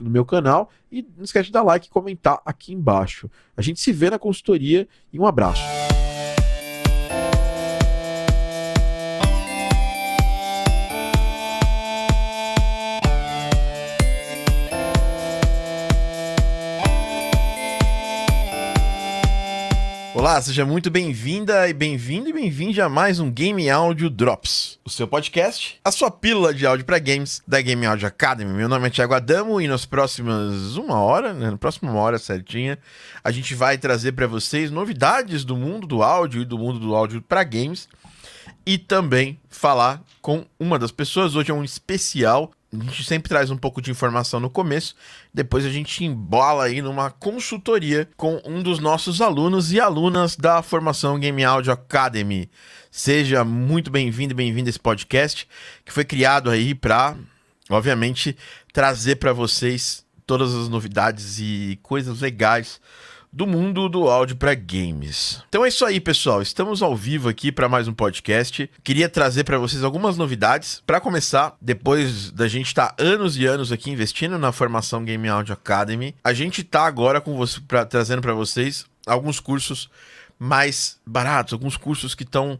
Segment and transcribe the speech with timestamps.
[0.00, 0.70] no, no, meu canal.
[0.90, 3.30] E não esquece de dar like e comentar aqui embaixo.
[3.56, 5.62] A gente se vê na consultoria e um abraço.
[20.18, 24.90] Olá, seja muito bem-vinda e bem-vindo e bem-vinde a mais um Game Audio Drops, o
[24.90, 28.52] seu podcast, a sua pílula de áudio para games da Game Audio Academy.
[28.52, 32.80] Meu nome é Thiago Adamo e nas próximas uma hora, né, na próxima hora certinha,
[33.22, 36.96] a gente vai trazer para vocês novidades do mundo do áudio e do mundo do
[36.96, 37.88] áudio para games
[38.66, 41.36] e também falar com uma das pessoas.
[41.36, 44.94] Hoje é um especial a gente sempre traz um pouco de informação no começo,
[45.32, 50.62] depois a gente embola aí numa consultoria com um dos nossos alunos e alunas da
[50.62, 52.50] formação Game Audio Academy.
[52.90, 55.48] Seja muito bem-vindo bem-vindo a esse podcast
[55.82, 57.16] que foi criado aí para,
[57.70, 58.36] obviamente,
[58.70, 62.78] trazer para vocês todas as novidades e coisas legais
[63.32, 65.42] do mundo do áudio para games.
[65.48, 66.40] Então é isso aí, pessoal.
[66.40, 68.70] Estamos ao vivo aqui para mais um podcast.
[68.82, 70.82] Queria trazer para vocês algumas novidades.
[70.86, 75.28] Para começar, depois da gente estar tá anos e anos aqui investindo na formação Game
[75.28, 79.90] Audio Academy, a gente está agora com você pra, trazendo para vocês alguns cursos
[80.38, 82.58] mais baratos, alguns cursos que estão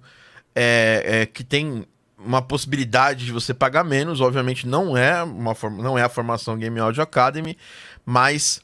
[0.54, 1.86] é, é, que tem
[2.18, 4.20] uma possibilidade de você pagar menos.
[4.20, 7.56] Obviamente não é uma não é a formação Game Audio Academy,
[8.04, 8.60] mas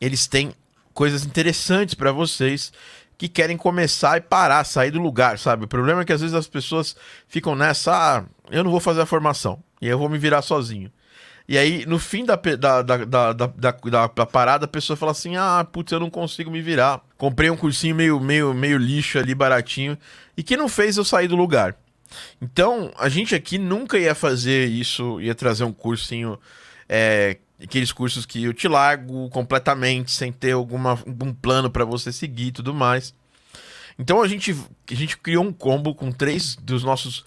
[0.00, 0.54] eles têm
[0.94, 2.72] coisas interessantes para vocês
[3.16, 5.64] que querem começar e parar, sair do lugar, sabe?
[5.64, 6.96] O problema é que às vezes as pessoas
[7.28, 10.90] ficam nessa, ah, eu não vou fazer a formação, e eu vou me virar sozinho.
[11.48, 15.36] E aí, no fim da, da, da, da, da, da parada, a pessoa fala assim:
[15.36, 17.00] ah, putz, eu não consigo me virar.
[17.18, 19.98] Comprei um cursinho meio, meio, meio lixo ali, baratinho,
[20.36, 21.76] e que não fez eu sair do lugar.
[22.40, 26.38] Então, a gente aqui nunca ia fazer isso, ia trazer um cursinho
[26.88, 32.12] é, aqueles cursos que eu te largo completamente sem ter alguma, algum plano para você
[32.12, 33.14] seguir e tudo mais.
[33.98, 34.56] Então a gente,
[34.90, 37.24] a gente criou um combo com três dos nossos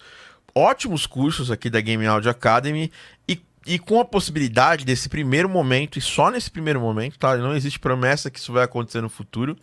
[0.54, 2.90] ótimos cursos aqui da Game Audio Academy
[3.28, 7.36] e, e com a possibilidade desse primeiro momento, e só nesse primeiro momento, tá?
[7.36, 9.56] Não existe promessa que isso vai acontecer no futuro.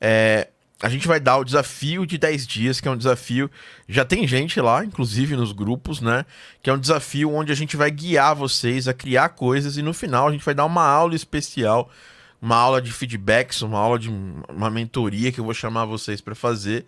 [0.00, 0.48] É,
[0.82, 3.50] a gente vai dar o desafio de 10 dias, que é um desafio.
[3.88, 6.26] Já tem gente lá, inclusive nos grupos, né?
[6.62, 9.94] Que é um desafio onde a gente vai guiar vocês a criar coisas e no
[9.94, 11.90] final a gente vai dar uma aula especial,
[12.42, 16.34] uma aula de feedbacks, uma aula de uma mentoria que eu vou chamar vocês para
[16.34, 16.84] fazer,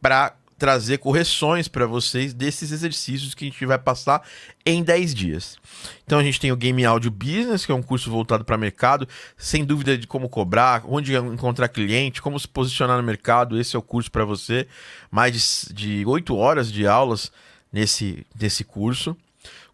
[0.00, 4.22] para trazer correções para vocês desses exercícios que a gente vai passar
[4.64, 5.56] em 10 dias.
[6.04, 9.08] Então a gente tem o Game Audio Business, que é um curso voltado para mercado,
[9.36, 13.58] sem dúvida de como cobrar, onde encontrar cliente, como se posicionar no mercado.
[13.58, 14.66] Esse é o curso para você.
[15.10, 17.32] Mais de, 8 horas de aulas
[17.72, 19.16] nesse, nesse curso.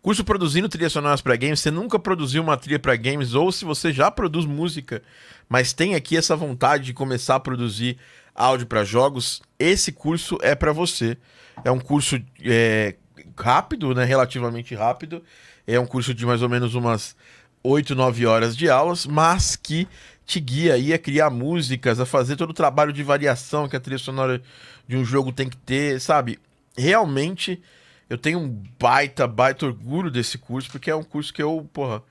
[0.03, 1.61] Curso produzindo trilhas sonoras para games.
[1.61, 5.03] Você nunca produziu uma trilha para games, ou se você já produz música,
[5.47, 7.99] mas tem aqui essa vontade de começar a produzir
[8.41, 11.17] áudio para jogos, esse curso é para você.
[11.63, 12.97] É um curso é,
[13.37, 14.05] rápido, né?
[14.05, 15.23] Relativamente rápido.
[15.67, 17.15] É um curso de mais ou menos umas
[17.63, 19.87] 8, 9 horas de aulas, mas que
[20.25, 23.81] te guia aí a criar músicas, a fazer todo o trabalho de variação que a
[23.81, 24.41] trilha sonora
[24.89, 26.39] de um jogo tem que ter, sabe?
[26.77, 27.61] Realmente
[28.09, 32.03] eu tenho um baita, baita orgulho desse curso, porque é um curso que eu, porra,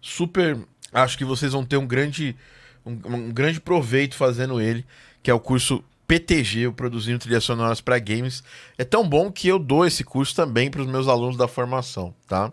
[0.00, 0.58] super
[0.92, 2.36] acho que vocês vão ter um grande
[2.84, 4.84] um, um grande proveito fazendo ele
[5.28, 8.42] que é o curso PTG, o Produzindo Trilhas Sonoras para Games.
[8.78, 12.14] É tão bom que eu dou esse curso também para os meus alunos da formação,
[12.26, 12.50] tá?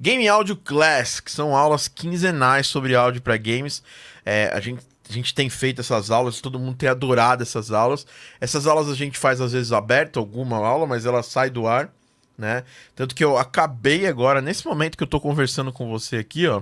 [0.00, 3.80] Game Audio Class, que são aulas quinzenais sobre áudio para games.
[4.26, 8.04] É, a, gente, a gente tem feito essas aulas, todo mundo tem adorado essas aulas.
[8.40, 11.94] Essas aulas a gente faz às vezes aberto, alguma aula, mas ela sai do ar,
[12.36, 12.64] né?
[12.96, 16.60] Tanto que eu acabei agora, nesse momento que eu estou conversando com você aqui, ó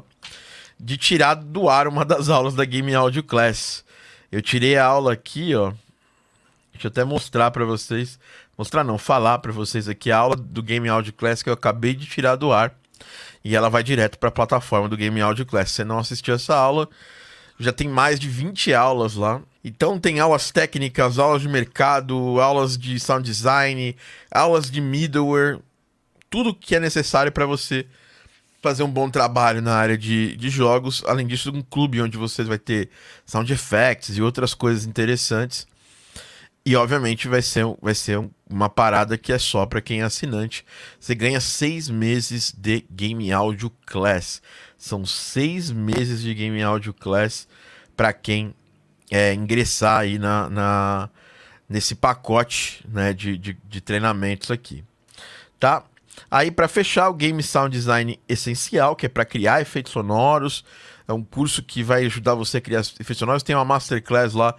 [0.78, 3.84] de tirar do ar uma das aulas da Game Audio Class.
[4.32, 5.74] Eu tirei a aula aqui, ó.
[6.72, 8.18] Deixa eu até mostrar para vocês.
[8.56, 11.94] Mostrar não, falar para vocês aqui a aula do Game Audio Class que eu acabei
[11.94, 12.74] de tirar do ar.
[13.44, 15.68] E ela vai direto para a plataforma do Game Audio Class.
[15.68, 16.88] Se você não assistiu essa aula,
[17.58, 19.42] já tem mais de 20 aulas lá.
[19.62, 23.94] Então tem aulas técnicas, aulas de mercado, aulas de sound design,
[24.30, 25.58] aulas de middleware,
[26.30, 27.86] tudo que é necessário para você
[28.62, 31.02] fazer um bom trabalho na área de, de jogos.
[31.06, 32.88] Além disso, um clube onde você vai ter
[33.26, 35.66] sound effects e outras coisas interessantes.
[36.64, 40.64] E obviamente vai ser, vai ser uma parada que é só para quem é assinante.
[41.00, 44.40] Você ganha seis meses de Game Audio Class.
[44.78, 47.48] São seis meses de Game Audio Class
[47.96, 48.54] para quem
[49.10, 51.10] é, ingressar aí na, na,
[51.68, 54.84] nesse pacote né, de, de, de treinamentos aqui.
[55.58, 55.84] Tá?
[56.30, 60.64] Aí, para fechar, o Game Sound Design Essencial, que é para criar efeitos sonoros.
[61.06, 63.42] É um curso que vai ajudar você a criar efeitos sonoros.
[63.42, 64.54] Tem uma Masterclass lá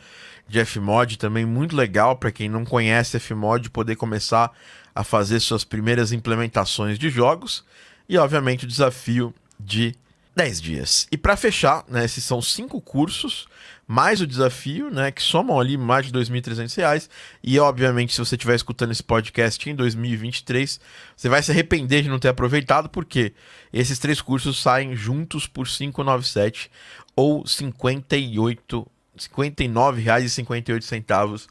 [0.47, 4.51] de Fmod também, muito legal para quem não conhece Fmod poder começar
[4.93, 7.65] a fazer suas primeiras implementações de jogos.
[8.07, 9.95] E, obviamente, o desafio de
[10.35, 11.07] 10 dias.
[11.11, 13.47] E para fechar, né, esses são cinco cursos
[13.87, 17.09] mais o desafio, né, que somam ali mais de R$ 2.300.
[17.43, 20.79] E, obviamente, se você estiver escutando esse podcast em 2023,
[21.15, 23.33] você vai se arrepender de não ter aproveitado, porque
[23.71, 26.71] esses três cursos saem juntos por R$ 597
[27.15, 28.87] ou R$ 58, R$
[29.19, 31.47] 59,58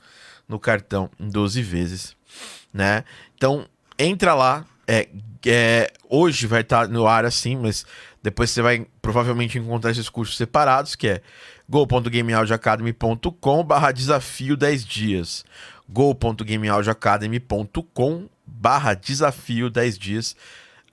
[0.48, 2.16] no cartão em 12 vezes,
[2.72, 3.04] né?
[3.36, 3.68] Então,
[3.98, 5.08] entra lá, é,
[5.46, 7.86] é, hoje vai estar no ar assim, mas
[8.22, 11.22] depois você vai provavelmente encontrar esses cursos separados, que é
[11.66, 15.46] go.gameaudioacademy.com barra desafio 10 dias.
[15.88, 20.36] go.gameaudioacademy.com barra desafio 10 dias.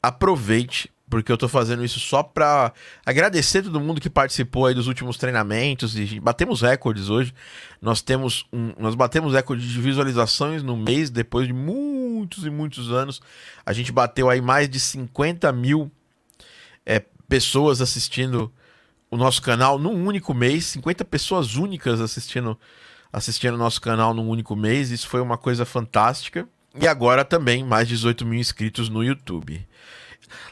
[0.02, 2.72] Aproveite, porque eu tô fazendo isso só para
[3.06, 7.34] agradecer todo mundo que participou aí dos últimos treinamentos e batemos recordes hoje.
[7.82, 12.92] Nós temos um, nós batemos recorde de visualizações no mês depois de muitos e muitos
[12.92, 13.22] anos.
[13.66, 15.92] A gente bateu aí mais de 50 mil
[16.86, 18.52] é, pessoas assistindo
[19.10, 22.58] o nosso canal num único mês, 50 pessoas únicas assistindo
[23.12, 24.92] assistindo o nosso canal num único mês.
[24.92, 26.48] Isso foi uma coisa fantástica.
[26.80, 29.68] E agora também mais 18 mil inscritos no YouTube.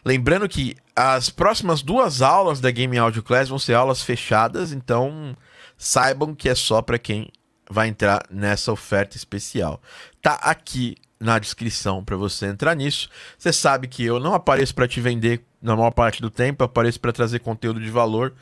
[0.04, 5.36] Lembrando que as próximas duas aulas da Game Audio Class vão ser aulas fechadas, então
[5.78, 7.30] saibam que é só para quem
[7.70, 9.82] vai entrar nessa oferta especial.
[10.22, 13.10] Tá aqui na descrição para você entrar nisso.
[13.38, 16.66] Você sabe que eu não apareço para te vender na maior parte do tempo, eu
[16.66, 18.34] apareço para trazer conteúdo de valor,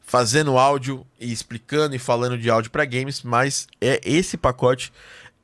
[0.00, 4.92] fazendo áudio e explicando e falando de áudio para games, mas é esse pacote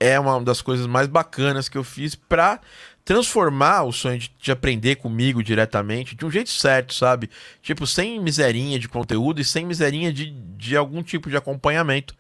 [0.03, 2.61] é uma das coisas mais bacanas que eu fiz para
[3.05, 7.29] transformar o sonho de, de, aprender comigo diretamente de um jeito certo, sabe?
[7.61, 12.15] Tipo, sem miserinha de conteúdo e sem miserinha de, de algum tipo de acompanhamento.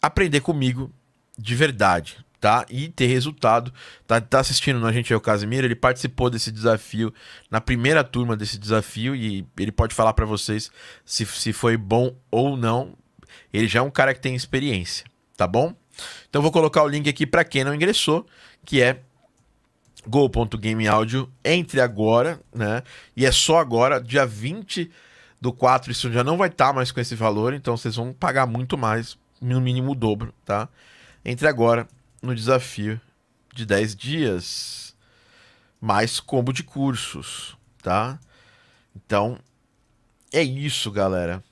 [0.00, 0.90] Aprender comigo
[1.36, 2.64] de verdade, tá?
[2.70, 3.72] E ter resultado.
[4.06, 7.12] Tá, tá assistindo a gente aí o Casimiro, ele participou desse desafio
[7.50, 10.70] na primeira turma desse desafio e ele pode falar para vocês
[11.04, 12.94] se, se foi bom ou não.
[13.52, 15.04] Ele já é um cara que tem experiência,
[15.36, 15.74] tá bom?
[16.28, 18.26] Então vou colocar o link aqui para quem não ingressou,
[18.64, 19.02] que é
[20.06, 21.30] go.gameaudio.
[21.44, 22.82] Entre agora, né?
[23.16, 24.90] E é só agora, dia 20
[25.40, 28.12] do 4, isso já não vai estar tá mais com esse valor, então vocês vão
[28.12, 30.68] pagar muito mais, no mínimo o dobro, tá?
[31.24, 31.88] Entre agora
[32.20, 33.00] no desafio
[33.54, 34.94] de 10 dias,
[35.80, 38.18] mais combo de cursos, tá?
[38.94, 39.38] Então,
[40.32, 41.42] é isso, galera.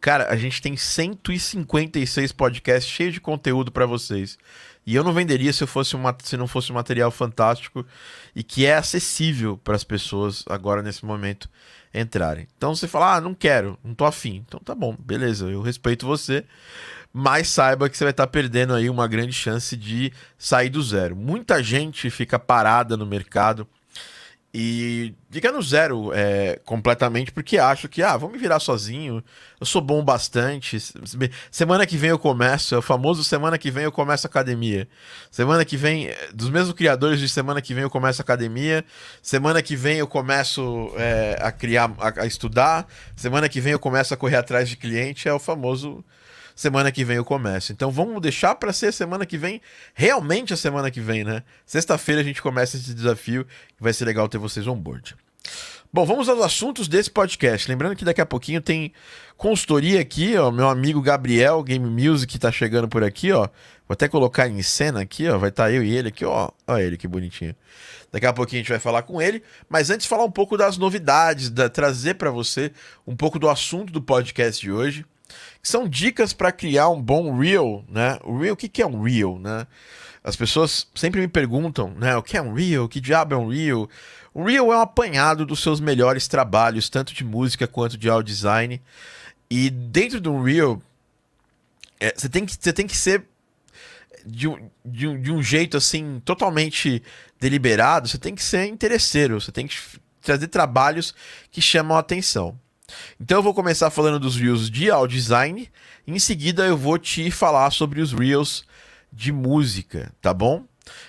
[0.00, 4.36] Cara, a gente tem 156 podcasts cheios de conteúdo para vocês.
[4.86, 7.86] E eu não venderia se, eu fosse uma, se não fosse um material fantástico
[8.34, 11.48] e que é acessível para as pessoas agora nesse momento
[11.92, 12.46] entrarem.
[12.56, 14.44] Então você fala, ah, não quero, não tô afim.
[14.46, 16.44] Então tá bom, beleza, eu respeito você.
[17.12, 21.14] Mas saiba que você vai estar perdendo aí uma grande chance de sair do zero.
[21.14, 23.66] Muita gente fica parada no mercado
[24.56, 29.20] e fica no zero é, completamente, porque acho que, ah, vou me virar sozinho,
[29.58, 30.78] eu sou bom bastante.
[31.50, 34.86] Semana que vem eu começo, é o famoso semana que vem eu começo academia.
[35.28, 38.84] Semana que vem, dos mesmos criadores de semana que vem eu começo academia.
[39.20, 42.86] Semana que vem eu começo é, a criar, a, a estudar.
[43.16, 45.28] Semana que vem eu começo a correr atrás de cliente.
[45.28, 46.04] É o famoso
[46.54, 47.72] semana que vem eu começo.
[47.72, 49.60] Então vamos deixar para ser semana que vem,
[49.94, 51.42] realmente a semana que vem, né?
[51.66, 53.46] Sexta-feira a gente começa esse desafio,
[53.78, 55.16] vai ser legal ter vocês on board.
[55.92, 57.68] Bom, vamos aos assuntos desse podcast.
[57.68, 58.92] Lembrando que daqui a pouquinho tem
[59.36, 60.50] consultoria aqui, ó.
[60.50, 63.42] Meu amigo Gabriel Game Music tá chegando por aqui, ó.
[63.86, 65.38] Vou até colocar em cena aqui, ó.
[65.38, 66.50] Vai estar tá eu e ele aqui, ó.
[66.66, 67.54] Olha ele que bonitinho.
[68.10, 70.76] Daqui a pouquinho a gente vai falar com ele, mas antes falar um pouco das
[70.76, 72.72] novidades, da, trazer para você
[73.06, 75.06] um pouco do assunto do podcast de hoje,
[75.64, 78.18] são dicas para criar um bom reel, né?
[78.22, 79.66] O reel, o que, que é um reel, né?
[80.22, 82.16] As pessoas sempre me perguntam, né?
[82.16, 82.88] O que é um reel?
[82.88, 83.88] Que diabo é um reel?
[84.32, 88.32] O reel é um apanhado dos seus melhores trabalhos, tanto de música quanto de audio
[88.34, 88.80] design.
[89.50, 90.82] E dentro de um reel,
[91.98, 93.24] é, você, tem que, você tem que ser
[94.26, 97.02] de um, de, de um jeito assim totalmente
[97.40, 99.76] deliberado, você tem que ser interesseiro, você tem que
[100.20, 101.14] trazer trabalhos
[101.50, 102.58] que chamam a atenção.
[103.20, 105.70] Então eu vou começar falando dos reels de audio design,
[106.06, 108.64] em seguida eu vou te falar sobre os reels
[109.12, 110.64] de música, tá bom?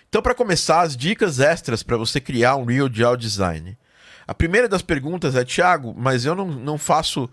[0.08, 3.78] Então para começar, as dicas extras para você criar um reel de audio design.
[4.28, 7.30] A primeira das perguntas é, Thiago, mas eu não, não faço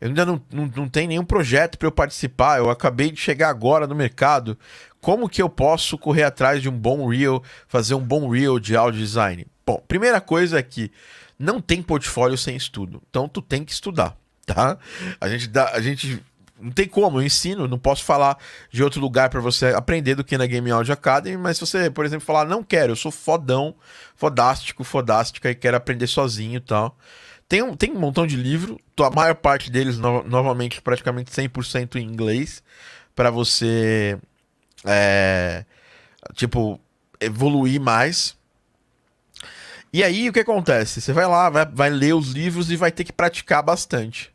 [0.00, 2.58] eu ainda não, não, não tenho nenhum projeto para eu participar.
[2.58, 4.58] Eu acabei de chegar agora no mercado.
[5.00, 8.76] Como que eu posso correr atrás de um bom reel, fazer um bom reel de
[8.76, 9.46] audio design?
[9.66, 10.92] Bom, primeira coisa é que
[11.38, 13.02] não tem portfólio sem estudo.
[13.08, 14.78] Então tu tem que estudar, tá?
[15.20, 16.22] A gente dá, a gente
[16.60, 18.38] não tem como, eu ensino, não posso falar
[18.70, 21.90] de outro lugar para você aprender do que na Game Audio Academy, mas se você,
[21.90, 23.74] por exemplo, falar, não quero, eu sou fodão,
[24.16, 26.96] fodástico, fodástica e quero aprender sozinho e tal.
[27.48, 31.96] Tem um, tem um montão de livro, a maior parte deles, no, novamente, praticamente 100%
[31.96, 32.62] em inglês,
[33.14, 34.18] para você,
[34.84, 35.64] é,
[36.34, 36.80] tipo,
[37.20, 38.36] evoluir mais.
[39.94, 41.00] E aí, o que acontece?
[41.00, 44.28] Você vai lá, vai, vai ler os livros e vai ter que praticar bastante.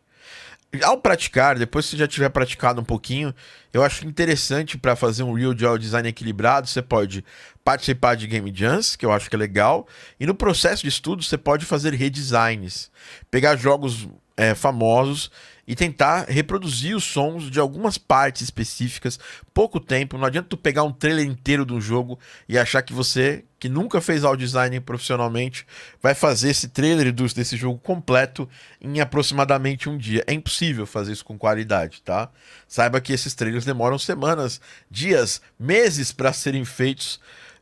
[0.81, 3.35] Ao praticar, depois que você já tiver praticado um pouquinho,
[3.73, 7.25] eu acho interessante para fazer um real de design equilibrado, você pode
[7.61, 9.85] participar de game jams, que eu acho que é legal,
[10.17, 12.89] e no processo de estudo você pode fazer redesigns,
[13.29, 15.29] pegar jogos é, famosos
[15.69, 19.19] e tentar reproduzir os sons de algumas partes específicas,
[19.53, 20.17] pouco tempo.
[20.17, 24.01] Não adianta tu pegar um trailer inteiro do jogo e achar que você, que nunca
[24.01, 25.67] fez audio design profissionalmente,
[26.01, 28.49] vai fazer esse trailer desse jogo completo
[28.81, 30.23] em aproximadamente um dia.
[30.25, 32.31] É impossível fazer isso com qualidade, tá?
[32.67, 34.59] Saiba que esses trailers demoram semanas,
[34.89, 37.19] dias, meses para serem feitos,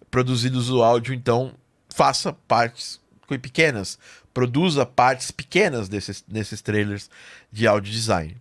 [0.09, 1.53] produzidos o áudio, então
[1.93, 3.01] faça partes
[3.35, 3.97] pequenas
[4.33, 7.09] produza partes pequenas desses, desses trailers
[7.51, 8.37] de audio design.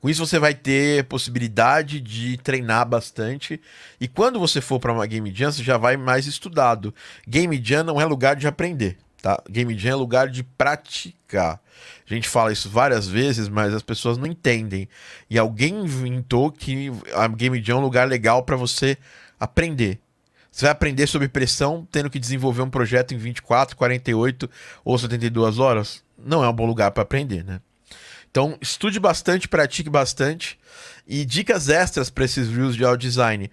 [0.00, 3.60] Com isso você vai ter possibilidade de treinar bastante
[4.00, 6.94] e quando você for para uma game jam você já vai mais estudado.
[7.26, 9.42] Game jam não é lugar de aprender, tá?
[9.50, 11.60] Game jam é lugar de praticar.
[12.08, 14.88] A gente fala isso várias vezes, mas as pessoas não entendem.
[15.28, 18.96] E alguém inventou que a game jam é um lugar legal para você
[19.40, 19.98] aprender.
[20.50, 24.50] Você vai aprender sobre pressão tendo que desenvolver um projeto em 24, 48
[24.84, 26.02] ou 72 horas?
[26.18, 27.60] Não é um bom lugar para aprender, né?
[28.30, 30.58] Então, estude bastante, pratique bastante.
[31.06, 33.50] E dicas extras para esses reels de audio design.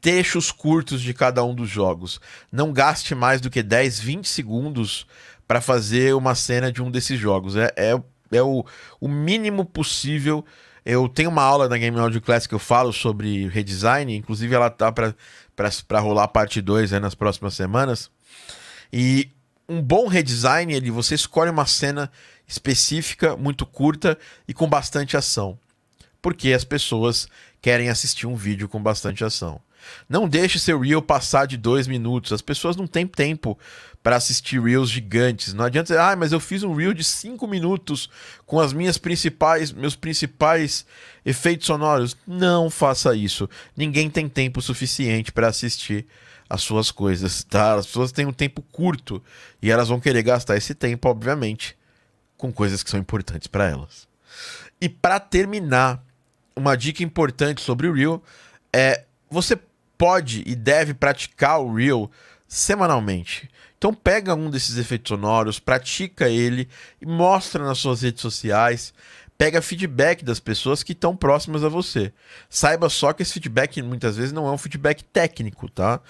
[0.00, 2.20] Trechos curtos de cada um dos jogos.
[2.50, 5.06] Não gaste mais do que 10, 20 segundos
[5.46, 7.56] para fazer uma cena de um desses jogos.
[7.56, 8.00] É, é,
[8.32, 8.64] é o,
[9.00, 10.44] o mínimo possível.
[10.84, 14.70] Eu tenho uma aula na Game Audio Class que eu falo sobre redesign, inclusive ela
[14.70, 15.14] tá para
[15.54, 18.10] para rolar a parte 2 nas próximas semanas.
[18.92, 19.30] E
[19.68, 22.10] um bom redesign, ele você escolhe uma cena
[22.46, 25.58] específica, muito curta e com bastante ação.
[26.20, 27.28] Porque as pessoas
[27.60, 29.60] querem assistir um vídeo com bastante ação.
[30.08, 32.32] Não deixe seu reel passar de dois minutos.
[32.32, 33.58] As pessoas não têm tempo
[34.02, 35.54] para assistir reels gigantes.
[35.54, 38.10] Não adianta dizer, ah, mas eu fiz um reel de cinco minutos
[38.44, 40.84] com as minhas principais, meus principais
[41.24, 42.16] efeitos sonoros.
[42.26, 43.48] Não faça isso.
[43.76, 46.06] Ninguém tem tempo suficiente para assistir
[46.48, 47.74] as suas coisas, tá?
[47.76, 49.22] As pessoas têm um tempo curto
[49.62, 51.76] e elas vão querer gastar esse tempo, obviamente,
[52.36, 54.06] com coisas que são importantes para elas.
[54.80, 56.04] E para terminar,
[56.54, 58.22] uma dica importante sobre o reel
[58.72, 59.58] é você
[60.02, 62.10] pode e deve praticar o reel
[62.48, 63.48] semanalmente.
[63.78, 66.68] Então pega um desses efeitos sonoros, pratica ele
[67.00, 68.92] e mostra nas suas redes sociais.
[69.38, 72.12] Pega feedback das pessoas que estão próximas a você.
[72.50, 76.00] Saiba só que esse feedback muitas vezes não é um feedback técnico, tá?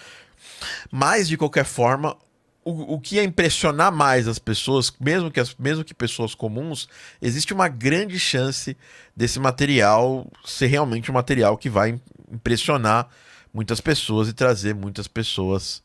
[0.91, 2.17] Mas de qualquer forma,
[2.65, 6.89] o, o que é impressionar mais as pessoas, mesmo que, as, mesmo que pessoas comuns,
[7.21, 8.75] existe uma grande chance
[9.15, 12.01] desse material ser realmente um material que vai
[12.33, 13.11] impressionar
[13.52, 15.82] muitas pessoas e trazer muitas pessoas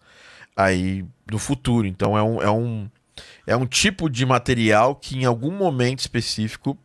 [0.56, 1.88] aí no futuro.
[1.88, 2.90] Então é um, é um,
[3.46, 6.78] é um tipo de material que em algum momento específico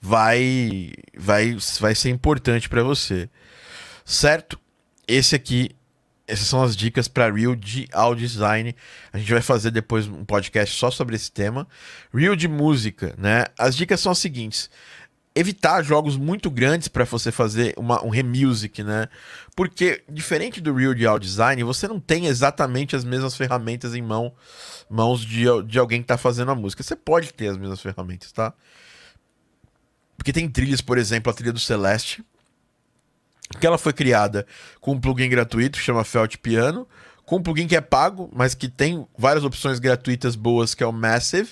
[0.00, 3.28] vai vai vai ser importante para você.
[4.04, 4.58] Certo?
[5.06, 5.74] Esse aqui
[6.26, 8.74] essas são as dicas para Reel de audio design.
[9.12, 11.68] A gente vai fazer depois um podcast só sobre esse tema.
[12.12, 13.44] Reel de música, né?
[13.58, 14.70] As dicas são as seguintes:
[15.34, 19.08] evitar jogos muito grandes para você fazer uma, um remusic, né?
[19.56, 24.32] Porque diferente do audio design, você não tem exatamente as mesmas ferramentas em mão,
[24.88, 26.82] mãos de, de alguém que está fazendo a música.
[26.82, 28.52] Você pode ter as mesmas ferramentas, tá?
[30.16, 32.24] Porque tem trilhas, por exemplo, a trilha do Celeste,
[33.58, 34.46] que ela foi criada
[34.80, 36.86] com um plugin gratuito chama Felt Piano,
[37.26, 40.86] com um plugin que é pago, mas que tem várias opções gratuitas boas, que é
[40.86, 41.50] o Massive,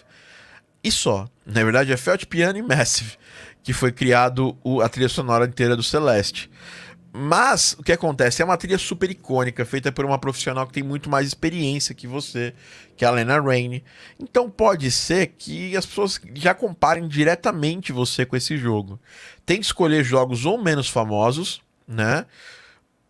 [0.82, 1.28] e só.
[1.44, 3.16] Na verdade é Felt Piano e Massive,
[3.62, 6.50] que foi criado o, a trilha sonora inteira do Celeste.
[7.14, 10.82] Mas o que acontece é uma trilha super icônica, feita por uma profissional que tem
[10.82, 12.54] muito mais experiência que você,
[12.96, 13.84] que é a Lena Raine.
[14.18, 18.98] Então pode ser que as pessoas já comparem diretamente você com esse jogo.
[19.44, 22.24] Tem que escolher jogos ou menos famosos, né?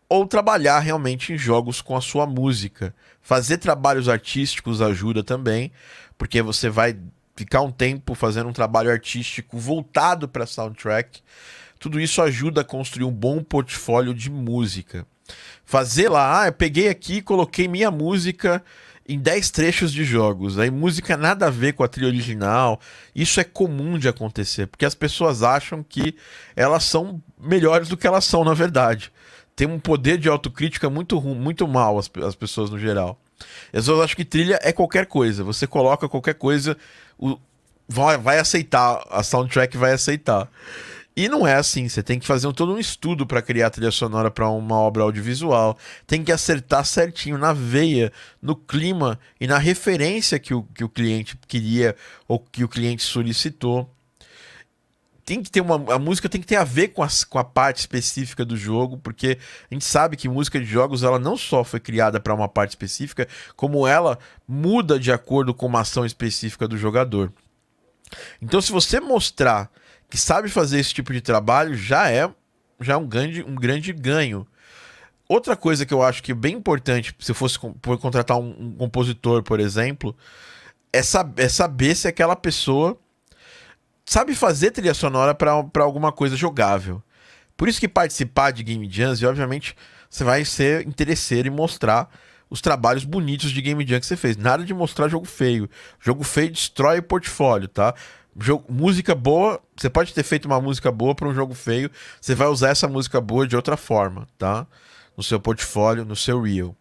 [0.08, 2.92] Ou trabalhar realmente em jogos com a sua música.
[3.20, 5.70] Fazer trabalhos artísticos ajuda também,
[6.18, 6.98] porque você vai
[7.34, 11.20] ficar um tempo fazendo um trabalho artístico voltado para soundtrack.
[11.78, 15.06] Tudo isso ajuda a construir um bom portfólio de música.
[15.64, 18.62] Fazer lá, ah, eu peguei aqui e coloquei minha música
[19.08, 20.58] em 10 trechos de jogos.
[20.58, 22.80] Aí música nada a ver com a trilha original.
[23.14, 26.14] Isso é comum de acontecer, porque as pessoas acham que
[26.54, 29.12] elas são melhores do que elas são na verdade.
[29.54, 33.18] Tem um poder de autocrítica muito muito mal as, as pessoas no geral.
[33.66, 35.42] As pessoas acham que trilha é qualquer coisa.
[35.44, 36.76] Você coloca qualquer coisa,
[37.22, 37.38] o,
[37.88, 40.50] vai, vai aceitar, a soundtrack vai aceitar.
[41.14, 43.90] E não é assim, você tem que fazer um, todo um estudo para criar trilha
[43.90, 45.76] sonora para uma obra audiovisual,
[46.06, 48.10] tem que acertar certinho na veia,
[48.40, 51.94] no clima e na referência que o, que o cliente queria
[52.26, 53.88] ou que o cliente solicitou.
[55.24, 55.94] Tem que ter uma.
[55.94, 58.98] A música tem que ter a ver com, as, com a parte específica do jogo,
[58.98, 59.38] porque
[59.70, 62.70] a gente sabe que música de jogos ela não só foi criada para uma parte
[62.70, 67.32] específica, como ela muda de acordo com uma ação específica do jogador.
[68.40, 69.70] Então, se você mostrar
[70.10, 72.28] que sabe fazer esse tipo de trabalho já é
[72.82, 74.46] já é um grande, um grande ganho.
[75.28, 78.72] Outra coisa que eu acho que é bem importante, se eu fosse contratar um, um
[78.72, 80.14] compositor, por exemplo,
[80.92, 82.98] é, sab é saber se aquela pessoa
[84.04, 87.02] sabe fazer trilha sonora para alguma coisa jogável.
[87.56, 89.76] Por isso que participar de Game Jams, e obviamente
[90.10, 92.08] você vai ser interesseiro e mostrar
[92.50, 94.36] os trabalhos bonitos de Game Jam que você fez.
[94.36, 95.70] Nada de mostrar jogo feio.
[95.98, 97.94] Jogo feio destrói o portfólio, tá?
[98.38, 102.34] Jogo, música boa, você pode ter feito uma música boa para um jogo feio, você
[102.34, 104.66] vai usar essa música boa de outra forma, tá?
[105.16, 106.74] No seu portfólio, no seu reel.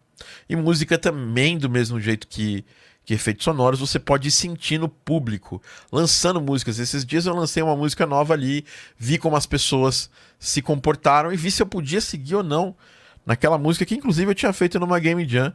[0.48, 2.64] E música também, do mesmo jeito que,
[3.04, 5.60] que efeitos sonoros, você pode sentir no público,
[5.90, 6.78] lançando músicas.
[6.78, 8.64] Esses dias eu lancei uma música nova ali,
[8.96, 12.76] vi como as pessoas se comportaram e vi se eu podia seguir ou não
[13.26, 15.52] naquela música que, inclusive, eu tinha feito numa Game Jam.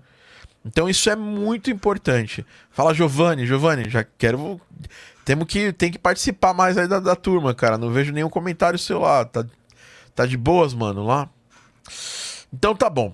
[0.66, 2.46] Então isso é muito importante.
[2.70, 4.60] Fala, Giovanni, Giovanni, já quero
[5.28, 7.78] temos que, tem que participar mais aí da, da turma, cara.
[7.78, 9.26] Não vejo nenhum comentário seu lá.
[9.26, 9.46] Tá,
[10.16, 11.30] tá de boas, mano, lá?
[12.52, 13.14] Então tá bom.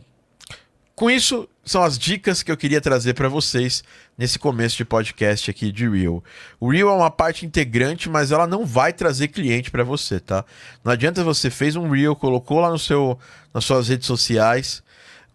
[0.96, 3.84] Com isso, são as dicas que eu queria trazer para vocês
[4.18, 6.22] nesse começo de podcast aqui de Reel.
[6.60, 10.44] O Reel é uma parte integrante, mas ela não vai trazer cliente para você, tá?
[10.84, 13.18] Não adianta você fez um Reel, colocou lá no seu,
[13.54, 14.84] nas suas redes sociais,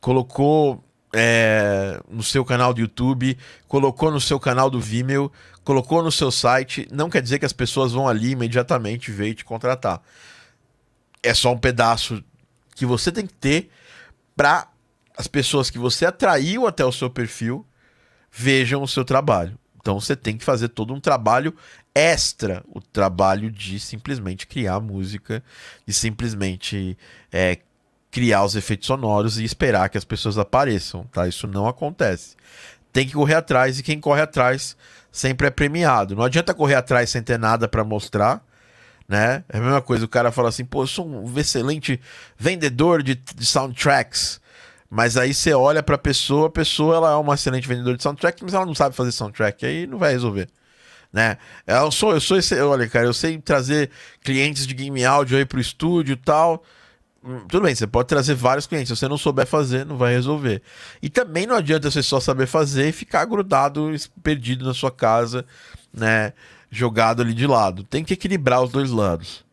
[0.01, 3.37] colocou é, no seu canal do YouTube,
[3.67, 5.33] colocou no seu canal do Vimeo,
[5.65, 9.35] colocou no seu site, não quer dizer que as pessoas vão ali imediatamente ver e
[9.35, 10.03] te contratar.
[11.23, 12.23] É só um pedaço
[12.75, 13.71] que você tem que ter
[14.37, 14.69] para
[15.19, 17.67] as pessoas que você atraiu até o seu perfil
[18.31, 19.59] vejam o seu trabalho.
[19.81, 21.53] Então você tem que fazer todo um trabalho
[21.93, 25.43] extra, o trabalho de simplesmente criar música,
[25.85, 26.97] de simplesmente
[27.33, 27.59] é,
[28.13, 31.27] criar os efeitos sonoros e esperar que as pessoas apareçam, tá?
[31.27, 32.37] Isso não acontece.
[32.93, 34.77] Tem que correr atrás e quem corre atrás
[35.11, 36.15] sempre é premiado.
[36.15, 38.41] Não adianta correr atrás sem ter nada para mostrar,
[39.09, 39.43] né?
[39.49, 42.01] É a mesma coisa, o cara fala assim, pô, eu sou um excelente
[42.37, 44.41] vendedor de, de soundtracks.
[44.91, 48.43] Mas aí você olha pra pessoa, a pessoa ela é uma excelente vendedora de soundtrack,
[48.43, 50.49] mas ela não sabe fazer soundtrack, aí não vai resolver.
[51.13, 51.37] Né?
[51.67, 53.91] Eu sou, eu sou esse, olha, cara, eu sei trazer
[54.23, 56.63] clientes de game áudio aí pro estúdio e tal.
[57.25, 58.89] Hum, tudo bem, você pode trazer vários clientes.
[58.89, 60.63] Se você não souber fazer, não vai resolver.
[61.03, 65.45] E também não adianta você só saber fazer e ficar grudado, perdido na sua casa,
[65.93, 66.33] né?
[66.71, 67.85] Jogado ali de lado.
[67.85, 69.45] Tem que equilibrar os dois lados.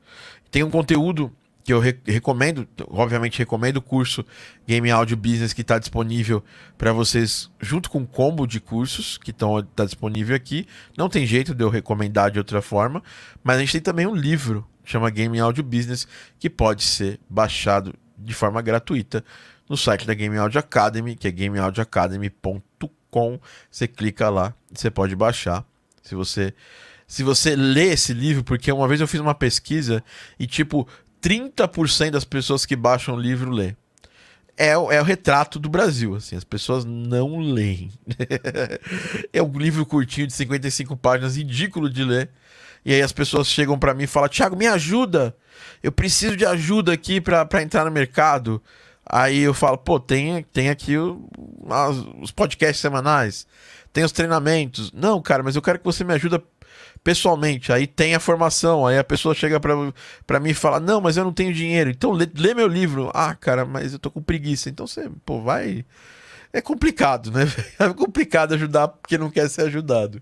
[0.51, 1.31] Tem um conteúdo
[1.65, 4.23] que eu re recomendo, obviamente recomendo o curso
[4.67, 6.43] Game Audio Business que está disponível
[6.77, 10.67] para vocês, junto com o combo de cursos que está disponível aqui.
[10.95, 13.01] Não tem jeito de eu recomendar de outra forma,
[13.43, 16.07] mas a gente tem também um livro chama Game Audio Business,
[16.39, 19.25] que pode ser baixado de forma gratuita
[19.67, 23.39] no site da Game Audio Academy, que é gameaudioacademy.com.
[23.71, 25.65] Você clica lá, você pode baixar.
[26.03, 26.53] Se você
[27.07, 30.03] se você lê esse livro, porque uma vez eu fiz uma pesquisa
[30.39, 30.87] e tipo
[31.25, 33.75] 30% das pessoas que baixam o livro lê.
[34.55, 37.91] É, é o retrato do Brasil, assim, as pessoas não leem.
[39.33, 42.29] é um livro curtinho de 55 páginas, ridículo de ler.
[42.85, 45.35] E aí as pessoas chegam para mim e falam: Thiago, me ajuda.
[45.81, 48.61] Eu preciso de ajuda aqui para entrar no mercado.
[49.03, 51.27] Aí eu falo: pô, tem, tem aqui o,
[51.69, 53.47] as, os podcasts semanais,
[53.91, 54.91] tem os treinamentos.
[54.91, 56.35] Não, cara, mas eu quero que você me ajude
[57.05, 57.71] pessoalmente.
[57.71, 58.85] Aí tem a formação.
[58.85, 61.91] Aí a pessoa chega para mim e fala: Não, mas eu não tenho dinheiro.
[61.91, 63.11] Então lê, lê meu livro.
[63.13, 64.69] Ah, cara, mas eu tô com preguiça.
[64.69, 65.85] Então você, pô, vai
[66.51, 67.45] é complicado, né?
[67.77, 70.21] É complicado ajudar porque não quer ser ajudado.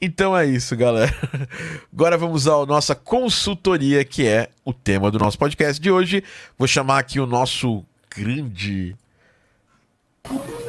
[0.00, 1.12] Então é isso, galera.
[1.92, 6.22] Agora vamos à nossa consultoria, que é o tema do nosso podcast de hoje.
[6.58, 8.94] Vou chamar aqui o nosso grande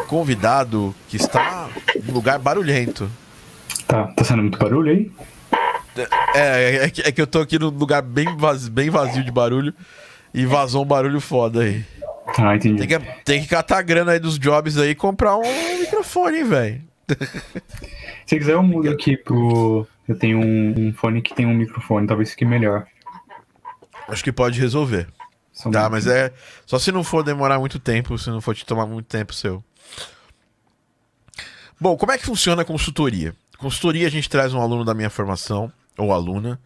[0.07, 1.69] convidado que está
[2.05, 3.11] num lugar barulhento.
[3.91, 5.11] Tá, tá sendo muito barulho aí?
[6.33, 9.29] É, é, que, é que eu tô aqui num lugar bem vazio, bem vazio de
[9.29, 9.73] barulho
[10.33, 11.83] e vazou um barulho foda aí.
[12.37, 12.87] Ah, entendi.
[12.87, 16.41] Tem que, tem que catar a grana aí dos jobs aí e comprar um microfone,
[16.41, 16.81] velho.
[18.25, 19.85] Se quiser, eu mudo aqui pro.
[20.07, 22.87] Eu tenho um, um, fone que tem um microfone, talvez fique melhor.
[24.07, 25.09] Acho que pode resolver.
[25.51, 26.31] São tá, mas é.
[26.65, 29.61] Só se não for demorar muito tempo, se não for te tomar muito tempo seu.
[31.77, 33.35] Bom, como é que funciona a consultoria?
[33.61, 36.59] Consultoria a gente traz um aluno da minha formação, ou aluna,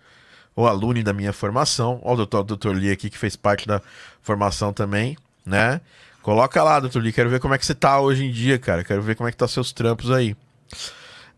[0.56, 2.00] ou aluno da minha formação.
[2.02, 3.82] Olha o doutor, doutor Lee aqui que fez parte da
[4.22, 5.80] formação também né?
[6.22, 8.84] Coloca lá, doutor Lee, quero ver como é que você tá hoje em dia, cara.
[8.84, 10.36] Quero ver como é que tá seus trampos aí.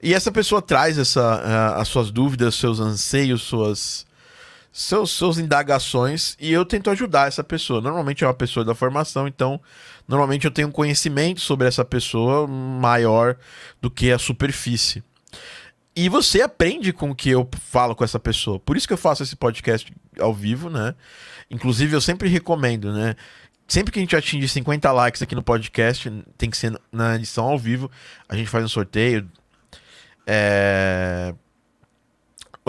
[0.02, 4.06] E essa pessoa traz essa, uh, as suas dúvidas, seus anseios, suas,
[4.72, 7.82] seus, seus indagações e eu tento ajudar essa pessoa.
[7.82, 9.60] Normalmente é uma pessoa da formação, então
[10.08, 13.36] normalmente eu tenho um conhecimento sobre essa pessoa maior
[13.82, 15.04] do que a superfície.
[15.98, 18.60] E você aprende com o que eu falo com essa pessoa.
[18.60, 20.94] Por isso que eu faço esse podcast ao vivo, né?
[21.50, 23.16] Inclusive, eu sempre recomendo, né?
[23.68, 27.46] sempre que a gente atingir 50 likes aqui no podcast, tem que ser na edição
[27.46, 27.92] ao vivo.
[28.30, 29.28] A gente faz um sorteio.
[30.26, 31.34] É...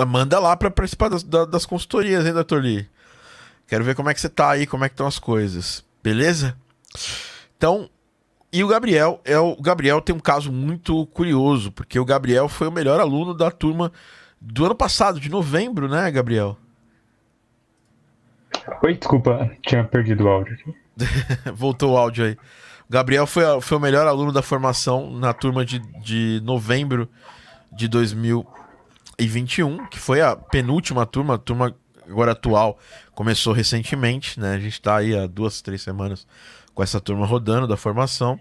[0.07, 2.89] Manda lá para participar das, das, consultorias, hein, doutor Lee?
[3.67, 5.85] Quero ver como é que você tá aí, como é que estão as coisas.
[6.03, 6.57] Beleza?
[7.59, 7.91] Então,
[8.53, 12.69] e o Gabriel, é o, Gabriel tem um caso muito curioso, porque o Gabriel foi
[12.69, 13.93] o melhor aluno da turma
[14.41, 16.57] do ano passado, de novembro, né, Gabriel?
[18.83, 20.75] Oi, desculpa, tinha perdido o áudio aqui.
[21.53, 22.33] Voltou o áudio aí.
[22.89, 27.09] O Gabriel foi, foi o melhor aluno da formação na turma de, de novembro
[27.71, 31.77] de 2021, que foi a penúltima turma, a turma
[32.09, 32.79] agora atual,
[33.15, 34.55] começou recentemente, né?
[34.55, 36.27] A gente está aí há duas, três semanas
[36.79, 38.39] com essa turma rodando da formação.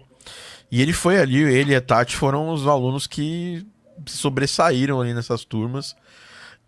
[0.70, 3.66] E ele foi ali, ele e a Tati foram os alunos que
[4.06, 5.96] sobressaíram ali nessas turmas.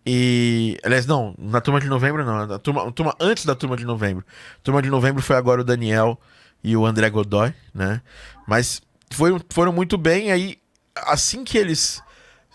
[0.05, 3.85] E, aliás, não, na turma de novembro não, na turma, turma antes da turma de
[3.85, 4.25] novembro.
[4.61, 6.19] turma de novembro foi agora o Daniel
[6.61, 8.01] e o André Godoy, né?
[8.45, 10.29] Mas foram, foram muito bem.
[10.29, 10.57] Aí,
[10.93, 12.03] assim que eles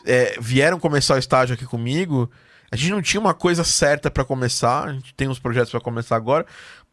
[0.05, 2.31] é, vieram começar o estágio aqui comigo,
[2.70, 4.88] a gente não tinha uma coisa certa para começar.
[4.88, 6.44] A gente tem uns projetos para começar agora,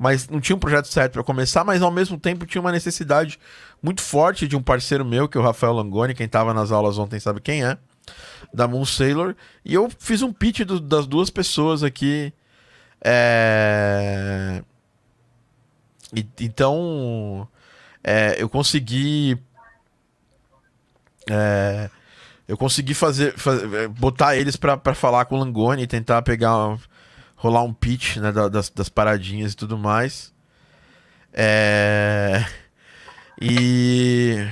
[0.03, 1.63] mas não tinha um projeto certo para começar.
[1.63, 3.39] Mas ao mesmo tempo tinha uma necessidade
[3.81, 6.13] muito forte de um parceiro meu, que é o Rafael Langoni.
[6.13, 7.77] Quem estava nas aulas ontem sabe quem é
[8.53, 9.33] da Moon Sailor.
[9.63, 12.33] E eu fiz um pitch do, das duas pessoas aqui.
[13.01, 14.61] É...
[16.13, 17.47] E, então,
[18.03, 19.41] é, eu consegui.
[21.29, 21.89] É,
[22.45, 26.77] eu consegui fazer, fazer botar eles para falar com o Langoni, tentar pegar,
[27.43, 30.33] rolar um pitch né, das, das paradinhas e tudo mais.
[31.33, 32.45] É,
[33.41, 34.47] e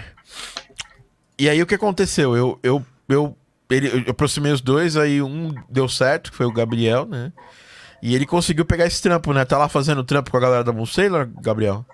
[1.39, 2.35] e aí o que aconteceu?
[2.35, 3.37] Eu, eu, eu
[3.69, 7.31] ele, eu aproximei os dois, aí um deu certo, que foi o Gabriel, né?
[8.03, 9.45] E ele conseguiu pegar esse trampo, né?
[9.45, 11.85] Tá lá fazendo trampo com a galera da Moon Sailor, Gabriel?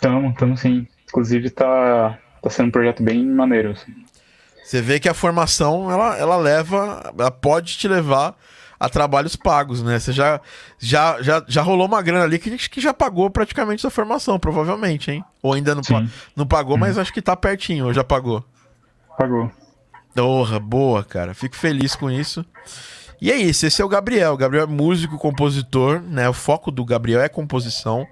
[0.00, 0.86] Tamo, tamo sim.
[1.06, 3.72] Inclusive tá, tá sendo um projeto bem maneiro.
[3.72, 3.92] Assim.
[4.64, 8.36] Você vê que a formação, ela, ela leva, ela pode te levar
[8.80, 9.98] a trabalhos pagos, né?
[9.98, 10.40] Você já,
[10.78, 15.10] já, já, já rolou uma grana ali que, que já pagou praticamente sua formação, provavelmente,
[15.10, 15.22] hein?
[15.42, 15.82] Ou ainda não,
[16.34, 17.02] não pagou, mas uhum.
[17.02, 18.42] acho que tá pertinho, ou já pagou?
[19.18, 19.52] Pagou.
[20.14, 21.34] Porra, boa, cara.
[21.34, 22.44] Fico feliz com isso.
[23.20, 24.32] E é isso, esse é o Gabriel.
[24.32, 26.26] O Gabriel é músico, compositor, né?
[26.26, 28.06] O foco do Gabriel é composição.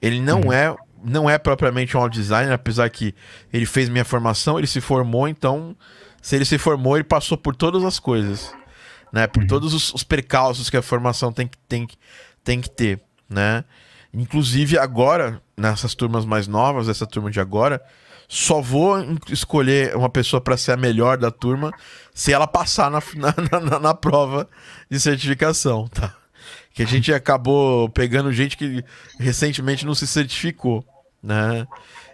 [0.00, 0.52] Ele não uhum.
[0.52, 0.74] é
[1.04, 3.14] não é propriamente um audio designer, apesar que
[3.52, 5.76] ele fez minha formação, ele se formou, então
[6.20, 8.52] se ele se formou, ele passou por todas as coisas.
[9.16, 9.26] Né?
[9.26, 9.48] Por uhum.
[9.48, 11.88] todos os, os, percalços que a formação tem que, tem,
[12.44, 13.64] tem que ter, né?
[14.12, 17.82] Inclusive agora, nessas turmas mais novas, essa turma de agora,
[18.28, 18.94] só vou
[19.30, 21.72] escolher uma pessoa para ser a melhor da turma
[22.12, 24.46] se ela passar na, na, na, na prova
[24.90, 26.14] de certificação, tá?
[26.74, 28.84] Que a gente acabou pegando gente que
[29.18, 30.84] recentemente não se certificou,
[31.22, 31.66] né?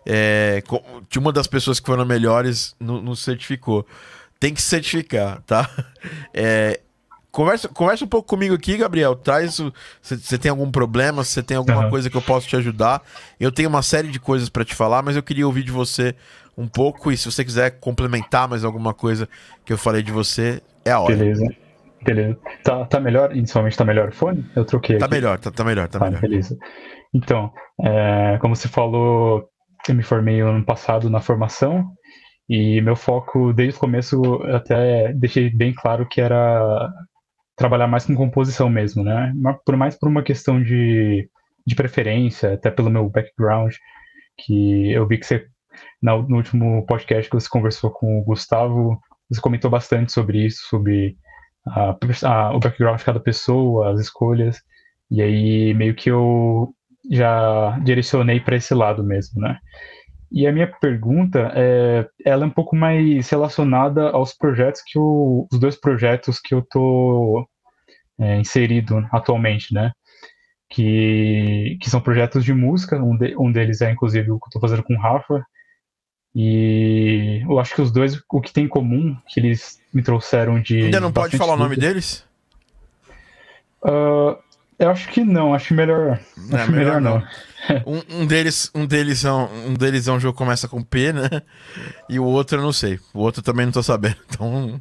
[0.06, 0.62] É,
[1.10, 3.84] de uma das pessoas que foram melhores não, não certificou.
[4.38, 5.68] Tem que certificar, tá?
[6.32, 6.80] É,
[7.32, 9.16] conversa, conversa um pouco comigo aqui, Gabriel.
[9.16, 9.58] Traz.
[10.00, 11.24] Você tem algum problema?
[11.24, 11.90] Você tem alguma uhum.
[11.90, 13.02] coisa que eu posso te ajudar?
[13.40, 16.14] Eu tenho uma série de coisas para te falar, mas eu queria ouvir de você
[16.56, 17.10] um pouco.
[17.10, 19.28] E se você quiser complementar mais alguma coisa
[19.64, 21.16] que eu falei de você, é a hora.
[21.16, 21.46] Beleza.
[22.04, 22.38] Beleza.
[22.62, 23.34] Tá, tá melhor?
[23.34, 24.44] Inicialmente tá melhor o fone?
[24.54, 24.98] Eu troquei.
[24.98, 25.14] Tá aqui.
[25.14, 26.20] melhor, tá, tá melhor, tá, tá melhor.
[26.20, 26.56] Beleza.
[27.14, 29.48] Então, é, como você falou,
[29.88, 31.84] eu me formei ano passado na formação
[32.48, 34.20] e meu foco desde o começo
[34.54, 36.90] até deixei bem claro que era
[37.56, 39.32] trabalhar mais com composição mesmo, né?
[39.64, 41.28] Por mais por uma questão de,
[41.66, 43.74] de preferência, até pelo meu background,
[44.38, 45.46] que eu vi que você
[46.02, 51.16] no último podcast que você conversou com o Gustavo, você comentou bastante sobre isso, sobre
[51.66, 54.58] a, a, o background de cada pessoa, as escolhas,
[55.10, 56.74] e aí meio que eu
[57.10, 59.58] já direcionei para esse lado mesmo, né?
[60.32, 65.46] E a minha pergunta é, ela é um pouco mais relacionada aos projetos que eu,
[65.52, 67.46] os dois projetos que eu tô
[68.18, 69.92] é, inserido atualmente, né?
[70.70, 74.52] Que, que são projetos de música, um, de, um deles é inclusive o que eu
[74.52, 75.44] tô fazendo com o Rafa,
[76.34, 80.60] e eu acho que os dois, o que tem em comum, que eles me trouxeram
[80.60, 80.84] de.
[80.84, 82.26] Ainda não pode falar o nome deles?
[83.82, 84.38] Uh,
[84.82, 86.18] eu acho que não, acho melhor.
[86.36, 87.18] Acho melhor, melhor não.
[87.18, 87.26] não.
[87.86, 90.82] um, um, deles, um, deles é um, um deles é um jogo que começa com
[90.82, 91.28] P, né?
[92.08, 92.98] E o outro eu não sei.
[93.14, 94.16] O outro também não tô sabendo.
[94.32, 94.80] Então,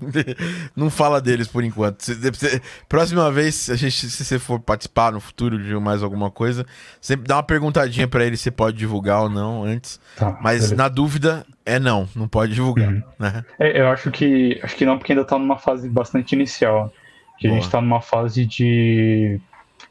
[0.76, 2.02] não fala deles por enquanto.
[2.02, 6.32] Se, se, próxima vez, a gente, se você for participar no futuro de mais alguma
[6.32, 6.66] coisa,
[7.00, 10.00] sempre dá uma perguntadinha para ele se pode divulgar ou não antes.
[10.16, 10.76] Tá, Mas beleza.
[10.76, 12.90] na dúvida, é não, não pode divulgar.
[12.90, 13.04] Uhum.
[13.20, 13.46] Né?
[13.60, 16.92] É, eu acho que acho que não, porque ainda tá numa fase bastante inicial.
[17.38, 17.60] Que Boa.
[17.60, 19.40] a gente tá numa fase de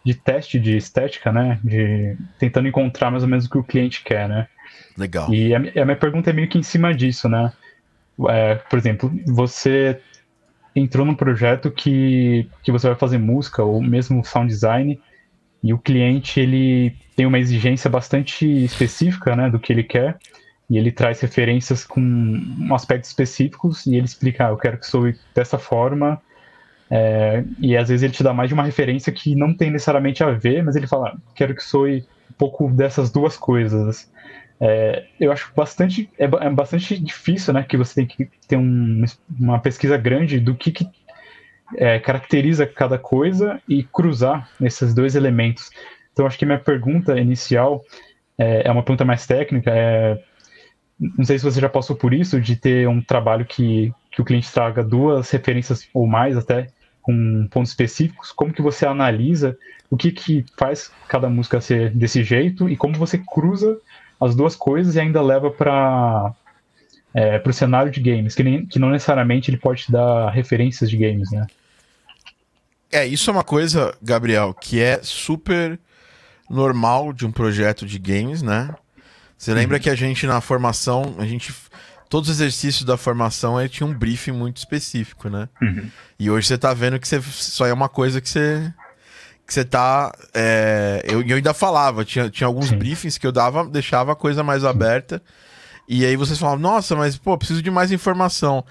[0.05, 1.61] de teste de estética, né?
[1.63, 4.49] De tentando encontrar mais ou menos o que o cliente quer, né?
[4.97, 5.33] Legal.
[5.33, 7.53] E a, a minha pergunta é meio que em cima disso, né?
[8.29, 10.01] É, por exemplo, você
[10.75, 15.01] entrou num projeto que, que você vai fazer música ou mesmo sound design
[15.63, 20.19] e o cliente ele tem uma exigência bastante específica, né, do que ele quer
[20.69, 22.41] e ele traz referências com
[22.73, 26.21] aspectos específicos e ele explica, ah, eu quero que soe dessa forma
[26.91, 30.25] é, e às vezes ele te dá mais de uma referência que não tem necessariamente
[30.25, 34.11] a ver, mas ele fala, quero que soe um pouco dessas duas coisas.
[34.61, 37.63] É, eu acho bastante é, é, bastante difícil, né?
[37.63, 39.05] Que você tem que ter um,
[39.39, 40.87] uma pesquisa grande do que, que
[41.77, 45.71] é, caracteriza cada coisa e cruzar esses dois elementos.
[46.13, 47.83] Então, acho que minha pergunta inicial
[48.37, 49.71] é, é uma pergunta mais técnica.
[49.73, 50.21] É,
[50.99, 54.25] não sei se você já passou por isso, de ter um trabalho que, que o
[54.25, 56.67] cliente traga duas referências ou mais até
[57.03, 59.57] com pontos específicos, como que você analisa
[59.91, 63.79] o que, que faz cada música ser desse jeito e como você cruza
[64.21, 66.33] as duas coisas e ainda leva para
[67.13, 70.31] é, para o cenário de games, que, nem, que não necessariamente ele pode te dar
[70.31, 71.47] referências de games, né?
[72.93, 75.79] É, isso é uma coisa, Gabriel, que é super
[76.49, 78.75] normal de um projeto de games, né?
[79.37, 79.83] Você lembra uhum.
[79.83, 81.53] que a gente na formação, a gente
[82.11, 85.49] todos os exercícios da formação aí tinha um briefing muito específico, né?
[85.63, 85.89] Uhum.
[86.19, 88.75] E hoje você tá vendo que você, só é uma coisa que você
[89.47, 90.13] que você tá.
[90.35, 92.77] É, eu, eu ainda falava, tinha, tinha alguns Sim.
[92.77, 95.23] briefings que eu dava, deixava a coisa mais aberta.
[95.89, 98.65] E aí vocês falavam, nossa, mas pô, preciso de mais informação.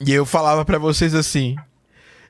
[0.00, 1.56] E eu falava para vocês assim.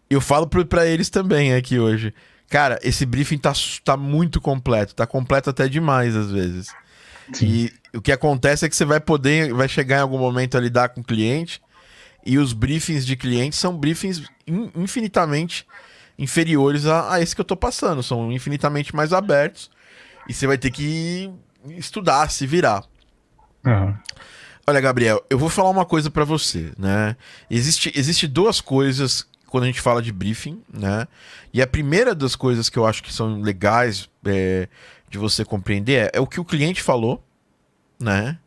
[0.09, 2.13] Eu falo para eles também aqui hoje.
[2.49, 3.53] Cara, esse briefing tá,
[3.85, 6.69] tá muito completo, tá completo até demais às vezes.
[7.33, 7.47] Sim.
[7.47, 10.61] E o que acontece é que você vai poder, vai chegar em algum momento a
[10.61, 11.61] lidar com o cliente
[12.25, 15.67] e os briefings de clientes são briefings in, infinitamente
[16.19, 19.71] inferiores a, a esse que eu tô passando, são infinitamente mais abertos
[20.29, 21.33] e você vai ter que
[21.71, 22.85] estudar, se virar.
[23.65, 23.95] Uhum.
[24.67, 27.17] Olha, Gabriel, eu vou falar uma coisa para você, né?
[27.51, 31.09] Existe, existe duas coisas quando a gente fala de briefing, né?
[31.53, 34.69] E a primeira das coisas que eu acho que são legais é,
[35.09, 37.25] de você compreender é, é o que o cliente falou,
[38.01, 38.39] né?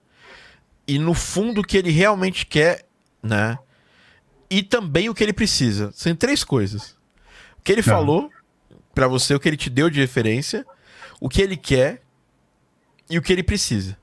[0.88, 2.86] E no fundo o que ele realmente quer,
[3.22, 3.58] né?
[4.50, 5.92] E também o que ele precisa.
[5.94, 6.92] São três coisas.
[7.60, 7.94] O que ele Não.
[7.94, 8.30] falou
[8.94, 10.66] para você, o que ele te deu de referência,
[11.20, 12.02] o que ele quer
[13.10, 13.98] e o que ele precisa.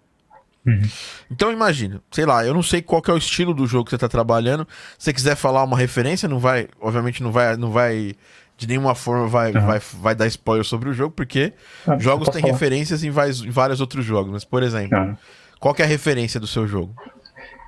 [0.67, 0.83] Uhum.
[1.31, 3.99] Então imagina, sei lá, eu não sei qual é o estilo do jogo que você
[3.99, 4.67] tá trabalhando.
[4.99, 8.15] Se você quiser falar uma referência, não vai, obviamente não vai, não vai
[8.59, 9.67] de nenhuma forma vai, Uhum.
[9.67, 11.55] vai, vai dar spoiler sobre o jogo, porque
[11.87, 12.53] Ah, jogos têm falar.
[12.53, 14.31] referências em vários, em vários outros jogos.
[14.33, 15.17] Mas, por exemplo, Ah,
[15.61, 16.95] qual que é a referência do seu jogo?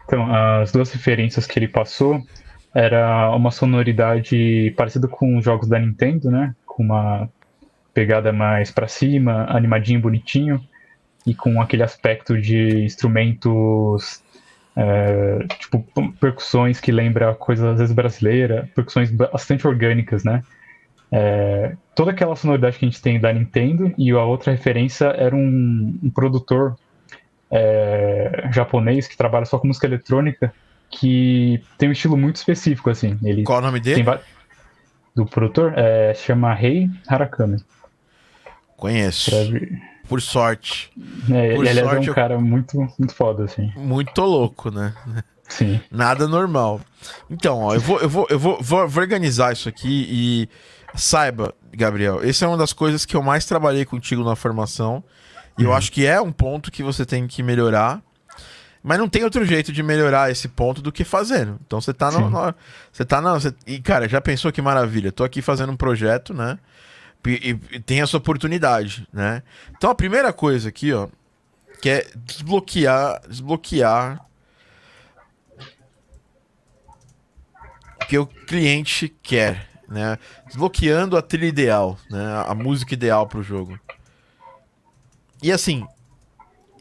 [0.07, 2.21] Então, as duas referências que ele passou
[2.75, 6.55] era uma sonoridade parecida com os jogos da Nintendo, né?
[6.65, 7.29] Com uma
[7.93, 10.61] pegada mais pra cima, animadinho, bonitinho,
[11.27, 14.23] e com aquele aspecto de instrumentos,
[14.75, 15.87] é, tipo
[16.19, 20.43] percussões que lembra coisas às vezes brasileira, percussões bastante orgânicas, né?
[21.15, 25.37] É, toda aquela sonoridade que a gente tem da Nintendo e a outra referência era
[25.37, 26.75] um, um produtor
[27.53, 30.53] é, japonês que trabalha só com música eletrônica
[30.91, 33.19] que tem um estilo muito específico assim.
[33.23, 34.03] Ele Qual o nome dele?
[34.03, 34.21] va-
[35.15, 37.63] do produtor é, se chama Rei Harakami.
[38.77, 39.31] Conheço.
[40.09, 40.91] Por sorte.
[41.31, 43.73] É, Por ele aliás, é sorte, um eu- cara muito muito foda assim.
[43.77, 44.93] Muito louco, né?
[45.49, 45.81] Sim.
[45.91, 46.81] Nada normal.
[47.31, 50.49] Então, ó, eu vou, eu vou, eu vou, vou, vou organizar isso aqui e
[50.99, 55.03] saiba, Gabriel, essa é uma das coisas que eu mais trabalhei contigo na formação.
[55.59, 58.01] E eu acho que é um ponto que você tem que melhorar.
[58.83, 61.59] Mas não tem outro jeito de melhorar esse ponto do que fazendo.
[61.65, 62.55] Então você tá no.
[62.93, 63.35] Você tá na.
[63.35, 65.13] você- e, cara, já pensou que maravilha?
[65.13, 66.59] Tô aqui fazendo um projeto, né?
[67.25, 69.43] E, e- tem essa oportunidade, né?
[69.77, 71.07] Então a primeira coisa aqui, ó,
[71.81, 73.21] que é desbloquear.
[73.29, 74.27] Desbloquear
[78.03, 80.19] o que o cliente quer, né?
[80.47, 82.45] Desbloqueando a trilha ideal, né?
[82.49, 83.79] A música ideal pro jogo.
[85.43, 85.87] E assim,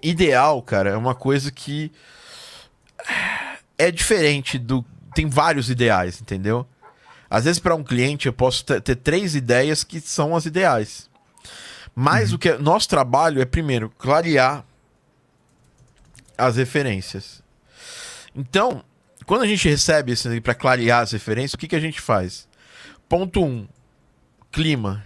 [0.02, 1.91] ideal, cara, é uma coisa que
[3.78, 6.65] é diferente do tem vários ideais, entendeu?
[7.30, 11.10] Às vezes para um cliente eu posso ter, ter três ideias que são as ideais.
[11.95, 14.63] Mas o que é, nosso trabalho é primeiro clarear
[16.38, 17.41] as referências.
[18.36, 18.84] Então,
[19.26, 22.47] quando a gente recebe isso para clarear as referências, o que, que a gente faz?
[23.10, 23.45] Ponto 1.
[23.45, 23.67] Um,
[24.52, 25.04] clima.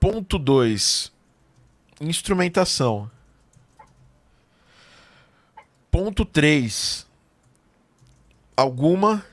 [0.00, 1.12] Ponto 2.
[2.00, 3.10] Instrumentação.
[5.90, 7.06] Ponto 3.
[8.56, 9.24] Alguma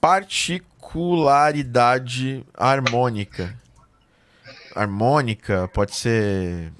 [0.00, 3.58] particularidade harmônica.
[4.74, 6.72] Harmônica pode ser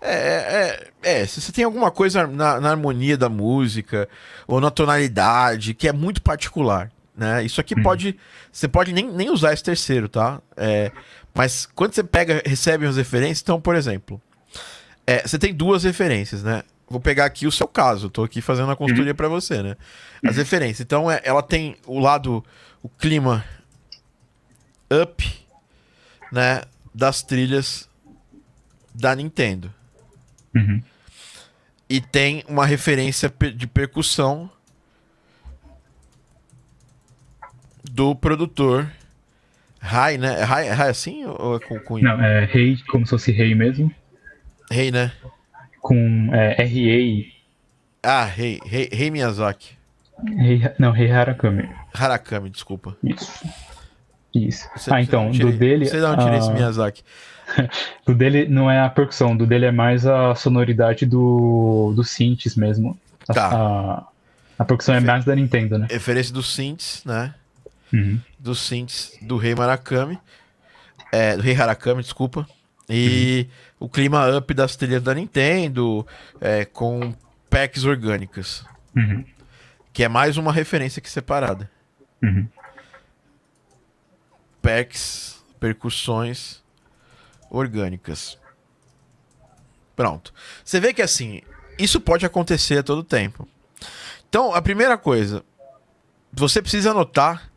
[0.00, 4.08] é, é, é, se você tem alguma coisa na, na harmonia da música
[4.46, 7.44] ou na tonalidade que é muito particular, né?
[7.44, 8.16] Isso aqui pode,
[8.50, 10.40] você pode nem, nem usar esse terceiro, tá?
[10.56, 10.92] É,
[11.34, 14.22] mas quando você pega, recebe as referências, então, por exemplo,
[15.04, 16.62] é, você tem duas referências, né?
[16.88, 19.76] Vou pegar aqui o seu caso, tô aqui fazendo a consultoria pra você, né?
[20.24, 20.80] As referências.
[20.80, 22.42] Então, é, ela tem o lado,
[22.82, 23.44] o clima
[24.90, 25.46] up,
[26.32, 26.62] né?
[26.94, 27.88] Das trilhas
[28.94, 29.74] da Nintendo.
[30.54, 30.82] Uhum.
[31.90, 34.50] E tem uma referência de percussão
[37.98, 38.88] do produtor
[39.80, 40.40] Rai, né?
[40.40, 43.92] É Rai, Rai assim ou é com, Não, é Rei, como se fosse Rei mesmo,
[44.70, 45.10] Rei, né?
[45.80, 47.24] com é, R-A,
[48.20, 49.76] Ah, Rei, Rei, Rei Miyazaki.
[50.36, 51.68] Rei, não, Rei Harakami.
[51.92, 52.96] Harakami, desculpa.
[53.02, 53.48] Isso.
[54.32, 54.68] Isso.
[54.76, 55.86] Você- ah, então, não do tirei- dele.
[55.86, 57.02] Você não tirei esse ah, Miyazaki.
[58.06, 62.54] Do dele não é a percussão, do dele é mais a sonoridade do, do synths
[62.54, 62.96] mesmo.
[63.28, 63.48] A, Tá.
[63.52, 64.04] a,
[64.58, 65.86] a percussão é mais da Nintendo, né?
[65.90, 67.32] Referência dos synths, né?
[67.92, 68.20] Uhum.
[68.38, 70.18] Dos synths do Rei Murakami.
[71.12, 72.46] É, do Rei Harakami, desculpa.
[72.88, 73.48] E
[73.78, 76.06] o clima up das trilhas da Nintendo,
[76.40, 77.14] é, com
[77.50, 78.64] packs orgânicas.
[78.96, 79.24] Uhum.
[79.92, 81.70] Que é mais uma referência que separada.
[82.22, 82.48] Uhum.
[84.62, 86.62] Packs, percussões
[87.50, 88.38] orgânicas.
[89.94, 90.32] Pronto.
[90.64, 91.42] Você vê que assim,
[91.78, 93.48] isso pode acontecer a todo tempo.
[94.28, 95.44] Então, a primeira coisa,
[96.32, 97.50] você precisa anotar,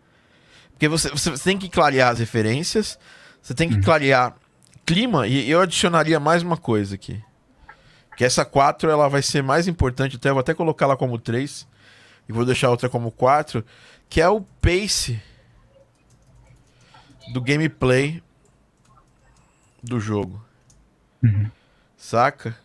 [0.81, 2.97] porque você, você tem que clarear as referências,
[3.39, 4.35] você tem que clarear
[4.83, 7.23] clima, e eu adicionaria mais uma coisa aqui.
[8.17, 11.19] Que essa 4 ela vai ser mais importante, até eu vou até colocar ela como
[11.19, 11.67] 3
[12.27, 13.63] e vou deixar outra como 4,
[14.09, 15.21] que é o pace
[17.31, 18.19] do gameplay
[19.83, 20.43] do jogo.
[21.21, 21.47] Uhum.
[21.95, 22.57] Saca?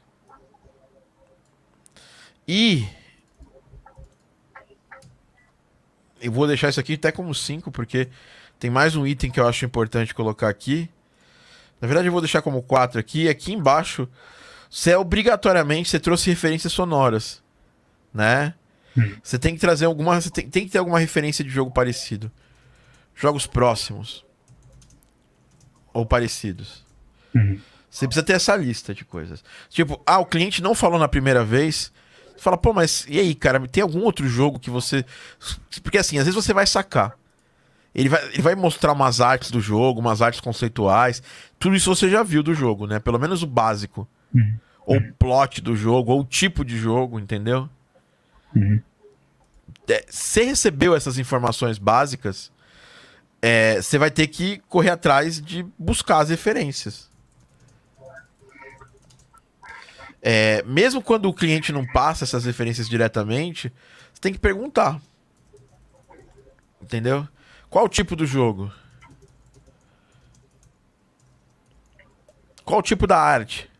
[2.48, 2.88] E
[6.20, 8.08] eu vou deixar isso aqui até como 5, porque
[8.58, 10.88] tem mais um item que eu acho importante colocar aqui.
[11.80, 13.24] Na verdade, eu vou deixar como 4 aqui.
[13.24, 14.08] E aqui embaixo,
[14.70, 17.42] você é obrigatoriamente, você trouxe referências sonoras,
[18.12, 18.54] né?
[19.22, 22.32] Você tem que trazer alguma, você tem, tem que ter alguma referência de jogo parecido.
[23.14, 24.24] Jogos próximos
[25.92, 26.84] ou parecidos.
[27.34, 27.60] Uhum.
[27.90, 29.44] Você precisa ter essa lista de coisas.
[29.70, 31.92] Tipo, ah, o cliente não falou na primeira vez.
[32.36, 33.66] Você fala, pô, mas e aí, cara?
[33.66, 35.04] Tem algum outro jogo que você.
[35.82, 37.16] Porque assim, às vezes você vai sacar.
[37.94, 41.22] Ele vai, ele vai mostrar umas artes do jogo, umas artes conceituais.
[41.58, 42.98] Tudo isso você já viu do jogo, né?
[42.98, 44.06] Pelo menos o básico.
[44.34, 44.58] Uhum.
[44.84, 47.68] Ou o plot do jogo, ou o tipo de jogo, entendeu?
[48.54, 48.80] Uhum.
[49.88, 52.52] É, você recebeu essas informações básicas,
[53.40, 57.08] é, você vai ter que correr atrás de buscar as referências.
[60.28, 63.72] É, mesmo quando o cliente não passa essas referências diretamente,
[64.12, 65.00] você tem que perguntar.
[66.82, 67.28] Entendeu?
[67.70, 68.72] Qual o tipo do jogo?
[72.64, 73.70] Qual o tipo da arte?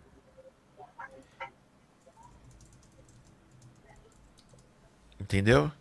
[5.19, 5.73] Entendeu?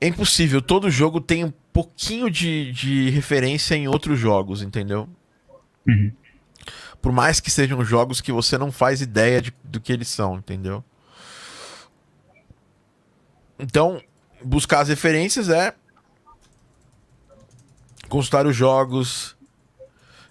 [0.00, 0.60] É impossível.
[0.60, 5.08] Todo jogo tem um pouquinho de, de referência em outros jogos, entendeu?
[5.86, 6.10] Uhum.
[7.06, 10.38] Por mais que sejam jogos que você não faz ideia de, do que eles são,
[10.38, 10.82] entendeu?
[13.56, 14.02] Então,
[14.42, 15.72] buscar as referências é
[18.08, 19.36] consultar os jogos,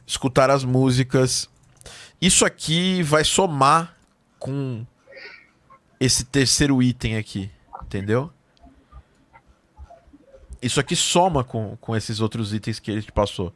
[0.06, 1.50] escutar as músicas.
[2.20, 3.96] Isso aqui vai somar
[4.38, 4.86] com
[5.98, 7.50] esse terceiro item aqui,
[7.86, 8.30] entendeu?
[10.62, 13.54] Isso aqui soma com, com esses outros itens que ele te passou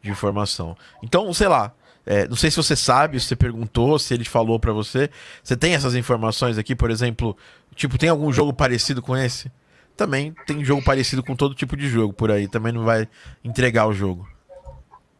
[0.00, 0.74] de informação.
[1.02, 1.75] Então, sei lá,
[2.06, 5.10] é, não sei se você sabe, se você perguntou, se ele falou para você.
[5.42, 7.36] Você tem essas informações aqui, por exemplo,
[7.74, 9.50] tipo, tem algum jogo parecido com esse?
[9.96, 13.08] Também tem jogo parecido com todo tipo de jogo por aí, também não vai
[13.42, 14.28] entregar o jogo.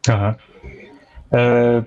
[0.08, 0.36] Aham.
[1.32, 1.84] É,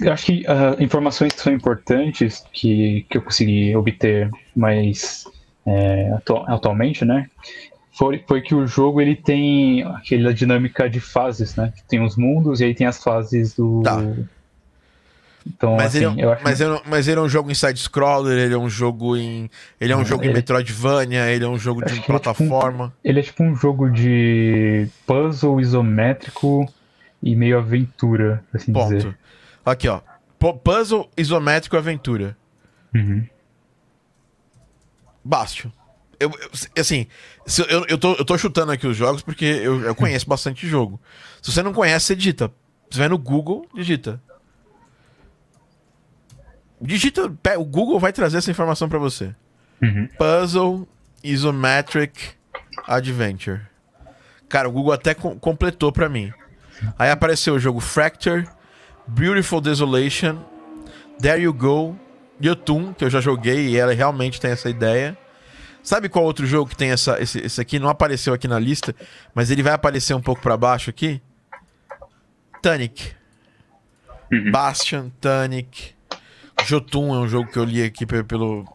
[0.00, 5.24] eu acho que uh, informações que são importantes que, que eu consegui obter mais
[5.66, 7.28] é, atu atualmente, né?
[7.92, 11.72] Foi, foi que o jogo ele tem aquela dinâmica de fases, né?
[11.88, 13.82] Tem os mundos e aí tem as fases do.
[13.82, 14.02] Tá.
[15.46, 17.54] Então, Mas, assim, ele, é um- mas, ele, é mas ele é um jogo em
[17.54, 19.48] side-scroller, ele é um jogo em.
[19.80, 22.18] Ele é um jogo em ele- Metroidvania, ele é um jogo de que ele é
[22.20, 22.92] tipo um- plataforma.
[23.04, 26.66] ele é tipo um jogo de puzzle isométrico
[27.22, 28.94] e meio aventura, assim Ponto.
[28.96, 29.16] dizer.
[29.64, 30.00] Aqui, ó.
[30.38, 32.36] Pu- Puzzle isométrico aventura.
[32.92, 33.24] Uhum.
[36.18, 37.06] Eu, eu- assim,
[37.68, 41.00] eu, eu, tô, eu tô chutando aqui os jogos porque eu, eu conheço bastante jogo.
[41.42, 42.50] Se você não conhece, você digita.
[42.90, 44.20] Você vai no Google, digita.
[46.80, 49.34] Digita, o Google vai trazer essa informação pra você.
[49.82, 50.08] Uhum.
[50.18, 50.88] Puzzle
[51.24, 52.30] Isometric
[52.86, 53.60] Adventure.
[54.48, 56.32] Cara, o Google até com- completou pra mim.
[56.98, 58.46] Aí apareceu o jogo Fracture,
[59.06, 60.38] Beautiful Desolation,
[61.20, 61.98] There You Go,
[62.42, 65.16] Yotun, que eu já joguei e ela realmente tem essa ideia.
[65.82, 67.78] Sabe qual outro jogo que tem essa, esse, esse aqui?
[67.78, 68.94] Não apareceu aqui na lista,
[69.34, 71.22] mas ele vai aparecer um pouco pra baixo aqui.
[72.62, 73.12] Tunic.
[74.30, 74.50] Uhum.
[74.50, 75.94] Bastion, Tunic.
[76.66, 78.66] Jotun é um jogo que eu li aqui pe- pelo.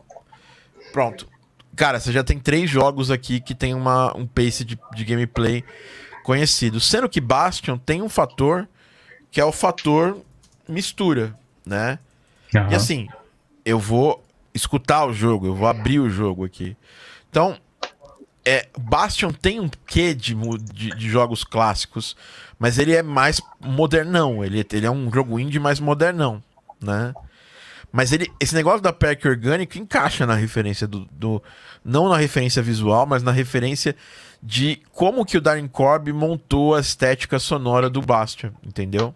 [0.92, 1.28] Pronto.
[1.76, 5.64] Cara, você já tem três jogos aqui que tem uma, um pace de, de gameplay
[6.24, 6.80] conhecido.
[6.80, 8.68] Sendo que Bastion tem um fator
[9.32, 10.18] que é o fator
[10.68, 11.34] mistura,
[11.66, 11.98] né?
[12.54, 12.76] E Aham.
[12.76, 13.08] assim,
[13.64, 14.24] eu vou
[14.54, 16.76] escutar o jogo, eu vou abrir o jogo aqui.
[17.30, 17.58] Então,
[18.44, 20.36] é, Bastion tem um quê de,
[20.74, 22.16] de, de jogos clássicos,
[22.60, 24.44] mas ele é mais modernão.
[24.44, 26.44] Ele, ele é um jogo indie mais modernão,
[26.82, 27.16] né?
[27.92, 31.44] Mas ele, esse negócio da perk orgânico encaixa na referência do, do-
[31.84, 33.96] Não na referência visual, mas na referência
[34.42, 39.14] de como que o Darren Corb montou a estética sonora do Bastion, entendeu?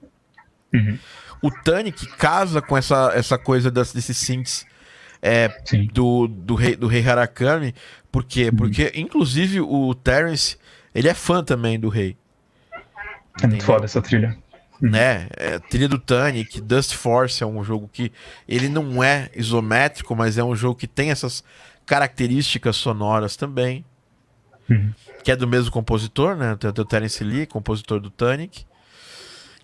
[0.74, 1.00] Uhum.
[1.42, 4.66] O Tunic casa com essa, essa coisa das, desses synths
[5.22, 5.48] é,
[5.94, 7.74] do, do, rei, do rei Harakami.
[8.12, 8.52] Por quê?
[8.52, 10.58] Porque, inclusive, o Terence,
[10.94, 12.18] ele é fã também do rei.
[13.42, 14.38] É muito foda essa trilha.
[14.82, 15.28] Né?
[15.38, 18.12] É, trilha do Tunic, Dust Force é um jogo que
[18.48, 21.44] ele não é isométrico, mas é um jogo que tem essas
[21.86, 23.86] características sonoras também.
[24.70, 24.94] Uhum.
[25.24, 26.56] Que é do mesmo compositor, né?
[26.56, 28.66] Tem o Terence Lee, compositor do Tunic.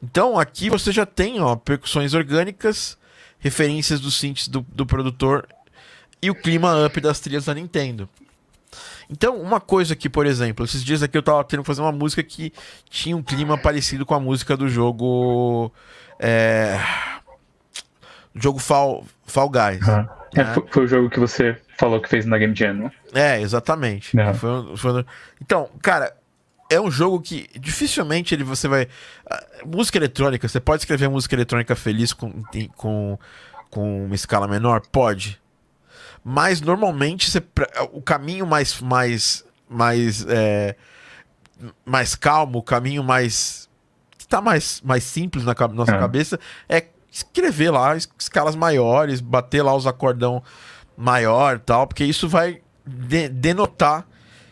[0.02, 2.98] Então aqui você já tem ó, percussões orgânicas,
[3.40, 5.48] referências dos synths do, do produtor
[6.22, 8.08] e o clima up das trilhas da Nintendo.
[9.12, 11.92] Então, uma coisa que, por exemplo, esses dias aqui eu tava tendo que fazer uma
[11.92, 12.54] música que
[12.90, 15.72] tinha um clima parecido com a música do jogo.
[16.20, 16.80] É.
[18.34, 19.86] do jogo Fall, Fall Guys.
[19.88, 19.98] É,
[20.44, 20.54] né?
[20.54, 22.92] foi, foi o jogo que você falou que fez na Game Jam, né?
[23.14, 24.16] É, exatamente.
[24.16, 24.34] Não.
[24.34, 25.06] Foi um- foi um-
[25.42, 26.16] Então, cara,
[26.70, 28.88] é um jogo que dificilmente ele você vai.
[29.30, 32.32] ah, Música eletrônica, você pode escrever música eletrônica feliz com,
[32.78, 33.20] com,
[33.70, 34.82] com uma escala menor?
[34.92, 35.41] Pode.
[36.24, 37.44] Mas normalmente você
[37.92, 38.80] o caminho mais.
[38.82, 40.76] mais, mais, é,
[41.86, 43.70] mais calmo, o caminho mais.
[44.18, 46.00] que tá mais, mais simples na nossa É.
[46.00, 50.42] cabeça é escrever lá escalas maiores, bater lá os acordão
[50.96, 54.06] maior tal, porque isso vai de denotar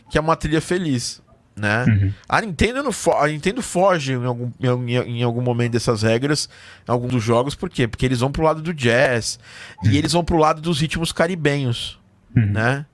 [0.09, 1.21] que é uma trilha feliz,
[1.59, 1.85] né?
[1.85, 2.13] Uhum.
[2.27, 4.51] A, Nintendo não a Nintendo foge em algum,
[4.87, 6.49] em, em, algum momento dessas regras,
[6.87, 7.87] em algum dos jogos, por quê?
[7.87, 9.39] Porque eles vão pro lado do jazz
[9.83, 9.91] uhum.
[9.91, 11.99] e eles vão pro lado dos ritmos caribenhos,
[12.35, 12.51] uhum.
[12.51, 12.85] né?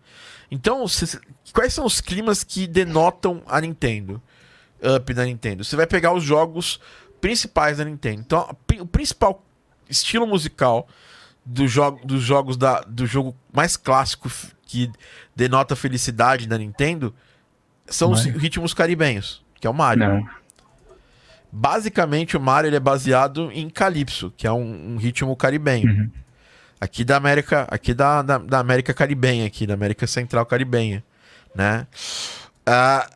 [0.49, 1.19] Então, cê,
[1.53, 4.21] quais são os climas que denotam a Nintendo?
[4.95, 5.63] Up da Nintendo.
[5.63, 6.79] Você vai pegar os jogos
[7.19, 8.21] principais da Nintendo.
[8.21, 9.43] Então, o principal
[9.89, 10.87] estilo musical
[11.45, 14.29] do jogo, dos jogos da, do jogo mais clássico
[14.65, 14.91] que
[15.35, 17.13] denota felicidade da Nintendo
[17.87, 18.35] são Mario.
[18.35, 20.07] os ritmos caribenhos, que é o Mario.
[20.07, 20.29] Não.
[21.51, 25.89] Basicamente, o Mario ele é baseado em Calypso, que é um, um ritmo caribenho.
[25.89, 26.11] Uhum.
[26.81, 31.01] Aqui da América, aqui da, da, da, América Caribenha, aqui da América Central Caribenha,
[31.55, 31.87] né?
[32.67, 33.15] Uh,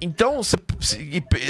[0.00, 0.56] então, cê,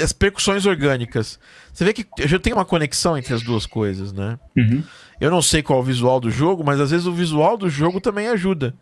[0.01, 1.39] as percussões orgânicas.
[1.73, 4.39] Você vê que já tem uma conexão entre as duas coisas, né?
[4.55, 4.83] Uhum.
[5.19, 7.69] Eu não sei qual é o visual do jogo, mas às vezes o visual do
[7.69, 8.73] jogo também ajuda.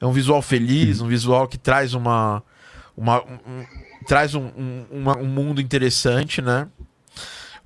[0.00, 1.06] É um visual feliz, uhum.
[1.06, 2.42] um visual que traz uma.
[2.98, 3.64] Uma um,
[4.06, 6.68] traz um, um, uma, um mundo interessante, né?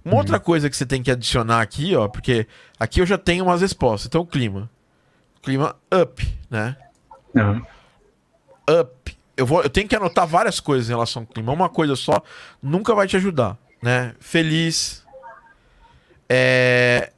[0.04, 0.18] Uma uhum.
[0.18, 2.46] outra coisa que você tem que adicionar aqui, ó, porque
[2.78, 4.06] aqui eu já tenho umas respostas.
[4.06, 4.68] Então, o clima.
[5.42, 6.76] Clima up, né?
[7.34, 7.62] Uhum.
[8.80, 11.52] Up eu, vou, eu tenho que anotar várias coisas em relação ao clima.
[11.52, 12.22] Uma coisa só
[12.62, 14.14] nunca vai te ajudar, né?
[14.20, 15.04] Feliz,
[16.28, 17.12] é,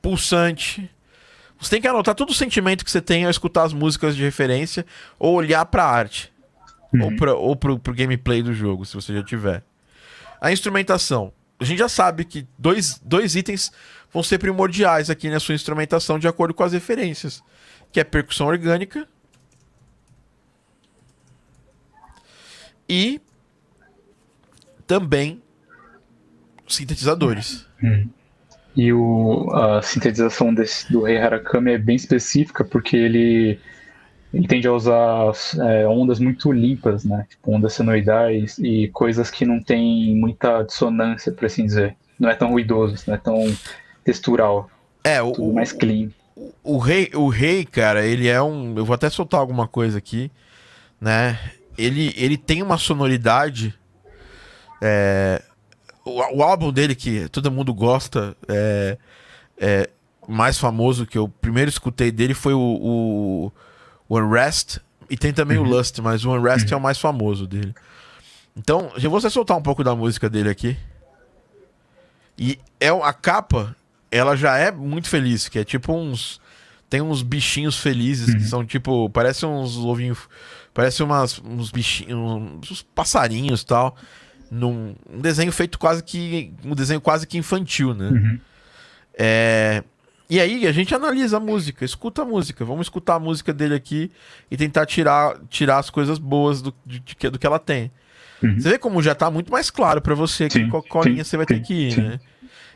[0.00, 0.90] pulsante.
[1.58, 4.22] Você tem que anotar todo o sentimento que você tem ao escutar as músicas de
[4.22, 4.86] referência
[5.18, 6.32] ou olhar para a arte.
[6.92, 7.04] Uhum.
[7.04, 9.62] Ou, pra, ou pro, pro gameplay do jogo, se você já tiver.
[10.40, 11.32] A instrumentação.
[11.58, 13.70] A gente já sabe que dois, dois itens
[14.12, 17.42] vão ser primordiais aqui na sua instrumentação de acordo com as referências.
[17.92, 19.06] Que é percussão orgânica
[22.90, 23.20] e
[24.84, 25.40] também
[26.66, 27.64] sintetizadores.
[27.82, 28.08] Hum.
[28.76, 33.60] E o, a sintetização desse, do Rei Harakami é bem específica porque ele,
[34.32, 37.26] ele tende a usar é, ondas muito limpas, né?
[37.28, 41.96] Tipo, ondas senoidais e coisas que não tem muita dissonância, por assim dizer.
[42.18, 43.56] Não é tão ruidoso, não é tão
[44.04, 44.70] textural.
[45.02, 46.10] É, o, tudo mais clean.
[46.36, 48.76] O, o, rei, o rei, cara, ele é um.
[48.76, 50.30] Eu vou até soltar alguma coisa aqui,
[51.00, 51.38] né?
[51.80, 53.74] ele, ele tem uma sonoridade.
[54.82, 55.42] É,
[56.04, 58.98] o, o, álbum dele, que todo mundo gosta, é,
[59.58, 59.90] é,
[60.28, 63.52] mais famoso que eu primeiro escutei dele foi o, o,
[64.10, 64.78] o Unrest.
[65.08, 65.64] E tem também uhum.
[65.64, 66.74] o Lust, mas o Unrest uhum.
[66.74, 67.74] é o mais famoso dele.
[68.54, 70.76] Então, já vou até soltar um pouco da música dele aqui.
[72.36, 73.74] E é a capa,
[74.10, 76.38] ela já é muito feliz, que é tipo uns
[76.88, 78.34] tem uns bichinhos felizes uhum.
[78.34, 80.28] que são tipo, parece uns ovinhos
[80.72, 83.96] Parece umas, uns bichinhos, uns passarinhos tal.
[84.50, 86.52] Num, um desenho feito quase que.
[86.64, 88.08] Um desenho quase que infantil, né?
[88.08, 88.40] Uhum.
[89.14, 89.84] É,
[90.30, 92.64] e aí a gente analisa a música, escuta a música.
[92.64, 94.12] Vamos escutar a música dele aqui
[94.48, 97.90] e tentar tirar, tirar as coisas boas do, de, de, do que ela tem.
[98.40, 98.58] Uhum.
[98.58, 101.24] Você vê como já tá muito mais claro para você sim, qual, qual sim, linha
[101.24, 102.20] você vai sim, ter que ir, né?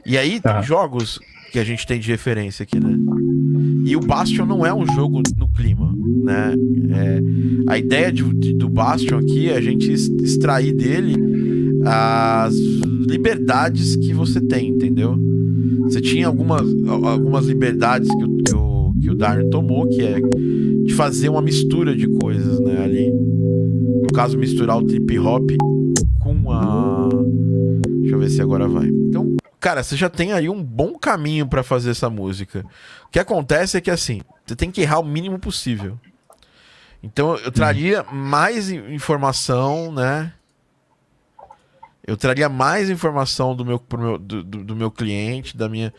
[0.05, 1.21] E aí tem jogos
[1.53, 2.93] que a gente tem de referência aqui, né?
[3.85, 5.95] E o Bastion não é um jogo no clima,
[6.25, 6.55] né?
[6.91, 7.21] É,
[7.73, 11.15] a ideia de, de, do Bastion aqui é a gente extrair dele
[11.85, 15.17] as liberdades que você tem, entendeu?
[15.85, 20.21] Você tinha algumas, algumas liberdades que o, que o, que o Darren tomou, que é
[20.85, 22.83] de fazer uma mistura de coisas, né?
[22.83, 25.51] Ali, no caso, misturar o trip hop
[26.21, 27.09] com a.
[28.01, 28.89] Deixa eu ver se agora vai.
[28.89, 32.65] Então, cara, você já tem aí um bom caminho para fazer essa música.
[33.07, 35.99] O que acontece é que assim, você tem que errar o mínimo possível.
[37.03, 40.33] Então eu traria mais informação, né?
[42.07, 45.93] Eu traria mais informação do meu, meu do, do, meu cliente, da minha.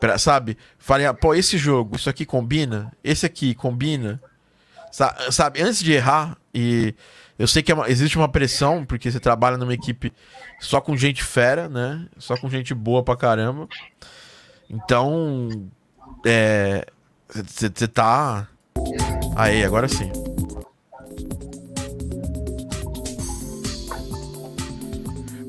[0.00, 0.58] Pra, sabe?
[0.78, 2.92] Faria, pô, esse jogo, isso aqui combina?
[3.04, 4.20] Esse aqui combina?
[5.30, 5.62] Sabe?
[5.62, 6.94] Antes de errar, e
[7.38, 10.12] eu sei que é uma, existe uma pressão, porque você trabalha numa equipe
[10.60, 12.06] só com gente fera, né?
[12.18, 13.68] Só com gente boa pra caramba.
[14.68, 15.48] Então,
[16.24, 16.86] é.
[17.28, 18.46] Você tá.
[19.34, 20.10] Aí, agora sim.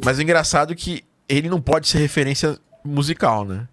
[0.03, 3.67] Mas o engraçado é que ele não pode ser referência musical, né?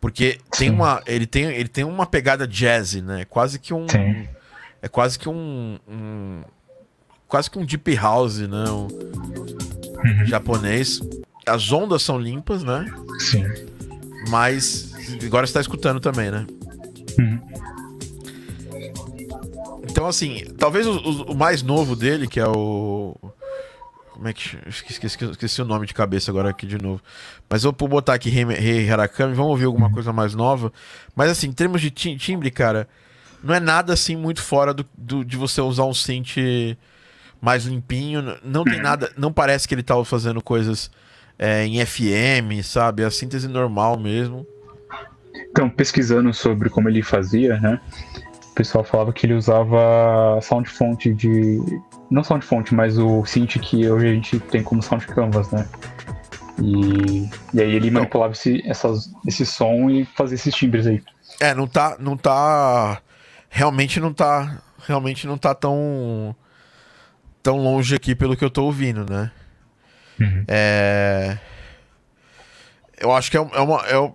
[0.00, 3.24] Porque tem uma, ele tem, ele tem uma pegada jazz, né?
[3.24, 4.26] Quase que um, Sim.
[4.80, 6.42] é quase que um, um,
[7.26, 8.64] quase que um deep house, né?
[8.70, 10.26] Um, uhum.
[10.26, 11.00] japonês.
[11.44, 12.86] As ondas são limpas, né?
[13.18, 13.44] Sim.
[14.28, 14.92] Mas
[15.24, 16.46] agora você tá escutando também, né?
[17.18, 17.40] Uhum.
[19.88, 23.16] Então, assim, talvez o, o, mais novo dele, que é o.
[24.16, 24.56] Como é que.
[24.66, 27.02] Esqueci, esqueci, esqueci, o nome de cabeça agora aqui de novo.
[27.50, 30.72] Mas eu vou botar aqui Rei, Rei Harakami, vamos ouvir alguma coisa mais nova.
[31.14, 32.88] Mas assim, em termos de timbre, cara,
[33.44, 36.38] não é nada assim muito fora do, do de você usar um synth
[37.42, 38.38] mais limpinho.
[38.42, 39.12] Não tem nada.
[39.18, 40.90] Não parece que ele tá fazendo coisas
[41.38, 43.02] é, em FM, sabe?
[43.02, 44.46] É a síntese normal mesmo.
[45.50, 47.78] Então, pesquisando sobre como ele fazia, né?
[48.56, 51.60] O pessoal falava que ele usava sound font de.
[52.10, 55.68] Não sound font, mas o synth que hoje a gente tem como sound canvas, né?
[56.58, 61.02] E, e aí ele manipulava esse, essas, esse som e fazia esses timbres aí.
[61.38, 61.98] É, não tá.
[62.00, 63.02] Não tá.
[63.50, 64.62] Realmente não tá.
[64.86, 66.34] Realmente não tá tão.
[67.42, 69.30] tão longe aqui pelo que eu tô ouvindo, né?
[70.18, 70.44] Uhum.
[70.48, 71.36] É
[72.98, 74.12] eu acho que é, é, uma, é,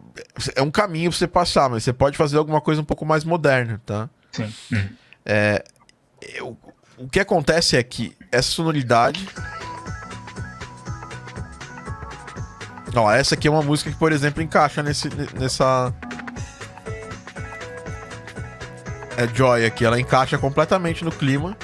[0.56, 3.24] é, um caminho pra você passar, mas você pode fazer alguma coisa um pouco mais
[3.24, 4.10] moderna, tá?
[4.32, 4.54] Sim.
[5.26, 5.64] É,
[6.22, 6.58] eu,
[6.98, 9.28] o que acontece é que essa sonoridade.
[12.96, 15.94] Ó, essa aqui é uma música que, por exemplo, encaixa nesse, nessa.
[19.18, 21.56] É Joy aqui, ela encaixa completamente no clima.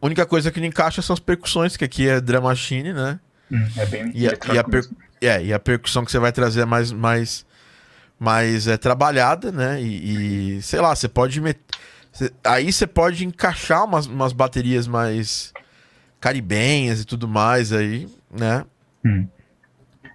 [0.00, 3.18] A única coisa que não encaixa são as percussões, que aqui é drum machine, né?
[3.50, 4.84] Hum, é bem e a, e a, per...
[5.20, 7.46] é, e a percussão que você vai trazer é mais, mais,
[8.18, 9.82] mais é, trabalhada, né?
[9.82, 11.58] E, e sei lá, você pode met...
[12.42, 15.52] aí você pode encaixar umas, umas baterias mais
[16.20, 18.64] caribenhas e tudo mais aí, né?
[19.04, 19.26] Hum.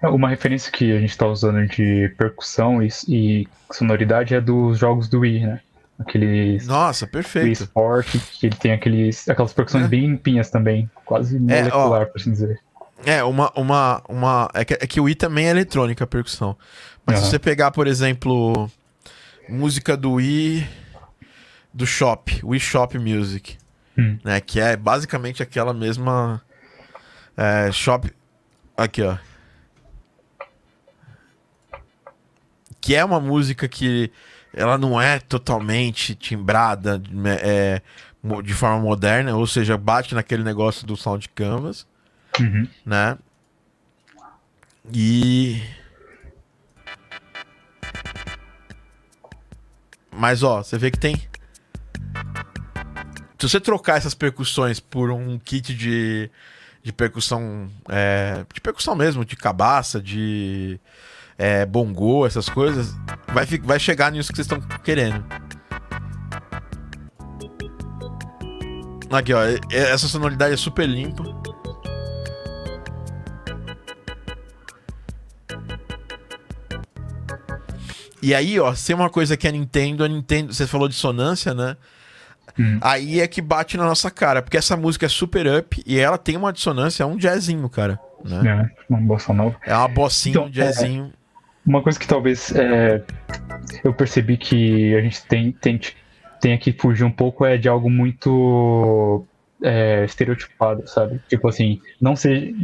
[0.02, 5.10] Uma referência que a gente está usando de percussão e, e, sonoridade é dos jogos
[5.10, 5.60] do Wii, né?
[6.00, 6.66] Aqueles.
[6.66, 7.46] Nossa, perfeito.
[7.46, 9.88] Wii Sport, que ele tem aqueles, aquelas percussões é.
[9.90, 12.60] bem limpinhas também, quase molecular, é, ó, por assim dizer.
[13.06, 13.52] É, uma.
[13.56, 16.56] uma, uma é, que, é que o Wii também é eletrônica a percussão.
[17.10, 17.26] Mas uhum.
[17.26, 18.70] se você pegar, por exemplo,
[19.48, 20.68] música do Wii.
[21.74, 23.58] Do Shop, Wii Shop Music.
[23.98, 24.18] Hum.
[24.24, 26.42] Né, que é basicamente aquela mesma.
[27.36, 28.12] É, shop.
[28.78, 29.18] Aqui, ó.
[32.80, 34.12] Que é uma música que
[34.54, 37.82] ela não é totalmente timbrada né, é,
[38.44, 41.88] de forma moderna, ou seja, bate naquele negócio do Sound Canvas.
[42.40, 42.68] Uhum.
[42.86, 43.18] Né?
[44.94, 45.62] E.
[50.20, 51.16] Mas ó, você vê que tem.
[53.40, 56.30] Se você trocar essas percussões por um kit de,
[56.84, 57.72] de percussão.
[57.88, 60.78] É, de percussão mesmo, de cabaça, de
[61.38, 62.94] é, bongô, essas coisas,
[63.34, 65.24] vai, vai chegar nisso que vocês estão querendo.
[69.10, 69.40] Aqui, ó.
[69.72, 71.39] Essa sonoridade é super limpa.
[78.22, 80.96] E aí, ó, se é uma coisa que a Nintendo, a Nintendo, você falou de
[80.96, 81.78] sonância, né?
[82.58, 82.78] Hum.
[82.82, 86.18] Aí é que bate na nossa cara, porque essa música é super up e ela
[86.18, 88.00] tem uma dissonância, é um jazzinho, cara.
[88.24, 88.70] Né?
[88.70, 89.56] É, uma bossa nova.
[89.66, 91.12] É uma bossinha, então, um jazzinho.
[91.14, 91.20] É,
[91.66, 93.02] uma coisa que talvez é,
[93.84, 95.80] eu percebi que a gente tem, tem,
[96.42, 99.26] tem que fugir um pouco é de algo muito
[99.62, 101.22] é, estereotipado, sabe?
[101.30, 102.56] Tipo assim, não ser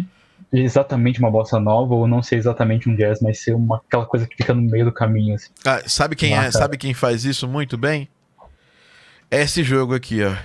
[0.60, 4.28] exatamente uma bossa nova ou não ser exatamente um jazz, mas ser uma, aquela coisa
[4.28, 5.36] que fica no meio do caminho.
[5.36, 5.50] Assim.
[5.66, 6.52] Ah, sabe quem é?
[6.52, 8.10] Sabe quem faz isso muito bem?
[9.30, 10.36] É esse jogo aqui, ó.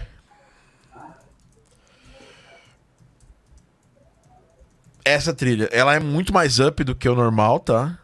[5.05, 7.99] Essa trilha, ela é muito mais up do que o normal, tá?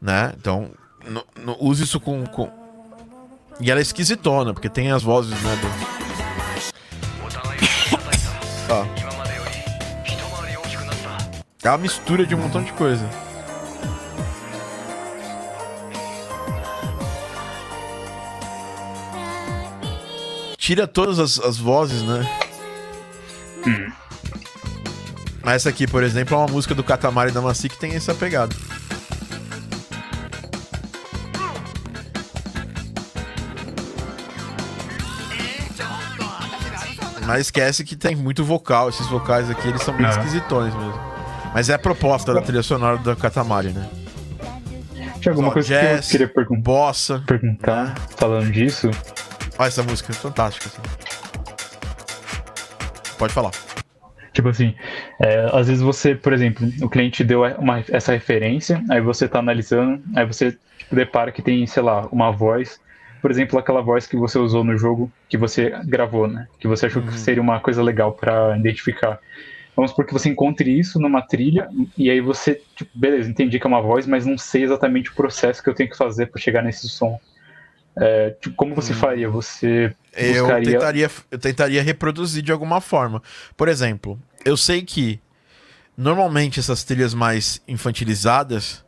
[0.00, 0.32] Né?
[0.36, 0.70] Então,
[1.58, 2.50] use isso com, com,
[3.60, 5.56] E ela é esquisitona, porque tem as vozes, né?
[5.56, 5.68] Do...
[9.04, 9.07] Ó.
[11.62, 13.08] É uma mistura de um montão de coisa.
[20.56, 22.24] Tira todas as, as vozes, né?
[23.66, 23.92] Hum.
[25.44, 28.54] Essa aqui, por exemplo, é uma música do Katamari Damacy que tem essa pegada.
[37.26, 38.90] Mas esquece que tem muito vocal.
[38.90, 41.17] Esses vocais aqui, eles são bem esquisitões mesmo.
[41.58, 43.84] Mas é a proposta da trilha sonora do Katamari, né?
[45.20, 47.94] Tinha alguma Só coisa jazz, que eu queria pergun bossa, perguntar, né?
[48.16, 48.88] falando disso?
[49.58, 50.68] Olha essa música, é fantástica.
[50.68, 50.80] Assim.
[53.18, 53.50] Pode falar.
[54.32, 54.72] Tipo assim,
[55.20, 59.40] é, às vezes você, por exemplo, o cliente deu uma, essa referência, aí você está
[59.40, 62.80] analisando, aí você tipo, depara que tem, sei lá, uma voz,
[63.20, 66.46] por exemplo, aquela voz que você usou no jogo, que você gravou, né?
[66.60, 67.08] Que você achou uhum.
[67.08, 69.18] que seria uma coisa legal para identificar.
[69.78, 73.64] Vamos supor que você encontre isso numa trilha e aí você, tipo, beleza, entendi que
[73.64, 76.40] é uma voz, mas não sei exatamente o processo que eu tenho que fazer para
[76.40, 77.16] chegar nesse som.
[77.96, 78.96] É, tipo, como você hum.
[78.96, 79.30] faria?
[79.30, 80.36] Você buscaria...
[80.36, 83.22] eu tentaria eu tentaria reproduzir de alguma forma.
[83.56, 85.20] Por exemplo, eu sei que
[85.96, 88.84] normalmente essas trilhas mais infantilizadas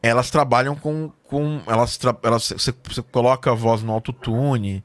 [0.00, 1.10] elas trabalham com.
[1.24, 4.84] com elas, tra elas você, você, coloca a voz no autotune,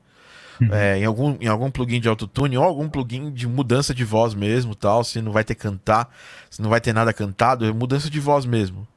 [0.71, 4.33] é, em, algum, em algum plugin de autotune, ou algum plugin de mudança de voz
[4.33, 5.03] mesmo, tal.
[5.03, 6.09] Se não vai ter cantar,
[6.49, 8.87] se não vai ter nada cantado, é mudança de voz mesmo.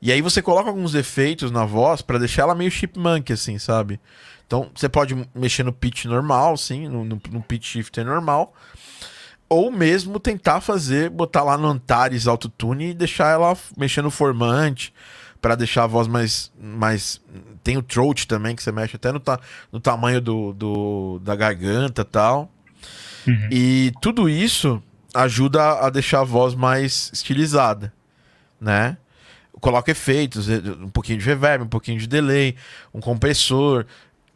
[0.00, 4.00] E aí você coloca alguns efeitos na voz para deixar ela meio chipmunk, assim, sabe?
[4.46, 8.54] Então você pode mexer no pitch normal, sim, no, no, no pitch shifter normal.
[9.48, 14.92] Ou mesmo tentar fazer, botar lá no Antares Autotune e deixar ela mexendo no formante
[15.40, 17.20] para deixar a voz mais, mais.
[17.62, 19.38] Tem o throat também, que você mexe até no, ta...
[19.70, 22.50] no tamanho do, do, da garganta tal.
[23.26, 23.48] Uhum.
[23.50, 24.82] E tudo isso
[25.14, 27.92] ajuda a deixar a voz mais estilizada,
[28.60, 28.96] né?
[29.60, 32.54] Coloca efeitos, um pouquinho de reverb, um pouquinho de delay,
[32.94, 33.84] um compressor.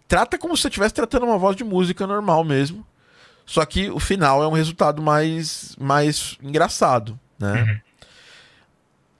[0.08, 2.84] Trata como se você estivesse tratando uma voz de música normal mesmo.
[3.46, 7.62] Só que o final é um resultado mais, mais engraçado, né?
[7.62, 7.91] Uhum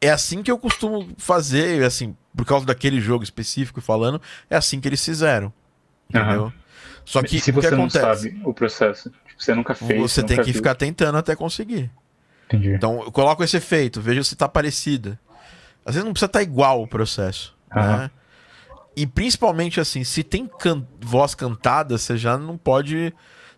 [0.03, 4.81] é assim que eu costumo fazer, assim, por causa daquele jogo específico falando, é assim
[4.81, 5.53] que eles fizeram.
[6.11, 6.45] Entendeu?
[6.45, 6.53] Uhum.
[7.05, 10.01] Só que se você não sabe o processo, tipo, você nunca fez.
[10.01, 10.55] Você tem que viu.
[10.55, 11.89] ficar tentando até conseguir.
[12.47, 12.75] Entendi.
[12.75, 15.19] Então, eu coloco esse efeito, vejo se tá parecida.
[15.87, 17.57] Às vezes não precisa estar tá igual o processo.
[17.75, 17.83] Uhum.
[17.83, 18.11] Né?
[18.97, 23.15] E principalmente assim, se tem can voz cantada, você já não pode.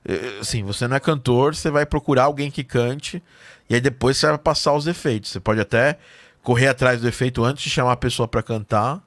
[0.06, 3.22] Eh, assim, você não é cantor, você vai procurar alguém que cante.
[3.68, 5.30] E aí depois você vai passar os efeitos.
[5.30, 5.98] Você pode até
[6.44, 9.02] correr atrás do efeito antes de chamar a pessoa para cantar.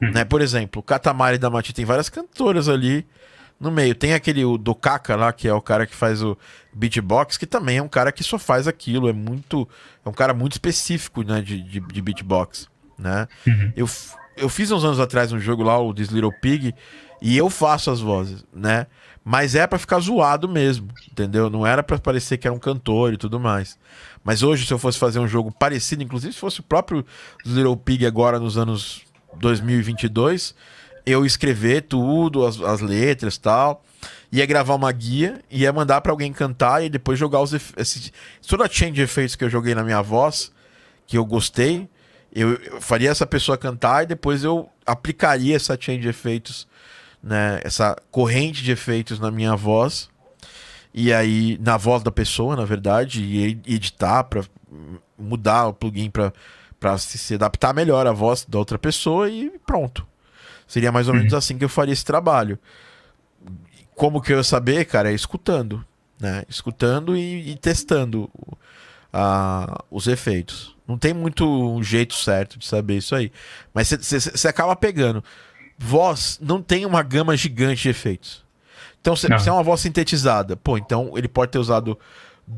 [0.00, 0.12] Uhum.
[0.12, 0.24] Né?
[0.24, 3.04] Por exemplo, o Katamari da Mati tem várias cantoras ali
[3.60, 3.94] no meio.
[3.94, 6.38] Tem aquele o do Kaka lá, que é o cara que faz o
[6.72, 9.08] beatbox, que também é um cara que só faz aquilo.
[9.08, 9.68] É muito.
[10.06, 12.68] É um cara muito específico né, de, de, de beatbox.
[12.96, 13.26] Né?
[13.44, 13.72] Uhum.
[13.76, 13.88] Eu,
[14.36, 16.72] eu fiz uns anos atrás um jogo lá, o This Little Pig,
[17.20, 18.86] e eu faço as vozes, né?
[19.24, 21.50] Mas é para ficar zoado mesmo, entendeu?
[21.50, 23.76] Não era para parecer que era um cantor e tudo mais.
[24.24, 27.04] Mas hoje, se eu fosse fazer um jogo parecido, inclusive se fosse o próprio
[27.44, 29.02] Little Pig agora nos anos
[29.36, 30.54] 2022,
[31.06, 33.82] eu escrever tudo, as, as letras tal,
[34.30, 38.12] ia gravar uma guia, ia mandar para alguém cantar e depois jogar os efeitos.
[38.46, 40.52] Toda a change de efeitos que eu joguei na minha voz,
[41.06, 41.88] que eu gostei,
[42.34, 46.68] eu, eu faria essa pessoa cantar e depois eu aplicaria essa change de efeitos
[47.22, 50.08] né, essa corrente de efeitos na minha voz
[50.98, 54.42] e aí na voz da pessoa, na verdade, e editar para
[55.16, 60.06] mudar o plugin para se, adaptar melhor à voz da outra pessoa e pronto.
[60.66, 61.38] Seria mais ou menos uhum.
[61.38, 62.58] assim que eu faria esse trabalho.
[63.94, 65.10] Como que eu ia saber, cara?
[65.10, 65.84] É escutando,
[66.20, 66.44] né?
[66.48, 68.24] Escutando e, e testando
[69.14, 70.76] uh, os efeitos.
[70.86, 73.30] Não tem muito um jeito certo de saber isso aí.
[73.72, 75.22] Mas você acaba pegando
[75.78, 78.44] voz não tem uma gama gigante de efeitos.
[79.08, 81.98] Então, se, se, é uma voz sintetizada, pô, então ele pode ter usado.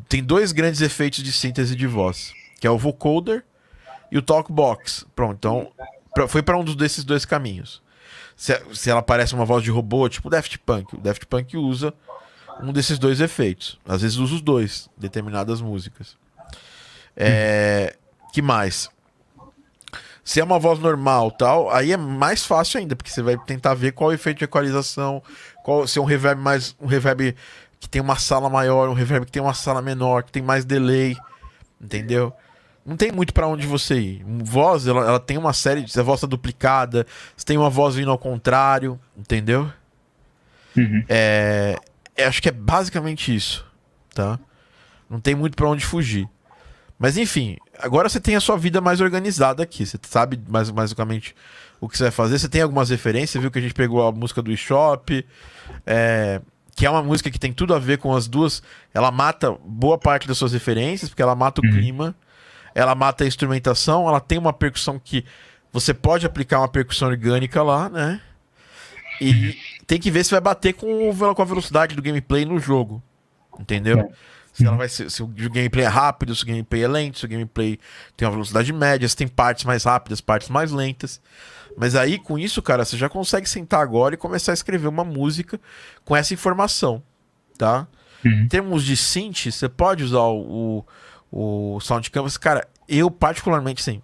[0.09, 3.45] Tem dois grandes efeitos de síntese de voz, que é o vocoder
[4.11, 5.07] e o talkbox.
[5.15, 5.71] Pronto, então
[6.13, 7.81] pra, foi para um desses dois caminhos.
[8.37, 11.95] Se, se ela parece uma voz de robô, tipo Daft Punk, o Daft Punk usa
[12.61, 13.79] um desses dois efeitos.
[13.87, 16.17] Às vezes usa os dois, determinadas músicas.
[17.17, 17.97] É,
[18.33, 18.91] que mais?
[20.25, 23.75] Se é uma voz normal tal, aí é mais fácil ainda, porque você vai tentar
[23.75, 25.23] ver qual é o efeito de equalização,
[25.63, 26.75] qual, se é um reverb mais.
[26.81, 27.35] um reverb
[27.79, 30.65] que tem uma sala maior, um reverb que tem uma sala menor, que tem mais
[30.65, 31.17] delay.
[31.81, 32.33] Entendeu?
[32.85, 34.25] Não tem muito para onde você ir.
[34.25, 37.07] Voz, ela, ela tem uma série a voz tá duplicada,
[37.37, 39.71] se tem uma voz vindo ao contrário, entendeu?
[40.77, 41.05] Uhum.
[41.09, 41.77] É,
[42.17, 43.67] é, acho que é basicamente isso,
[44.15, 44.39] tá?
[45.09, 46.29] Não tem muito para onde fugir.
[46.99, 49.87] Mas enfim, agora você tem a sua vida mais organizada aqui.
[49.87, 51.35] Você sabe mais basicamente
[51.81, 52.39] o que você vai fazer.
[52.39, 55.27] Você tem algumas referências, viu que a gente pegou a música do eShop,
[55.87, 56.41] é,
[56.77, 58.63] que é uma música que tem tudo a ver com as duas.
[58.93, 61.73] Ela mata boa parte das suas referências, porque ela mata o uhum.
[61.73, 62.15] clima,
[62.75, 65.25] ela mata a instrumentação, ela tem uma percussão que
[65.73, 68.21] você pode aplicar uma percussão orgânica lá, né?
[69.21, 69.55] E uhum.
[69.87, 73.03] tem que ver se vai bater com, com a velocidade do gameplay no jogo.
[73.59, 74.01] Entendeu?
[74.01, 74.09] É.
[74.53, 77.25] Se, ela vai ser, se o gameplay é rápido, se o gameplay é lento, se
[77.25, 77.79] o gameplay
[78.17, 81.21] tem uma velocidade média, se tem partes mais rápidas, partes mais lentas.
[81.77, 85.05] Mas aí, com isso, cara, você já consegue sentar agora e começar a escrever uma
[85.05, 85.61] música
[86.05, 87.03] com essa informação,
[87.57, 87.87] tá?
[88.25, 88.33] Uhum.
[88.33, 90.85] Em termos de synth, você pode usar o,
[91.31, 92.37] o, o Sound Canvas.
[92.37, 94.03] Cara, eu particularmente, sim.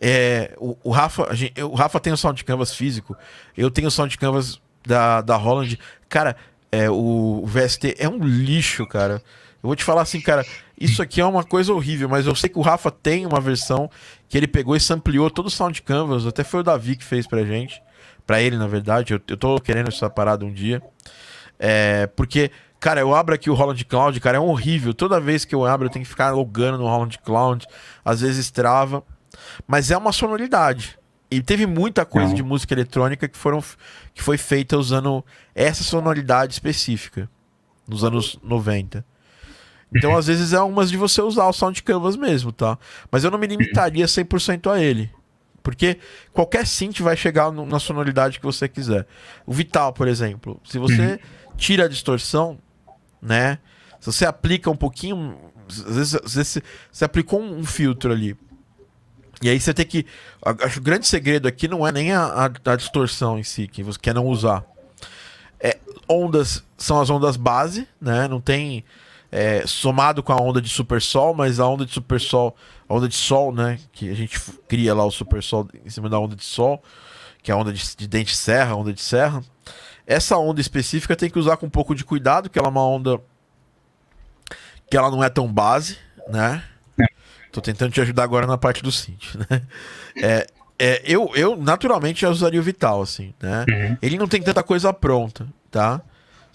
[0.00, 3.16] É, o, o, Rafa, gente, o Rafa tem o Sound Canvas físico,
[3.56, 5.78] eu tenho o Sound Canvas da, da Holland.
[6.08, 6.36] Cara,
[6.70, 9.22] é, o, o VST é um lixo, cara.
[9.62, 10.44] Eu vou te falar assim, cara,
[10.78, 13.90] isso aqui é uma coisa horrível, mas eu sei que o Rafa tem uma versão
[14.28, 17.26] que ele pegou e sampleou todo o Sound Canvas, até foi o Davi que fez
[17.26, 17.82] pra gente.
[18.26, 19.14] Pra ele, na verdade.
[19.14, 20.82] Eu, eu tô querendo essa parada um dia.
[21.58, 22.50] É, porque,
[22.80, 24.92] cara, eu abro aqui o Holland Cloud, cara, é horrível.
[24.92, 27.66] Toda vez que eu abro, eu tenho que ficar logando no Holland Cloud.
[28.04, 29.02] Às vezes trava.
[29.66, 30.98] Mas é uma sonoridade.
[31.30, 33.62] E teve muita coisa de música eletrônica que, foram,
[34.14, 37.28] que foi feita usando essa sonoridade específica.
[37.86, 39.04] Nos anos 90.
[39.96, 42.78] Então, às vezes, é umas de você usar o Sound Canvas mesmo, tá?
[43.10, 45.10] Mas eu não me limitaria 100% a ele.
[45.66, 45.98] Porque
[46.32, 49.04] qualquer synth vai chegar no, na sonoridade que você quiser.
[49.44, 51.18] O Vital, por exemplo, se você
[51.56, 52.56] tira a distorção,
[53.20, 53.58] né?
[53.98, 55.36] Se você aplica um pouquinho.
[55.68, 58.36] Às vezes, às vezes você aplicou um, filtro ali.
[59.42, 60.06] E aí você tem que.
[60.44, 63.66] Acho que o grande segredo aqui não é nem a, a, a distorção em si,
[63.66, 64.64] que você quer não usar.
[65.58, 65.78] É,
[66.08, 68.28] ondas são as ondas base, né?
[68.28, 68.84] Não tem
[69.36, 72.56] é, somado com a onda de super sol, mas a onda de super sol,
[72.88, 73.78] a onda de sol, né?
[73.92, 76.82] Que a gente cria lá o super sol em cima da onda de sol,
[77.42, 79.44] que é a onda de, de dente serra, onda de serra.
[80.06, 82.86] Essa onda específica tem que usar com um pouco de cuidado, que ela é uma
[82.88, 83.20] onda
[84.90, 86.64] que ela não é tão base, né?
[87.52, 89.62] Tô tentando te ajudar agora na parte do synth, né?
[90.16, 90.46] É,
[90.78, 93.66] é, eu, eu naturalmente já usaria o Vital, assim, né?
[93.68, 93.98] Uhum.
[94.00, 96.00] Ele não tem tanta coisa pronta, tá?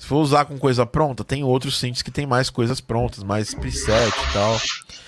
[0.02, 3.54] Se for usar com coisa pronta, tem outros synths que tem mais coisas prontas, mais
[3.54, 4.54] preset e tal.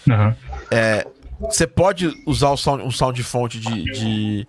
[0.08, 0.36] Uhum.
[0.70, 1.08] É,
[1.40, 4.48] você pode usar o sound, um sound fonte de, de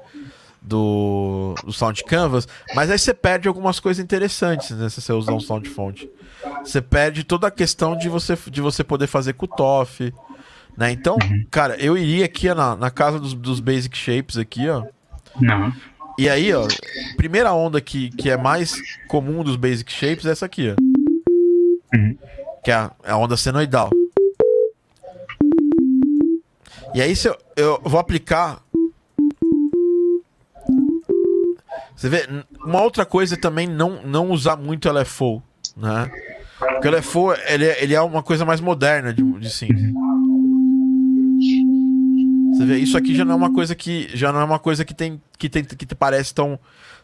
[0.61, 5.33] do, do Sound Canvas, mas aí você perde algumas coisas interessantes né, se você usar
[5.33, 6.11] um sound fonte.
[6.63, 10.13] Você perde toda a questão de você, de você poder fazer cutoff.
[10.77, 10.93] Né?
[10.93, 11.47] Então, uhum.
[11.51, 14.85] cara, eu iria aqui na, na casa dos, dos Basic Shapes aqui, ó.
[15.41, 15.73] Não.
[16.17, 16.67] E aí, ó,
[17.17, 18.75] primeira onda que, que é mais
[19.09, 21.97] comum dos basic shapes é essa aqui, ó.
[21.97, 22.17] Uhum.
[22.63, 23.91] Que é a, é a, onda senoidal.
[26.95, 28.63] E aí, se eu, eu vou aplicar.
[31.97, 32.27] Você vê,
[32.65, 35.43] uma outra coisa é também não, não usar muito LFO,
[35.77, 36.11] né?
[36.59, 39.69] Porque o LFO, ele, é, ele é uma coisa mais moderna de, de sim.
[42.55, 44.85] Você vê, isso aqui já não é uma coisa que já não é uma coisa
[44.85, 46.59] que tem que tem que te parece tão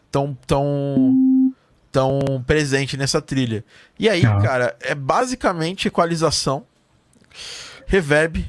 [0.09, 1.53] tão tão
[1.91, 3.63] tão presente nessa trilha.
[3.99, 4.39] E aí, ah.
[4.41, 6.65] cara, é basicamente equalização,
[7.85, 8.45] reverb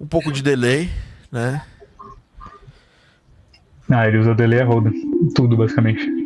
[0.00, 0.90] um pouco de delay,
[1.30, 1.62] né?
[3.90, 4.90] Ah, ele usa delay a roda.
[5.34, 6.17] Tudo, basicamente.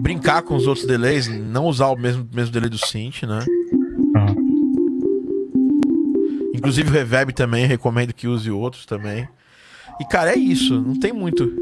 [0.00, 3.44] Brincar com os outros delays, não usar o mesmo, mesmo delay do synth, né?
[4.16, 4.50] Uhum.
[6.54, 9.28] Inclusive o reverb também, recomendo que use outros também.
[10.00, 11.52] E cara, é isso, não tem muito.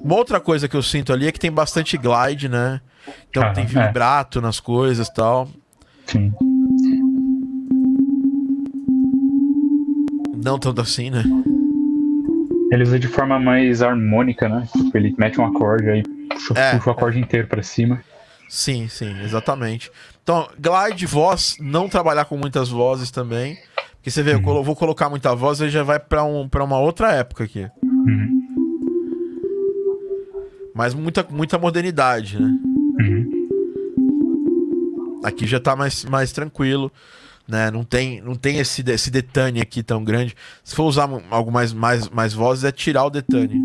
[0.00, 2.80] Uma outra coisa que eu sinto ali é que tem bastante glide, né?
[3.30, 3.66] Então ah, tem é.
[3.66, 4.42] vibrato é.
[4.42, 5.48] nas coisas e tal.
[6.06, 6.32] Sim.
[10.44, 11.24] Não tanto assim, né?
[12.70, 14.68] Ele usa de forma mais harmônica, né?
[14.76, 16.02] Tipo, ele mete um acorde aí
[16.38, 18.02] puxa, é, puxa o acorde inteiro para cima.
[18.48, 19.90] Sim, sim, exatamente.
[20.22, 23.58] Então, glide, voz, não trabalhar com muitas vozes também.
[23.96, 24.56] Porque você vê, uhum.
[24.56, 27.68] eu vou colocar muita voz e já vai para um, pra uma outra época aqui.
[27.82, 28.38] Uhum.
[30.74, 32.48] Mas muita, muita modernidade, né?
[33.00, 33.38] Uhum.
[35.24, 36.90] Aqui já tá mais, mais tranquilo.
[37.46, 37.70] Né?
[37.70, 40.34] Não tem, não tem esse, esse detane aqui tão grande.
[40.62, 43.62] Se for usar algo mais, mais, mais vozes, é tirar o detane.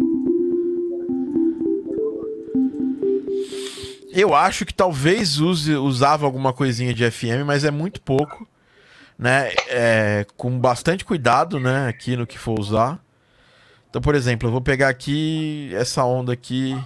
[4.15, 8.47] Eu acho que talvez use, usava alguma coisinha de FM, mas é muito pouco,
[9.17, 9.49] né?
[9.67, 11.87] É, com bastante cuidado, né?
[11.87, 12.99] Aqui no que for usar.
[13.89, 16.79] Então, por exemplo, eu vou pegar aqui essa onda aqui.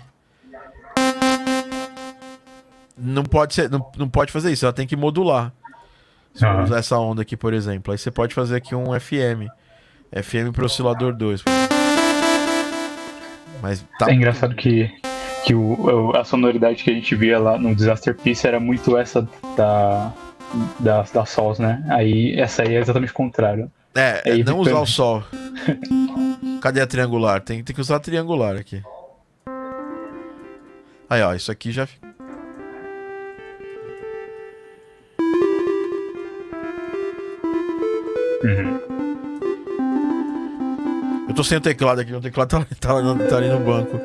[2.97, 4.65] Não pode ser, não, não pode fazer isso.
[4.65, 5.51] Ela tem que modular.
[6.33, 6.63] Se uhum.
[6.63, 9.51] usar essa onda aqui, por exemplo, aí você pode fazer aqui um FM,
[10.13, 11.43] FM pro oscilador 2.
[13.61, 14.09] Mas tá.
[14.09, 14.89] É engraçado que
[15.45, 19.27] que o, a sonoridade que a gente via lá no Disaster Piece era muito essa
[19.55, 20.13] da,
[20.79, 21.85] da, da Sols, né?
[21.89, 23.71] Aí essa aí é exatamente o contrário.
[23.95, 25.23] É, é não usar o sol.
[26.61, 27.41] Cadê a triangular?
[27.41, 28.83] Tem, tem que usar a triangular aqui.
[31.09, 31.87] Aí, ó, isso aqui já.
[38.43, 38.79] Uhum.
[41.27, 42.93] Eu tô sem o teclado aqui, o teclado tá, tá,
[43.29, 43.99] tá ali no banco.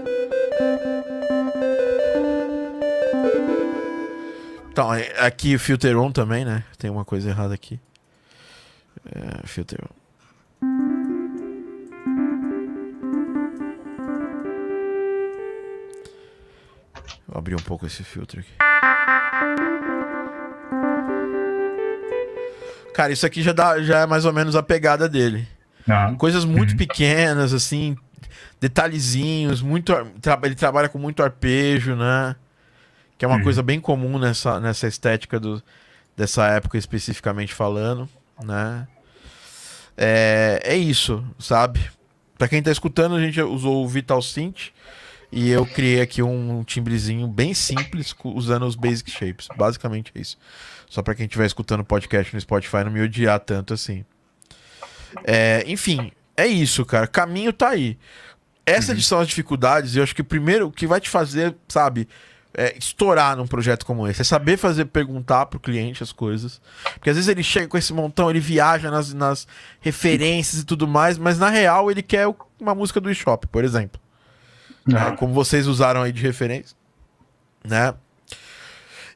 [4.73, 6.65] Então, é, aqui o filter on também, né?
[6.79, 7.79] Tem uma coisa errada aqui.
[9.05, 11.03] É, filter on.
[17.27, 18.51] Vou abrir um pouco esse filtro aqui.
[22.95, 25.49] Cara, isso aqui já, dá, já é mais ou menos a pegada dele.
[25.89, 26.77] Ah, Coisas muito Uhum.
[26.77, 27.97] pequenas, assim,
[28.61, 29.93] detalhezinhos, muito.
[30.43, 32.37] Ele trabalha com muito arpejo, né?
[33.23, 33.45] Que é uma Uhum.
[33.45, 35.63] coisa bem comum nessa, nessa estética do,
[36.17, 38.09] dessa época especificamente falando,
[38.43, 38.89] né?
[39.97, 41.89] É, é isso, sabe?
[42.37, 44.71] Pra quem tá escutando, a gente usou o Vital Synth
[45.31, 49.47] e eu criei aqui um timbrezinho bem simples usando os Basic Shapes.
[49.57, 50.37] Basicamente é isso.
[50.91, 54.05] Só pra quem estiver escutando o podcast no Spotify não me odiar tanto assim.
[55.23, 57.07] É, enfim, é isso, cara.
[57.07, 57.97] Caminho tá aí.
[58.67, 61.55] Essas são as dificuldades, e eu acho que o primeiro o que vai te fazer,
[61.69, 62.09] sabe,
[62.55, 64.21] é, estourar num projeto como esse.
[64.21, 66.61] É saber fazer perguntar pro cliente as coisas.
[66.95, 69.47] Porque às vezes ele chega com esse montão, ele viaja nas, nas
[69.81, 72.27] referências e tudo mais, mas na real ele quer
[72.61, 74.01] uma música do eShop, por exemplo.
[74.87, 74.99] né?
[74.99, 76.77] ah, Como vocês usaram aí de referência.
[77.65, 77.95] Né?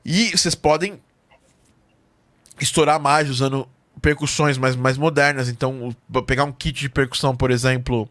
[0.05, 1.01] E vocês podem
[2.61, 3.69] estourar mais usando
[4.01, 5.49] percussões mais, mais modernas.
[5.49, 5.95] Então,
[6.27, 8.09] pegar um kit de percussão, por exemplo,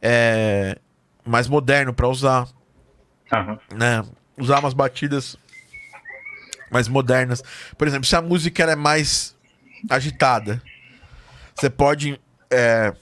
[0.00, 0.78] é,
[1.26, 2.48] mais moderno para usar
[3.32, 3.58] aham.
[3.74, 4.04] né?
[4.40, 5.36] Usar umas batidas
[6.70, 7.42] mais modernas.
[7.76, 9.36] Por exemplo, se a música é mais
[9.88, 10.62] agitada,
[11.54, 12.20] você pode
[12.50, 12.92] é,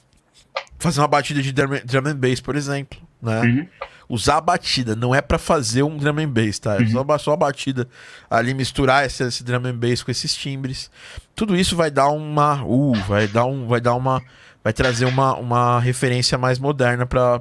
[0.79, 3.41] fazer uma batida de drum, drum and bass, por exemplo, né?
[3.43, 3.69] Uhum.
[4.11, 6.83] Usar a batida, não é pra fazer um drum and bass, tá?
[6.83, 7.87] É só, ba- só a batida
[8.31, 10.91] ali, misturar esse, esse drum and bass com esses timbres.
[11.37, 12.65] Tudo isso vai dar uma...
[12.65, 13.67] Uh, vai dar um...
[13.67, 14.23] Vai dar uma...
[14.65, 17.39] Vai trazer uma, uma referência mais moderna pra,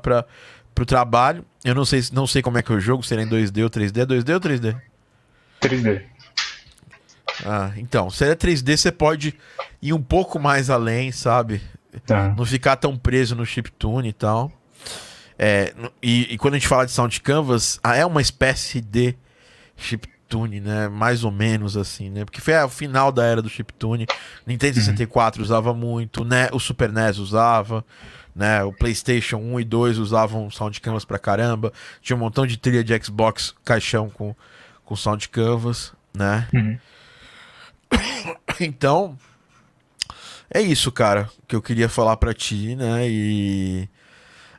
[0.78, 1.44] pro trabalho.
[1.66, 3.26] Eu não sei, se- não sei como é que é o jogo, se ele é
[3.26, 4.06] em 2D ou 3D.
[4.06, 4.80] 2D ou 3D?
[5.60, 6.04] 3D.
[7.44, 9.34] Ah, então, se ele é 3D, você pode
[9.82, 11.62] ir um pouco mais além, sabe?
[12.06, 12.30] Tá.
[12.38, 14.52] Não ficar tão preso no chiptune e tal.
[15.38, 19.16] É, e, e quando a gente fala de Sound Canvas, ah, é uma espécie de
[19.76, 20.88] chiptune, né?
[20.88, 22.24] Mais ou menos assim, né?
[22.24, 24.06] Porque foi o final da era do chiptune.
[24.46, 26.50] Nintendo 64 usava muito, né?
[26.52, 27.84] O Super NES usava,
[28.38, 28.64] né?
[28.64, 31.74] O PlayStation 1 e 2 usavam Sound Canvas pra caramba.
[32.02, 34.36] Tinha um montão de trilha de Xbox caixão com,
[34.86, 36.48] com Sound Canvas, né?
[36.54, 36.78] Uhum.
[38.60, 39.16] Então,
[40.52, 43.08] é isso, cara, que eu queria falar pra ti, né?
[43.08, 43.88] E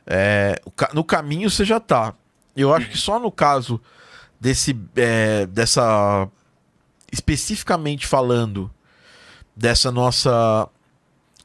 [0.05, 0.61] é,
[0.93, 2.13] no caminho você já tá.
[2.55, 3.81] Eu acho que só no caso
[4.39, 6.29] desse, é, dessa,
[7.11, 8.71] especificamente falando
[9.55, 10.69] dessa nossa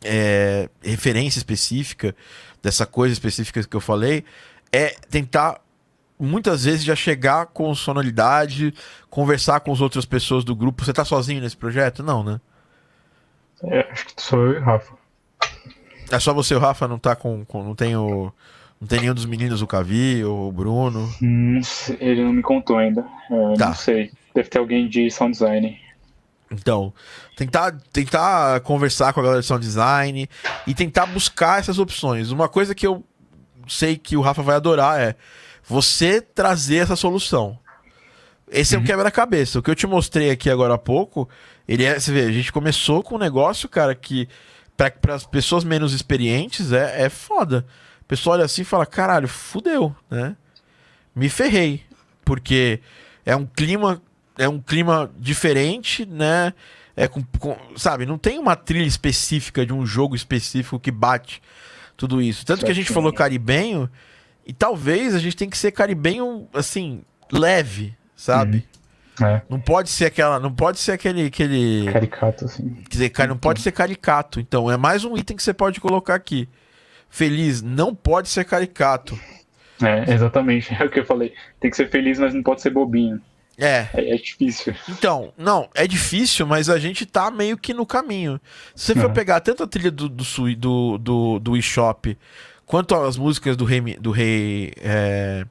[0.05, 2.15] é, referência específica,
[2.63, 4.25] dessa coisa específica que eu falei,
[4.73, 5.61] é tentar
[6.19, 8.73] muitas vezes já chegar com sonoridade,
[9.11, 10.85] conversar com as outras pessoas do grupo.
[10.85, 12.03] Você tá sozinho nesse projeto?
[12.03, 12.41] Não, né?
[13.65, 14.95] É, acho que sou eu e o Rafa.
[16.11, 17.45] É só você, o Rafa, não tá com.
[17.45, 18.33] com- não tem o.
[18.81, 21.09] Não tem nenhum dos meninos, o Cavi, ou o Bruno.
[21.21, 23.01] Não sei, ele não me contou ainda.
[23.31, 23.67] É, Tá.
[23.69, 24.13] Não sei.
[24.35, 25.81] Deve ter alguém de sound design.
[26.51, 26.93] Então,
[27.37, 30.29] tentar, tentar conversar com a galera de sound design
[30.67, 32.31] e tentar buscar essas opções.
[32.31, 33.05] Uma coisa que eu
[33.67, 35.17] sei que o Rafa vai adorar é
[35.65, 37.59] você trazer essa solução.
[38.51, 39.59] Esse é um quebra-cabeça.
[39.59, 41.29] O que eu te mostrei aqui agora há pouco,
[41.67, 44.29] ele é, você vê, a gente começou com um negócio, cara, que
[44.77, 47.67] para as pessoas menos experientes é, é foda.
[48.01, 50.37] A pessoa olha assim e fala: caralho, fudeu, né?
[51.15, 51.83] Me ferrei.
[52.25, 52.81] Porque
[53.25, 54.01] é um clima
[54.39, 56.53] é um clima diferente, né?
[56.97, 61.43] É com, com- sabe, não tem uma trilha específica de um jogo específico que bate
[61.97, 62.45] tudo isso.
[62.47, 63.91] Tanto que a gente falou caribenho,
[64.47, 68.65] e talvez a gente tem que ser caribenho, assim, leve, sabe?
[69.23, 72.71] É, Não pode ser aquela, não pode ser aquele aquele caricato, assim.
[72.75, 74.41] Quer dizer, cara, não pode ser caricato.
[74.41, 76.49] Então, é mais um item que você pode colocar aqui.
[77.09, 79.17] Feliz, não pode ser caricato.
[79.81, 80.75] É, exatamente.
[80.81, 81.33] É o que eu falei.
[81.61, 83.21] Tem que ser feliz, mas não pode ser bobinho.
[83.59, 84.75] É, É, é difícil.
[84.89, 88.41] Então, não, é difícil, mas a gente tá meio que no caminho.
[88.75, 89.13] Se você for Uhum.
[89.15, 90.25] pegar tanto a trilha do, do,
[90.57, 92.17] do, do, do eShop,
[92.67, 93.81] quanto as músicas do Rei.
[94.01, 95.45] Do rei é...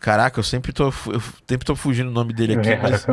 [0.00, 2.68] Caraca, eu sempre tô, eu sempre tô fugindo o nome dele aqui.
[2.68, 3.06] É, mas-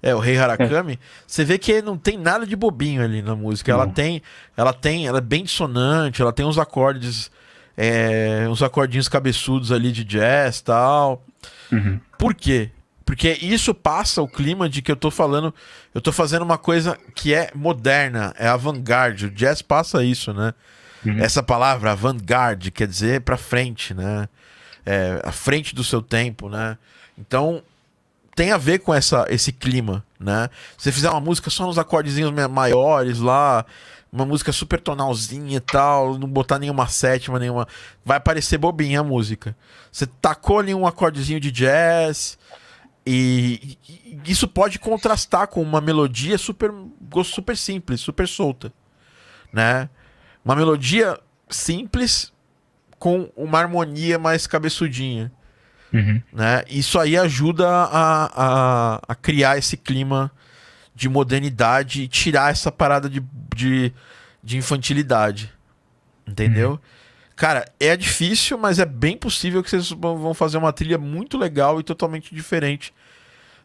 [0.00, 0.96] é, o Rei Harakami.
[1.26, 3.72] Você vê que não tem nada de bobinho ali na música.
[3.72, 4.22] Ela tem.
[4.56, 5.08] Ela tem.
[5.08, 7.28] Ela é bem dissonante, ela tem uns acordes.
[7.76, 11.24] é, uns acordinhos cabeçudos ali de jazz tal.
[11.72, 11.98] Uhum.
[12.16, 12.70] Por quê?
[13.08, 15.54] Porque isso passa o clima de que eu tô falando,
[15.94, 19.24] eu tô fazendo uma coisa que é moderna, é avant-garde.
[19.24, 20.52] O jazz passa isso, né?
[21.06, 21.18] Uhum.
[21.18, 24.28] Essa palavra avant-garde quer dizer pra frente, né?
[24.84, 26.76] É, à frente do seu tempo, né?
[27.16, 27.62] Então
[28.36, 30.50] tem a ver com essa, esse clima, né?
[30.76, 33.64] Se você fizer uma música só nos acordezinhos ma- maiores lá,
[34.12, 37.66] uma música super tonalzinha e tal, não botar nenhuma sétima, nenhuma.
[38.04, 39.56] Vai parecer bobinha a música.
[39.90, 42.36] Você tacou ali um acordezinho de jazz,
[43.10, 46.70] E, e isso pode contrastar com uma melodia super,
[47.24, 48.70] super simples, super solta,
[49.50, 49.88] né?
[50.44, 52.30] Uma melodia simples
[52.98, 55.32] com uma harmonia mais cabeçudinha.
[55.90, 56.20] Uhum.
[56.30, 56.64] Né?
[56.68, 60.30] Isso aí ajuda a, a, a, criar esse clima
[60.94, 63.24] de modernidade e tirar essa parada de,
[63.56, 63.90] de,
[64.44, 65.50] de infantilidade.
[66.26, 66.72] Entendeu?
[66.72, 66.78] Uhum.
[67.38, 71.78] Cara, é difícil, mas é bem possível que vocês vão fazer uma trilha muito legal
[71.78, 72.92] e totalmente diferente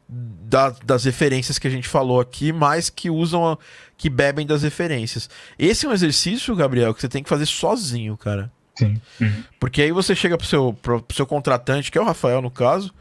[0.07, 3.57] da, das referências que a gente falou aqui, mas que usam,
[3.97, 5.27] que bebem das referências.
[5.57, 8.51] Esse é um exercício, Gabriel, que você tem que fazer sozinho, cara.
[8.75, 9.01] Sim.
[9.19, 9.43] Uhum.
[9.59, 12.51] Porque aí você chega pro seu, pro, pro seu contratante, que é o Rafael no
[12.51, 12.93] caso,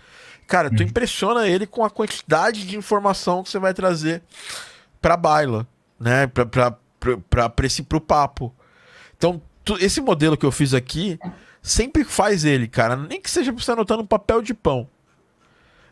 [0.46, 0.88] cara, tu uhum.
[0.88, 4.22] impressiona ele com a quantidade de informação que você vai trazer
[5.02, 5.66] pra baila,
[6.00, 6.26] né?
[6.28, 8.54] Pra, pra, pra, pra, pra esse, pro papo.
[9.18, 9.42] Então, tu,
[9.80, 11.18] esse modelo que eu fiz aqui
[11.60, 12.96] sempre faz ele, cara.
[12.96, 14.88] Nem que seja pra você anotando um papel de pão.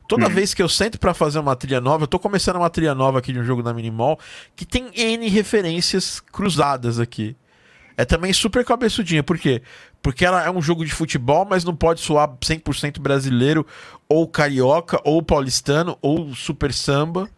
[0.09, 0.35] Toda uhum.
[0.35, 3.21] vez que eu sento para fazer uma trilha nova, eu tô começando uma trilha nova
[3.21, 4.19] aqui de um jogo da Minimall
[4.57, 7.37] que tem N referências cruzadas aqui
[8.01, 9.23] é também super cabeçudinha.
[9.23, 9.61] Por quê?
[10.01, 13.67] Porque ela é um jogo de futebol, mas não pode soar 100% brasileiro,
[14.09, 17.29] ou carioca, ou paulistano, ou super samba.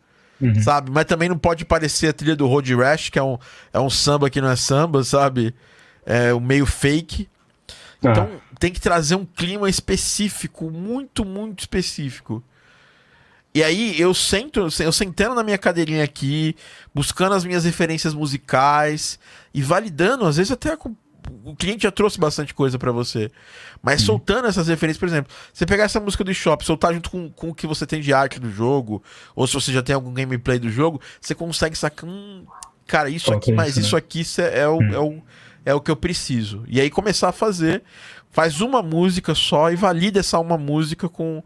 [0.41, 0.63] Uhum.
[0.63, 0.91] Sabe?
[0.93, 3.39] Mas também não pode parecer a trilha do Road Rash, que é um,
[3.73, 5.53] é um samba que não é samba, sabe?
[6.05, 7.29] É meio fake.
[7.99, 8.57] Então ah.
[8.59, 12.43] tem que trazer um clima específico, muito, muito específico.
[13.55, 16.57] E aí eu sento, eu sentando na minha cadeirinha aqui,
[16.95, 19.19] buscando as minhas referências musicais
[19.53, 20.97] e validando, às vezes até com,
[21.45, 23.31] o cliente já trouxe bastante coisa para você.
[23.83, 24.07] Mas uhum.
[24.07, 27.51] soltando essas referências, por exemplo, você pegar essa música do shop, soltar junto com, com
[27.51, 29.03] o que você tem de arte do jogo,
[29.37, 32.09] ou se você já tem algum gameplay do jogo, você consegue sacar.
[32.09, 32.47] Hum,
[32.87, 33.83] cara, isso aqui, mas né?
[33.83, 34.95] isso aqui é, é, o, uhum.
[34.95, 35.23] é, o,
[35.65, 36.65] é o que eu preciso.
[36.69, 37.83] E aí começar a fazer.
[38.31, 41.43] Faz uma música só e valida essa uma música com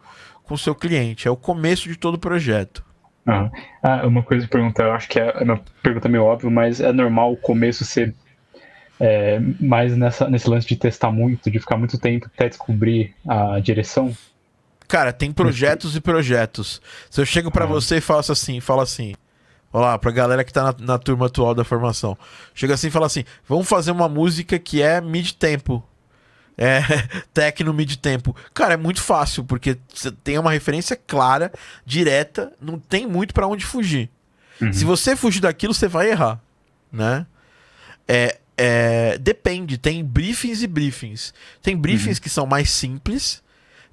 [0.46, 1.28] com o seu cliente.
[1.28, 2.84] É o começo de todo o projeto.
[3.26, 3.50] Ah,
[3.82, 6.80] ah uma coisa de perguntar, eu acho que é, é uma pergunta meio óbvia, mas
[6.80, 8.14] é normal o começo ser
[8.98, 13.58] é, mais nessa, nesse lance de testar muito, de ficar muito tempo até descobrir a
[13.58, 14.16] direção?
[14.88, 16.80] Cara, tem projetos e projetos.
[17.10, 17.68] Se eu chego para ah.
[17.68, 19.14] você e faço assim, falo assim,
[19.76, 22.16] Olá, pra galera que tá na, na, turma atual da formação.
[22.54, 25.86] Chega assim e fala assim: vamos fazer uma música que é mid-tempo
[26.56, 26.80] é,
[27.34, 28.34] tecno mid tempo.
[28.54, 31.52] Cara, é muito fácil, porque você tem uma referência clara,
[31.84, 34.08] direta, não tem muito para onde fugir.
[34.62, 34.72] Uhum.
[34.72, 36.40] Se você fugir daquilo, você vai errar,
[36.90, 37.26] né?
[38.08, 41.34] É, é, depende, tem briefings e briefings.
[41.60, 42.22] Tem briefings uhum.
[42.22, 43.42] que são mais simples,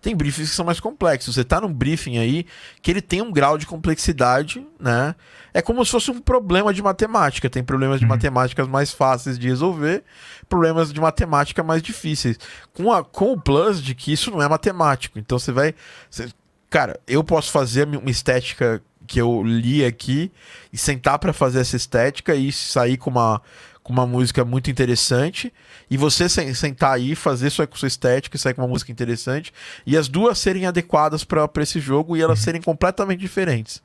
[0.04, 1.34] tem briefings que são mais complexos.
[1.34, 2.45] Você tá num briefing aí
[2.82, 5.16] que ele tem um grau de complexidade, né?
[5.54, 7.49] É como se fosse um problema de matemática.
[7.49, 8.10] Tem problemas de uhum.
[8.10, 10.04] matemática mais fáceis de resolver,
[10.49, 12.38] problemas de matemática mais difíceis.
[12.74, 15.18] Com, a, com o plus de que isso não é matemático.
[15.18, 15.74] Então você vai.
[16.10, 16.28] Você,
[16.70, 20.32] cara, eu posso fazer uma estética que eu li aqui
[20.72, 23.41] e sentar para fazer essa estética e sair com uma
[23.84, 25.53] com uma música muito interessante,
[25.89, 29.53] e você sentar aí, fazer sua, sua estética e sair com uma música interessante,
[29.86, 32.45] e as duas serem adequadas para esse jogo e elas uhum.
[32.45, 33.84] serem completamente diferentes.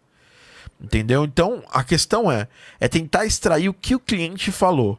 [0.81, 1.25] Entendeu?
[1.25, 2.47] Então a questão é,
[2.79, 4.99] é tentar extrair o que o cliente falou.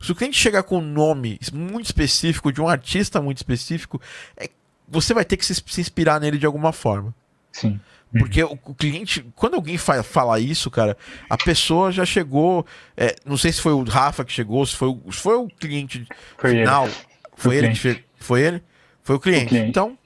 [0.00, 4.00] Se o cliente chegar com um nome muito específico, de um artista muito específico,
[4.36, 4.48] é,
[4.86, 7.12] você vai ter que se, se inspirar nele de alguma forma.
[7.50, 7.80] Sim.
[8.18, 10.96] Porque o, o, cliente, quando alguém fa fala isso, cara,
[11.28, 12.64] a pessoa já chegou.
[12.96, 15.48] É, não sei se foi o Rafa que chegou, se foi o, se foi o
[15.48, 16.06] cliente
[16.38, 16.86] foi final.
[16.86, 16.94] Ele.
[17.36, 18.62] Foi, ele que Foi ele?
[19.02, 19.46] Foi o cliente.
[19.46, 19.68] o cliente.
[19.68, 19.98] Então,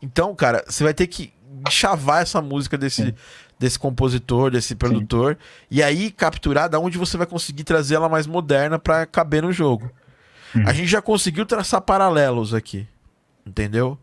[0.00, 1.32] então, cara, você vai ter que
[1.68, 3.14] chavar essa música desse,
[3.58, 5.66] desse compositor, desse produtor, Sim.
[5.70, 9.52] e aí capturar da onde você vai conseguir trazer ela mais moderna para caber no
[9.52, 9.90] jogo.
[10.56, 10.62] Hum.
[10.66, 12.86] A gente já conseguiu traçar paralelos aqui.
[13.44, 13.98] Entendeu?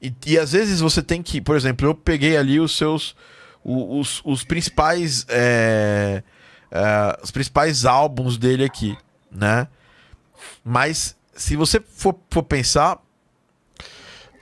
[0.00, 3.14] E, e às vezes você tem que, por exemplo, eu peguei ali os seus.
[3.62, 5.26] Os, os principais.
[5.28, 6.22] É,
[6.70, 8.96] é, os principais álbuns dele aqui,
[9.30, 9.68] né?
[10.64, 12.98] Mas se você for, for pensar.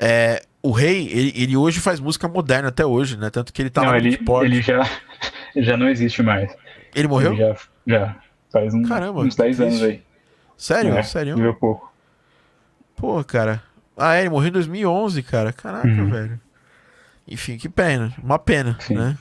[0.01, 3.31] É, o Rei, ele, ele, hoje faz música moderna até hoje, né?
[3.31, 4.89] Tanto que ele tá não, lá ele, ele já,
[5.57, 6.55] já não existe mais.
[6.95, 7.33] Ele morreu?
[7.33, 7.57] Ele já,
[7.87, 8.17] já.
[8.53, 10.03] Faz um, Caramba, uns 10 anos aí.
[10.57, 10.97] Sério?
[10.97, 11.37] É, Sério?
[11.37, 11.93] Viveu pouco.
[12.97, 13.63] Pô, cara.
[13.99, 15.53] Ah, é, ele morreu em 2011, cara.
[15.53, 16.11] Caraca, uhum.
[16.11, 16.41] velho.
[17.27, 18.15] Enfim, que pena.
[18.23, 18.95] Uma pena, Sim.
[18.95, 19.19] né?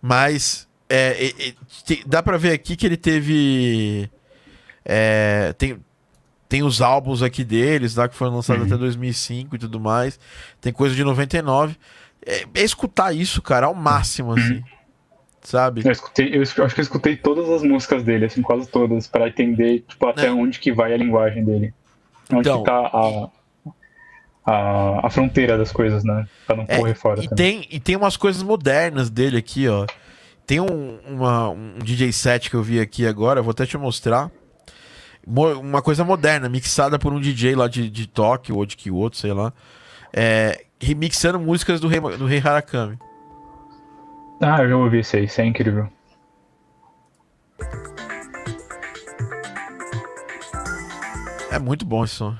[0.00, 1.54] Mas é, é, é,
[2.06, 4.08] dá pra ver aqui que ele teve.
[4.84, 5.78] É, tem,
[6.48, 8.68] tem os álbuns aqui deles, lá que foram lançados uhum.
[8.68, 10.20] até 2005 e tudo mais.
[10.60, 11.76] Tem coisa de 99.
[12.24, 14.38] É, é escutar isso, cara, ao máximo, uhum.
[14.38, 14.64] assim.
[15.42, 15.82] Sabe?
[15.84, 19.28] Eu, escutei, eu acho que eu escutei todas as músicas dele, assim, quase todas, para
[19.28, 20.32] entender, tipo, até é.
[20.32, 21.74] onde que vai a linguagem dele.
[22.32, 23.28] Onde então, que tá a,
[24.44, 26.26] a, a fronteira das coisas, né?
[26.46, 27.22] Pra não É, correr fora.
[27.22, 27.60] E também.
[27.62, 29.86] tem, e tem umas coisas modernas dele aqui, ó.
[30.46, 34.30] Tem um, uma- um DJ set que eu vi aqui agora, vou até te mostrar.
[35.26, 39.16] Mo- Uma coisa moderna, mixada por um DJ lá de, de Tóquio ou de Kyoto,
[39.16, 39.52] sei lá.
[40.12, 42.98] É, remixando músicas do Rei, do Rei Harakami.
[44.42, 45.88] Ah, eu já ouvi isso aí, isso é incrível.
[51.50, 52.34] É muito bom esse som.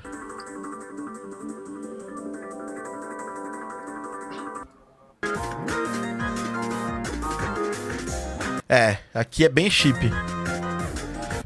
[8.67, 9.97] É, aqui é bem chip.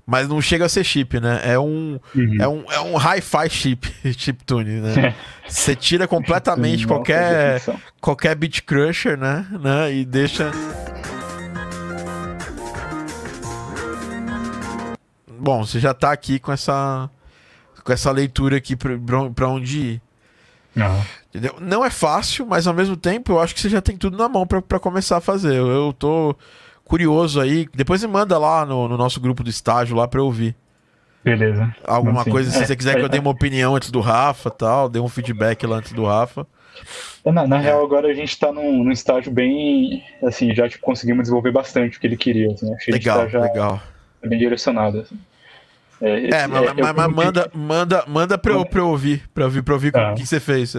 [0.06, 1.40] Mas não chega a ser chip, né?
[1.44, 2.38] É um, Uhum.
[2.40, 5.16] é um, é um hi-fi chip, chip tune, né?
[5.48, 7.62] Você tira completamente qualquer,
[8.02, 9.46] qualquer beat crusher, né?
[9.62, 9.94] né?
[9.94, 10.52] E deixa.
[15.28, 17.10] Bom, você já tá aqui com essa
[17.84, 20.02] com essa leitura aqui pra onde ir.
[21.30, 21.56] Entendeu?
[21.60, 24.28] Não é fácil, mas ao mesmo tempo eu acho que você já tem tudo na
[24.30, 25.54] mão pra, pra começar a fazer.
[25.56, 26.36] Eu, eu tô
[26.90, 27.68] curioso aí.
[27.74, 30.56] Depois me manda lá no, no nosso grupo do estágio lá pra eu ouvir.
[31.24, 31.74] beleza.
[31.86, 32.32] Alguma Sim.
[32.32, 34.90] coisa, se É, você quiser que é, eu dê uma opinião antes do Rafa tal,
[34.90, 36.46] dê um feedback lá antes do Rafa.
[37.26, 40.04] É, Na, na real, agora a gente tá num, num estágio bem.
[40.24, 42.52] Assim, já tipo, conseguimos desenvolver bastante o que ele queria.
[42.54, 43.82] Assim, acho que Legal, gente tá legal.
[44.26, 45.00] bem direcionado.
[45.02, 45.18] Assim.
[46.02, 49.28] É, É, mas, eu mas- mas perguntei- manda, manda, manda pra eu, pra eu ouvir,
[49.34, 50.12] pra eu ouvir, pra eu ouvir Tá.
[50.14, 50.74] o que você fez.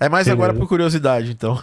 [0.00, 0.60] É mais agora Beleza.
[0.64, 1.62] por curiosidade, então.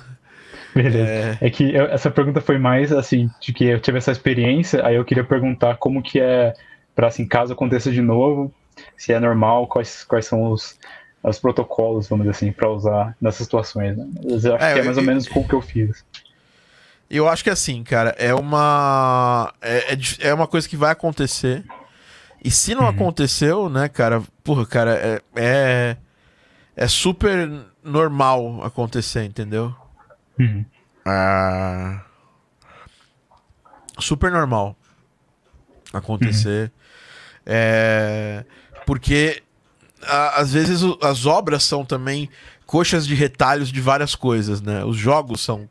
[0.75, 1.37] Beleza.
[1.41, 4.85] É, É que eu- essa pergunta foi mais assim, de que eu tive essa experiência,
[4.85, 6.53] aí eu queria perguntar como que é
[6.95, 8.53] pra assim, caso aconteça de novo,
[8.97, 10.77] se é normal, quais, quais são os,
[11.23, 13.97] os protocolos, vamos dizer assim, pra usar nessas situações.
[13.97, 14.05] Né?
[14.23, 16.03] Eu acho É, que é mais ou eu- menos o que eu fiz.
[17.09, 19.53] eu acho que assim, cara, é uma.
[19.61, 19.97] É, é
[20.29, 21.63] é uma coisa que vai acontecer.
[22.43, 22.89] E se não Uhum.
[22.89, 25.97] aconteceu, né, cara, porra, cara, é, é.
[26.75, 27.47] É super
[27.83, 29.75] normal acontecer, entendeu?
[30.39, 30.65] Uhum.
[31.05, 32.01] Ah,
[33.99, 34.75] super normal
[35.93, 36.71] acontecer.
[37.45, 38.45] É,
[38.85, 39.43] porque
[40.01, 42.29] a- às vezes o- as obras são também
[42.65, 44.83] coxas de retalhos de várias coisas, né?
[44.83, 45.69] Os jogos são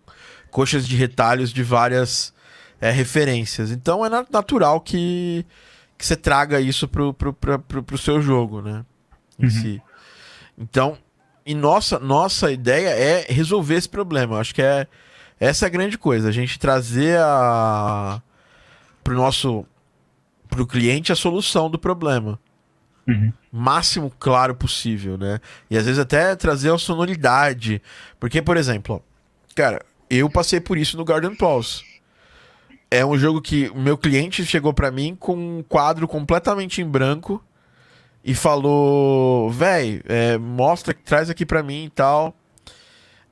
[0.51, 2.33] coxas de retalhos de várias
[2.81, 3.71] é, referências.
[3.71, 5.47] Então é na- natural que,
[5.97, 8.85] que você traga isso pro, pro, pro, pro, pro seu jogo, né?
[9.39, 9.51] Em Uhum.
[9.51, 9.83] si.
[10.59, 10.99] Então,
[11.45, 14.37] e nossa, nossa ideia é resolver esse problema.
[14.37, 14.87] Eu acho que é
[15.39, 18.23] essa é a grande coisa, a gente trazer a
[19.03, 19.67] pro nosso
[20.49, 22.39] pro cliente a solução do problema.
[23.09, 23.33] Uhum.
[23.51, 25.41] Máximo claro possível, né?
[25.69, 27.83] E às vezes até trazer a sonoridade.
[28.21, 29.03] Porque, por exemplo,
[29.55, 31.83] cara, eu passei por isso no Garden Pulse.
[32.91, 36.87] É um jogo que o meu cliente chegou pra mim com um quadro completamente em
[36.87, 37.43] branco
[38.25, 42.35] e falou: véi, é, mostra, traz aqui pra mim e tal.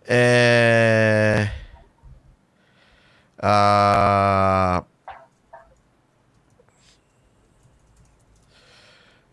[0.07, 1.49] É.
[3.39, 4.85] Ah,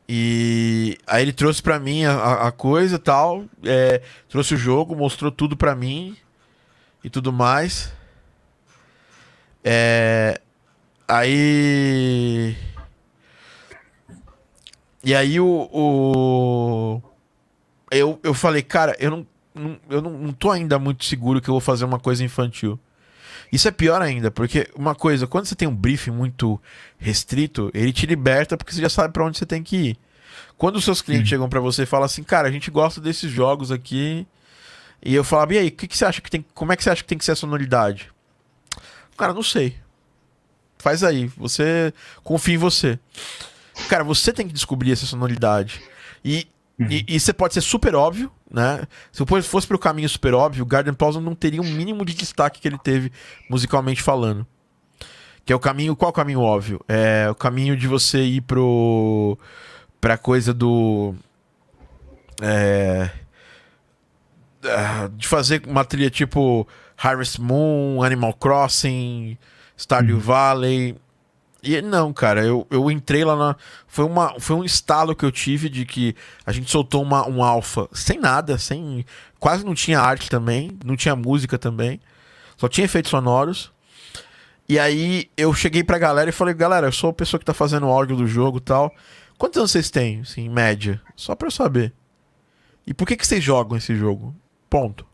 [0.09, 5.29] E aí ele trouxe pra mim a- a, coisa tal, é, trouxe o jogo, mostrou
[5.31, 6.15] tudo pra mim
[7.03, 7.91] e tudo mais.
[9.63, 10.39] É,
[11.07, 12.55] aí.
[15.07, 15.69] E aí o.
[15.71, 17.01] o-
[17.89, 21.49] eu, eu falei, cara, eu não, não- eu não, não tô ainda muito seguro que
[21.49, 22.77] eu vou fazer uma coisa infantil.
[23.49, 26.61] Isso é pior ainda, porque uma coisa, quando você tem um briefing muito
[26.97, 29.97] restrito, ele te liberta porque você já sabe pra onde você tem que ir.
[30.57, 33.31] Quando os seus clientes chegam pra você e falam assim, cara, a gente gosta desses
[33.31, 34.27] jogos aqui,
[35.01, 36.83] e eu falava, e aí, o que, que você acha que tem, como é que
[36.83, 38.11] você acha que tem que ser a sonoridade?
[39.17, 39.77] Cara, não sei.
[40.77, 41.93] Faz aí, você
[42.25, 42.99] confia em você.
[43.89, 45.81] Cara, você tem que descobrir essa sonoridade.
[46.23, 46.47] E,
[46.79, 48.83] e, e você pode ser super óbvio, né?
[49.11, 52.13] Se eu fosse pro caminho super óbvio, o Garden Pause não teria um mínimo de
[52.13, 53.11] destaque que ele teve
[53.49, 54.45] musicalmente falando.
[55.45, 55.95] Que é o caminho.
[55.95, 56.81] Qual é o caminho óbvio?
[56.89, 59.37] É o caminho de você ir pro.
[60.01, 61.15] pra coisa do.
[62.41, 63.09] É.
[64.65, 66.67] ah, De fazer uma trilha tipo
[66.97, 69.37] Harvest Moon, Animal Crossing,
[69.77, 70.97] Stardew Valley.
[71.63, 73.55] E não, cara, eu, eu entrei lá na.
[73.87, 76.15] Foi, uma, foi um estalo que eu tive de que
[76.45, 79.05] a gente soltou uma, um alfa sem nada, sem.
[79.39, 81.99] Quase não tinha arte também, não tinha música também.
[82.57, 83.71] Só tinha efeitos sonoros.
[84.69, 87.53] E aí eu cheguei pra galera e falei, galera, eu sou a pessoa que tá
[87.53, 88.93] fazendo o áudio do jogo e tal.
[89.37, 91.01] Quantos anos vocês têm, assim, em média?
[91.15, 91.93] Só pra eu saber.
[92.85, 94.35] E por que, que vocês jogam esse jogo?
[94.69, 95.05] Ponto.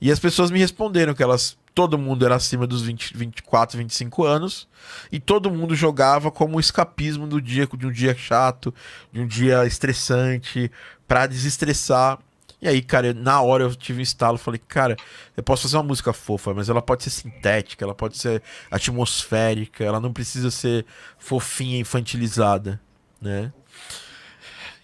[0.00, 1.58] E as pessoas me responderam que elas.
[1.74, 4.68] Todo mundo era acima dos 20, 24, 25 anos.
[5.10, 8.74] E todo mundo jogava como escapismo do dia, de um dia chato,
[9.12, 10.70] de um dia estressante,
[11.06, 12.18] pra desestressar.
[12.60, 14.94] E aí, cara, na hora eu tive um instalo, falei, cara,
[15.36, 19.82] eu posso fazer uma música fofa, mas ela pode ser sintética, ela pode ser atmosférica,
[19.82, 20.84] ela não precisa ser
[21.18, 22.78] fofinha, infantilizada,
[23.20, 23.50] né?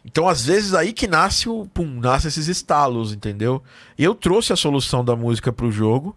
[0.07, 1.67] Então, às vezes, aí que nasce o.
[1.67, 3.61] Pum, nasce esses estalos, entendeu?
[3.99, 6.17] Eu trouxe a solução da música pro jogo.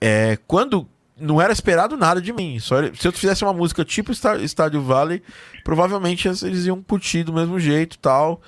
[0.00, 2.58] É, quando não era esperado nada de mim.
[2.58, 5.22] Só, se eu fizesse uma música tipo Stardew Valley,
[5.62, 8.40] provavelmente eles iam curtir do mesmo jeito tal.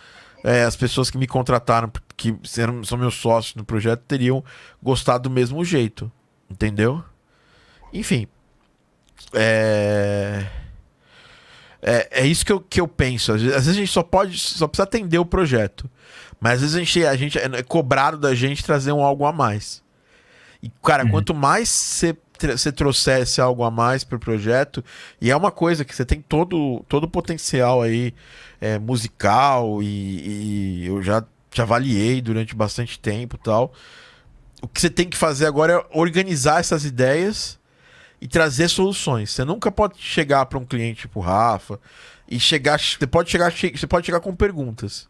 [0.44, 4.44] É, as pessoas que me contrataram, que eram, são meus sócios no projeto, teriam
[4.82, 6.10] gostado do mesmo jeito.
[6.50, 7.02] Entendeu?
[7.92, 8.26] Enfim.
[9.32, 10.46] É.
[11.82, 13.32] É, é isso que eu, que eu penso.
[13.32, 15.88] Às vezes, a gente só pode, só precisa atender o projeto.
[16.40, 19.32] Mas às vezes a gente, a gente é cobrado da gente trazer um algo a
[19.32, 19.82] mais.
[20.62, 21.10] E, cara, uhum.
[21.10, 24.84] quanto mais você você trouxesse algo a mais para o projeto,
[25.20, 28.12] e é uma coisa que você tem todo, todo o potencial aí
[28.60, 33.72] é, musical, e, e, eu já, já avaliei durante bastante tempo tal.
[34.60, 37.58] O que você tem que fazer agora é organizar essas ideias
[38.20, 39.30] e trazer soluções.
[39.30, 41.78] Você nunca pode chegar para um cliente tipo Rafa
[42.28, 42.78] e chegar.
[42.78, 45.08] Você pode chegar, você pode chegar com perguntas.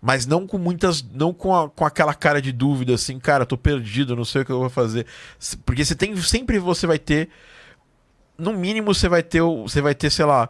[0.00, 1.02] Mas não com muitas.
[1.02, 4.44] Não com, a, com aquela cara de dúvida assim, cara, tô perdido, não sei o
[4.44, 5.06] que eu vou fazer.
[5.66, 6.16] Porque você tem.
[6.16, 7.28] Sempre você vai ter.
[8.36, 9.42] No mínimo, você vai ter.
[9.42, 10.48] Você vai ter, sei lá.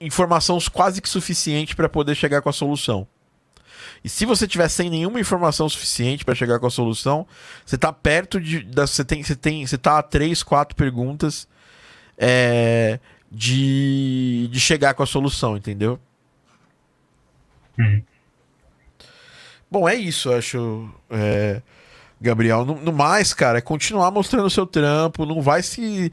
[0.00, 3.06] Informação quase que suficiente para poder chegar com a solução.
[4.02, 7.26] E se você tiver sem nenhuma informação suficiente para chegar com a solução,
[7.66, 8.66] você está perto de.
[8.74, 11.48] Você, tem, você, tem, você tá a três, quatro perguntas
[12.16, 12.98] é,
[13.30, 15.98] de, de chegar com a solução, entendeu?
[17.78, 18.02] Uhum.
[19.70, 20.90] Bom, é isso, acho.
[21.10, 21.62] É,
[22.20, 22.64] Gabriel.
[22.64, 25.26] No, no, mais, cara, é continuar mostrando o seu trampo.
[25.26, 26.12] Não vai se.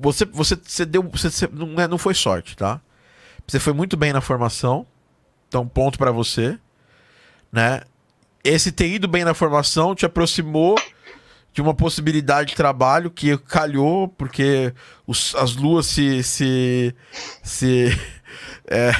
[0.00, 1.02] Você, você, você deu.
[1.10, 2.80] Você, você não, é, não foi sorte, tá?
[3.46, 4.86] Você foi muito bem na formação.
[5.48, 6.58] Então, ponto para você
[7.52, 7.82] né?
[8.42, 10.76] Esse ter ido bem na formação te aproximou
[11.52, 14.72] de uma possibilidade de trabalho que calhou porque
[15.06, 16.94] os, as luas se se,
[17.42, 17.98] se
[18.66, 18.92] é,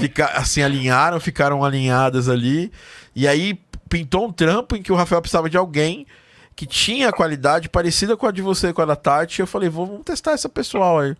[0.00, 2.72] fica, assim alinharam, ficaram alinhadas ali
[3.14, 3.58] e aí
[3.88, 6.06] pintou um trampo em que o Rafael precisava de alguém
[6.54, 9.40] que tinha qualidade parecida com a de você com a da Tati.
[9.40, 11.16] E eu falei, vamos testar essa pessoal aí.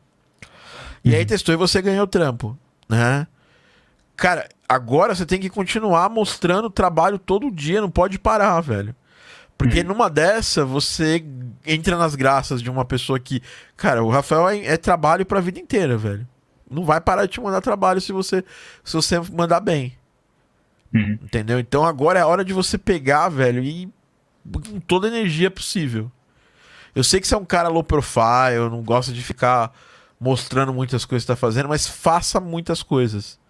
[1.04, 1.16] E uhum.
[1.16, 2.56] aí testou e você ganhou o trampo,
[2.88, 3.26] né?
[4.16, 8.94] Cara, agora você tem que continuar mostrando o trabalho todo dia, não pode parar, velho.
[9.58, 9.84] Porque hum.
[9.84, 11.24] numa dessa, você
[11.66, 13.42] entra nas graças de uma pessoa que.
[13.76, 16.26] Cara, o Rafael é, é trabalho pra vida inteira, velho.
[16.70, 18.44] Não vai parar de te mandar trabalho se você,
[18.82, 19.96] se você mandar bem.
[20.94, 21.18] Uhum.
[21.22, 21.58] Entendeu?
[21.58, 23.88] Então agora é a hora de você pegar, velho, e
[24.52, 26.10] com toda a energia possível.
[26.94, 29.72] Eu sei que você é um cara low profile, não gosta de ficar
[30.20, 33.40] mostrando muitas coisas que tá fazendo, mas faça muitas coisas.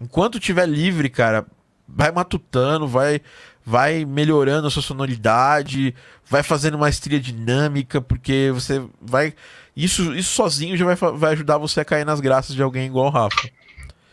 [0.00, 1.46] Enquanto tiver livre, cara,
[1.88, 3.20] vai matutando, vai
[3.66, 5.94] vai melhorando a sua sonoridade,
[6.28, 9.34] vai fazendo maestria dinâmica, porque você vai
[9.74, 13.06] isso isso sozinho já vai, vai ajudar você a cair nas graças de alguém igual
[13.06, 13.48] o Rafa.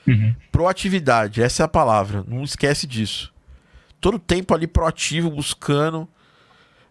[0.08, 0.36] Uhum.
[0.52, 2.24] Proatividade, essa é a palavra.
[2.28, 3.34] Não esquece disso.
[4.00, 6.08] Todo tempo ali proativo, buscando.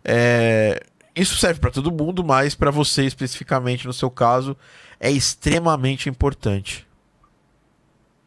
[0.04, 0.82] É...
[1.14, 4.56] Isso serve para todo mundo, mas para você especificamente, no seu caso,
[4.98, 6.86] é extremamente importante.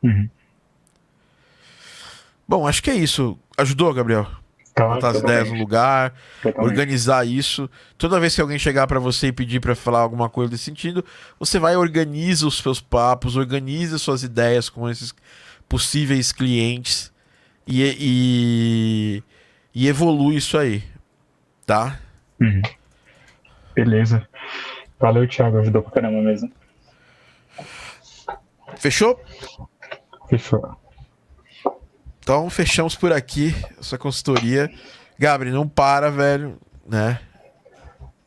[0.03, 0.29] Uhum.
[2.47, 3.39] Bom, acho que é isso.
[3.57, 4.42] Ajudou, Gabriel?
[4.75, 6.71] Claro, Botar as ideias no lugar, totalmente.
[6.71, 7.69] organizar isso.
[7.95, 11.05] Toda vez que alguém chegar para você e pedir para falar alguma coisa desse sentido,
[11.39, 15.13] você vai organiza os seus papos, organiza suas ideias com esses
[15.69, 17.13] possíveis clientes
[17.67, 19.23] e, e,
[19.75, 20.83] e evolui isso aí,
[21.67, 21.99] tá?
[22.41, 22.61] Uhum.
[23.75, 24.27] Beleza.
[24.99, 25.57] Valeu, Thiago.
[25.59, 26.51] Ajudou pra caramba mesmo.
[28.77, 29.19] Fechou?
[30.29, 30.77] Fechou.
[32.23, 34.71] Então fechamos por aqui essa consultoria.
[35.19, 37.19] Gabriel, não para, velho, né?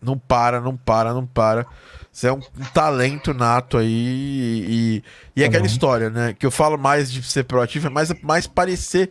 [0.02, 1.66] Não para, não para, não para.
[2.12, 5.04] Você é um, um talento nato aí e,
[5.34, 5.66] e é aquela uhum.
[5.66, 6.34] história, né?
[6.38, 9.10] Que eu falo mais de ser proativo, é mais, mais parecer.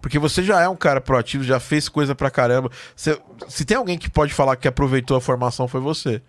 [0.00, 2.70] Porque você já é um cara proativo, já fez coisa pra caramba.
[2.96, 6.22] Você, se tem alguém que pode falar que aproveitou a formação, foi você.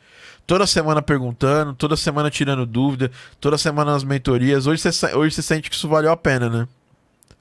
[0.45, 3.09] Toda semana perguntando, toda semana tirando dúvida,
[3.39, 4.67] toda semana nas mentorias.
[4.67, 6.67] Hoje você, hoje você sente que isso valeu a pena, né?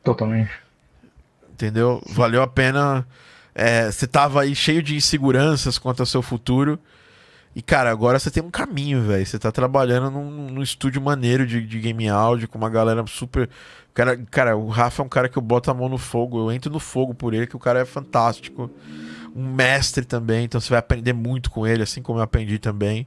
[0.02, 0.50] Totalmente.
[1.52, 2.02] Entendeu?
[2.08, 3.06] Valeu a pena.
[3.54, 6.78] É, você tava aí cheio de inseguranças quanto ao seu futuro.
[7.54, 9.24] E, cara, agora você tem um caminho, velho.
[9.24, 13.48] Você tá trabalhando num, num estúdio maneiro de, de game áudio com uma galera super.
[13.92, 16.38] Cara, cara, o Rafa é um cara que eu boto a mão no fogo.
[16.38, 18.70] Eu entro no fogo por ele, que o cara é fantástico.
[19.36, 23.06] Um mestre também, então você vai aprender muito com ele, assim como eu aprendi também.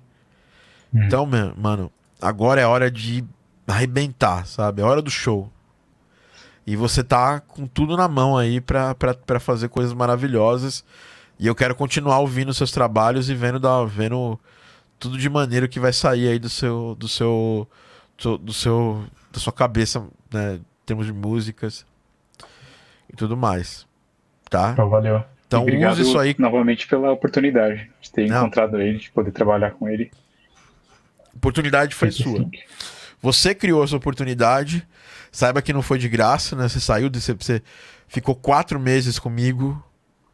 [0.94, 1.04] Hum.
[1.04, 1.28] Então,
[1.58, 1.92] mano,
[2.22, 3.24] agora é hora de
[3.68, 4.82] arrebentar, sabe?
[4.82, 5.52] É hora do show.
[6.66, 8.96] E você tá com tudo na mão aí pra
[9.40, 10.84] fazer coisas maravilhosas.
[11.40, 14.40] E eu quero continuar ouvindo seus trabalhos e vendo, da, vendo
[14.98, 16.96] tudo de maneira que vai sair aí do seu.
[16.98, 17.68] do seu.
[18.42, 19.06] do seu.
[19.32, 20.56] da sua cabeça, né?
[20.56, 21.86] Em termos de músicas
[23.12, 23.86] e tudo mais.
[24.50, 24.72] Tá?
[24.72, 25.24] Então, valeu.
[25.48, 26.36] Então Obrigado use isso aí.
[26.40, 28.42] novamente pela oportunidade de ter Não.
[28.42, 30.12] encontrado ele, de poder trabalhar com ele.
[31.36, 32.46] oportunidade foi sua.
[33.22, 34.88] Você criou essa oportunidade.
[35.36, 36.70] Saiba que não foi de graça, né?
[36.70, 37.62] Você saiu, de, você,
[38.08, 39.84] ficou quatro meses comigo,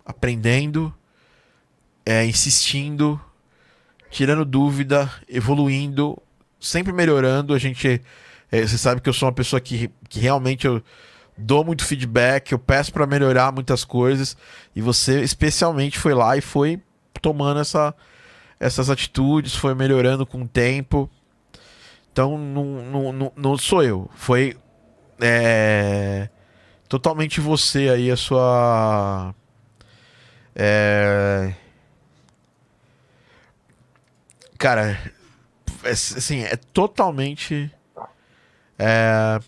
[0.05, 0.93] aprendendo,
[2.05, 3.19] é, insistindo,
[4.11, 6.21] tirando dúvida, evoluindo,
[6.59, 7.55] sempre melhorando.
[7.55, 7.99] A gente,
[8.51, 10.83] é, você sabe que eu sou uma pessoa que, que realmente eu
[11.35, 14.37] dou muito feedback, eu peço para melhorar muitas coisas
[14.75, 16.79] e você especialmente foi lá e foi
[17.23, 17.91] tomando essa,
[18.59, 21.09] essas atitudes, foi melhorando com o tempo.
[22.11, 24.55] Então não, não, não, não sou eu, foi
[25.21, 26.29] é,
[26.89, 29.35] totalmente você aí, a sua.
[30.55, 31.53] É,
[34.57, 34.99] cara,
[35.83, 37.71] é, assim, é totalmente.
[38.77, 39.39] É,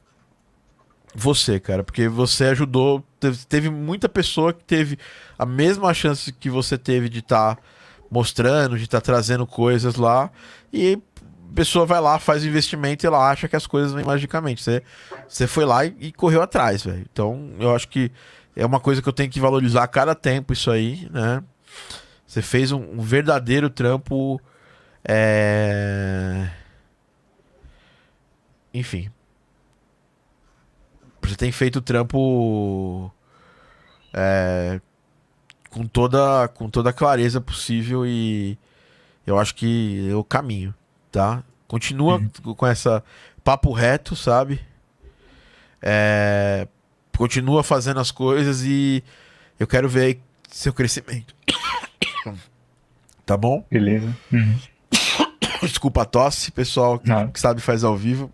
[1.16, 3.04] você, cara, porque você ajudou.
[3.20, 4.98] Teve, teve muita pessoa que teve
[5.38, 7.58] a mesma chance que você teve de estar
[8.10, 10.32] mostrando, de estar trazendo coisas lá,
[10.72, 11.00] e
[11.54, 14.62] pessoa vai lá, faz investimento e ela acha que as coisas vêm magicamente.
[14.62, 14.84] Você,
[15.28, 17.06] você foi lá e, e correu atrás, velho.
[17.12, 18.12] Então, eu acho que
[18.56, 21.44] é uma coisa que eu tenho que valorizar a cada tempo, isso aí, né?
[22.26, 24.42] Você fez um, um verdadeiro trampo.
[25.04, 26.50] É...
[28.74, 29.12] Enfim.
[31.22, 33.12] Você tem feito trampo.
[34.14, 34.80] é,
[35.70, 38.58] com toda com toda a clareza possível e
[39.26, 40.74] eu acho que é o caminho,
[41.14, 41.44] tá?
[41.68, 42.22] Continua
[42.58, 43.04] com essa
[43.44, 44.60] papo reto, sabe?
[45.82, 46.68] É,
[47.16, 49.04] continua fazendo as coisas e
[49.60, 51.34] eu quero ver aí seu crescimento.
[53.26, 53.66] Tá bom?
[53.72, 54.14] Beleza.
[54.34, 54.60] Uhum.
[55.62, 58.30] Desculpa a tosse, pessoal que, que sabe faz ao vivo.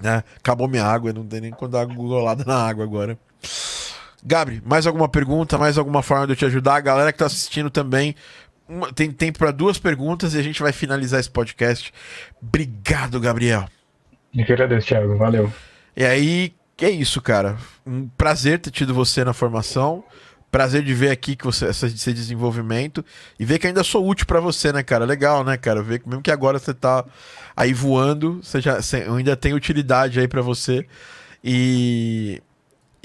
[0.00, 0.22] Né?
[0.36, 3.18] Acabou minha água, não tem nem quando dar golada na água agora.
[4.24, 6.76] Gabri, mais alguma pergunta, mais alguma forma de eu te ajudar?
[6.76, 8.14] A galera que tá assistindo também,
[8.68, 11.92] uma- tem tempo para duas perguntas e a gente vai finalizar esse podcast.
[12.42, 13.66] Obrigado, Gabriel.
[14.34, 15.16] Eu que agradeço, Thiago.
[15.16, 15.52] Valeu.
[15.96, 17.56] E aí, é isso, cara.
[17.86, 20.04] Um prazer ter tido você na formação.
[20.50, 23.04] Prazer de ver aqui que você esse desenvolvimento
[23.38, 25.04] e ver que ainda sou útil pra você, né, cara?
[25.04, 25.82] Legal, né, cara?
[25.82, 27.04] Ver que mesmo que agora você tá
[27.54, 30.86] aí voando, você já você ainda tem utilidade aí pra você.
[31.42, 32.40] E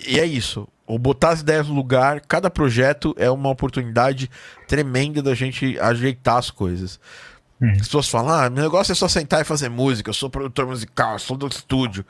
[0.07, 0.67] e é isso.
[0.93, 4.29] O botar as ideias no lugar, cada projeto é uma oportunidade
[4.67, 6.99] tremenda da gente ajeitar as coisas.
[7.61, 7.71] Uhum.
[7.71, 10.65] As pessoas falam, ah, meu negócio é só sentar e fazer música, eu sou produtor
[10.67, 12.05] musical, eu sou do estúdio.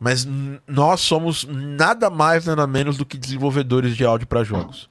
[0.00, 0.26] Mas
[0.66, 4.88] nós somos nada mais, nada menos do que desenvolvedores de áudio para jogos.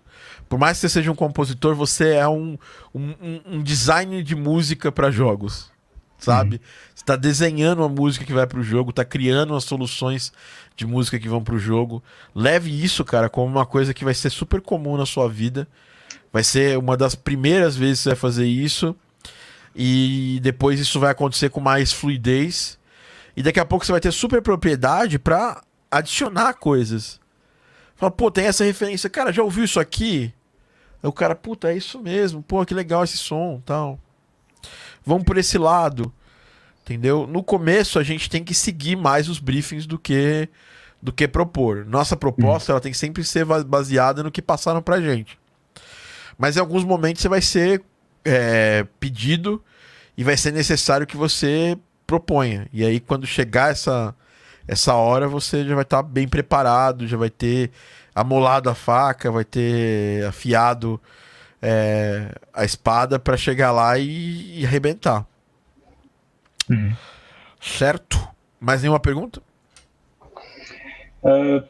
[0.49, 2.57] Por mais que você seja um compositor, você é um,
[2.93, 5.69] um, um- um design de música para jogos.
[6.17, 6.59] Sabe?
[6.95, 10.33] Você está desenhando a música que vai para o jogo, está criando as soluções
[10.75, 12.03] de música que vão para o jogo.
[12.33, 15.67] Leve isso, cara, como uma coisa que vai ser super comum na sua vida.
[16.33, 18.95] Vai ser uma das primeiras vezes que você vai fazer isso.
[19.75, 22.79] E depois isso vai acontecer com mais fluidez.
[23.35, 25.61] E daqui a pouco você vai ter super propriedade para
[25.91, 27.19] adicionar coisas.
[27.95, 29.09] Fala, pô, tem essa referência.
[29.09, 30.33] Cara, já ouviu isso aqui?
[31.01, 32.41] Aí o cara, puta, é isso mesmo.
[32.41, 33.99] Pô, que legal esse som tal.
[35.07, 36.13] Vamos por esse lado.
[36.83, 37.25] Entendeu?
[37.25, 40.49] No começo a gente tem que seguir mais os briefings do que
[41.01, 41.85] do que propor.
[41.85, 45.39] Nossa proposta ela tem que sempre ser baseada no que passaram pra gente.
[46.37, 47.81] Mas em alguns momentos você vai ser
[48.25, 49.63] é, pedido
[50.17, 52.67] e vai ser necessário que você proponha.
[52.73, 54.15] E aí, quando chegar essa,
[54.67, 57.71] essa hora, você já vai estar bem preparado, já vai ter
[58.15, 60.99] amolado a faca, vai ter afiado
[61.61, 65.25] é, a espada para chegar lá e, e arrebentar.
[66.69, 66.93] Uhum.
[67.61, 68.17] Certo?
[68.59, 69.41] Mais nenhuma pergunta?
[71.23, 71.63] Ah,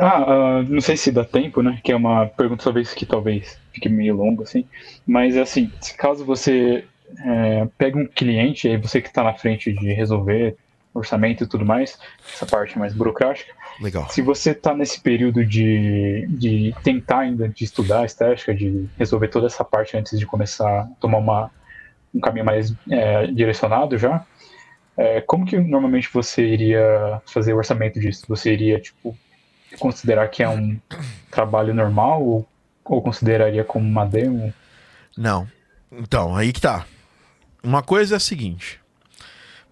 [0.00, 1.80] ah, ah, não sei se dá tempo, né?
[1.82, 4.64] Que é uma pergunta talvez que talvez fique meio longa, assim.
[5.06, 6.84] Mas assim, se caso você
[7.24, 10.56] é, pega um cliente, aí você que está na frente de resolver
[10.98, 11.98] orçamento e tudo mais,
[12.34, 14.08] essa parte mais burocrática, Legal.
[14.10, 19.28] se você está nesse período de, de tentar ainda de estudar a estética, de resolver
[19.28, 21.50] toda essa parte antes de começar a tomar uma,
[22.14, 24.24] um caminho mais é, direcionado já,
[24.96, 28.24] é, como que normalmente você iria fazer o orçamento disso?
[28.28, 29.16] Você iria, tipo,
[29.78, 30.76] considerar que é um
[31.30, 32.48] trabalho normal ou,
[32.84, 34.52] ou consideraria como uma demo?
[35.16, 35.46] Não.
[35.92, 36.84] Então, aí que tá.
[37.62, 38.80] Uma coisa é a seguinte.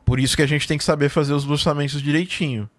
[0.06, 2.70] Por isso que a gente tem que saber fazer os orçamentos direitinho.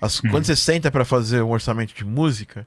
[0.00, 0.30] As, uhum.
[0.30, 2.66] Quando você senta para fazer um orçamento de música,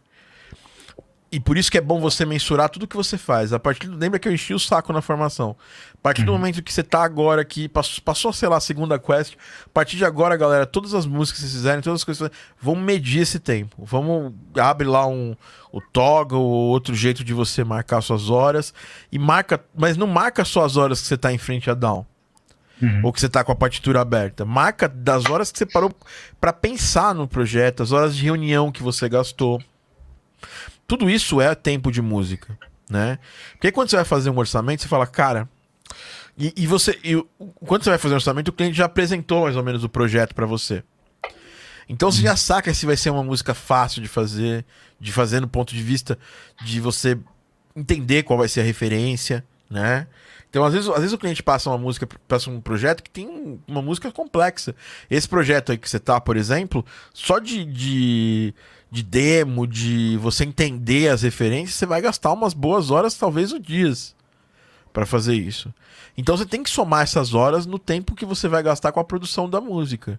[1.32, 3.52] e por isso que é bom você mensurar tudo que você faz.
[3.52, 5.56] A partir lembra que eu enchi o saco na formação.
[5.95, 6.27] A partir uhum.
[6.27, 9.34] do momento que você tá agora aqui, passou, passou, sei lá, a segunda quest,
[9.65, 12.30] a partir de agora, galera, todas as músicas que vocês fizerem, todas as coisas,
[12.61, 13.84] vamos medir esse tempo.
[13.84, 15.36] Vamos abre lá um
[15.73, 18.72] o toggle ou outro jeito de você marcar suas horas
[19.11, 22.06] e marca, mas não marca só as horas que você tá em frente a down.
[22.81, 23.02] Uhum.
[23.03, 24.43] Ou que você tá com a partitura aberta.
[24.43, 25.93] Marca das horas que você parou
[26.41, 29.61] para pensar no projeto, as horas de reunião que você gastou
[30.88, 32.57] tudo isso é tempo de música,
[32.89, 33.18] né?
[33.53, 35.49] Porque quando você vai fazer um orçamento, você fala, cara.
[36.38, 36.99] E, e você.
[37.03, 37.15] E,
[37.65, 40.35] quando você vai fazer um orçamento, o cliente já apresentou mais ou menos o projeto
[40.35, 40.84] para você.
[41.88, 44.65] Então você já saca se vai ser uma música fácil de fazer,
[44.99, 46.18] de fazer no ponto de vista
[46.64, 47.18] de você
[47.76, 50.07] entender qual vai ser a referência, né?
[50.56, 53.60] Então, às vezes, às vezes o cliente passa uma música, passa um projeto que tem
[53.68, 54.73] uma música complexa.
[55.11, 58.53] Esse projeto aí que você tá, por exemplo, só de, de
[58.90, 63.60] de demo, de você entender as referências, você vai gastar umas boas horas, talvez o
[63.60, 64.15] dias,
[64.94, 65.73] para fazer isso.
[66.18, 69.03] Então você tem que somar essas horas no tempo que você vai gastar com a
[69.03, 70.18] produção da música.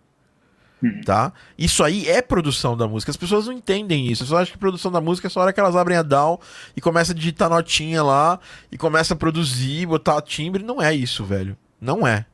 [0.83, 1.01] Uhum.
[1.03, 1.33] Tá?
[1.57, 3.11] Isso aí é produção da música.
[3.11, 4.23] As pessoas não entendem isso.
[4.23, 6.03] As pessoas acham que produção da música é só a hora que elas abrem a
[6.03, 6.41] DAW
[6.77, 8.39] e começam a digitar notinha lá
[8.71, 10.63] e começa a produzir, botar timbre.
[10.63, 11.57] Não é isso, velho.
[11.81, 12.27] Não é.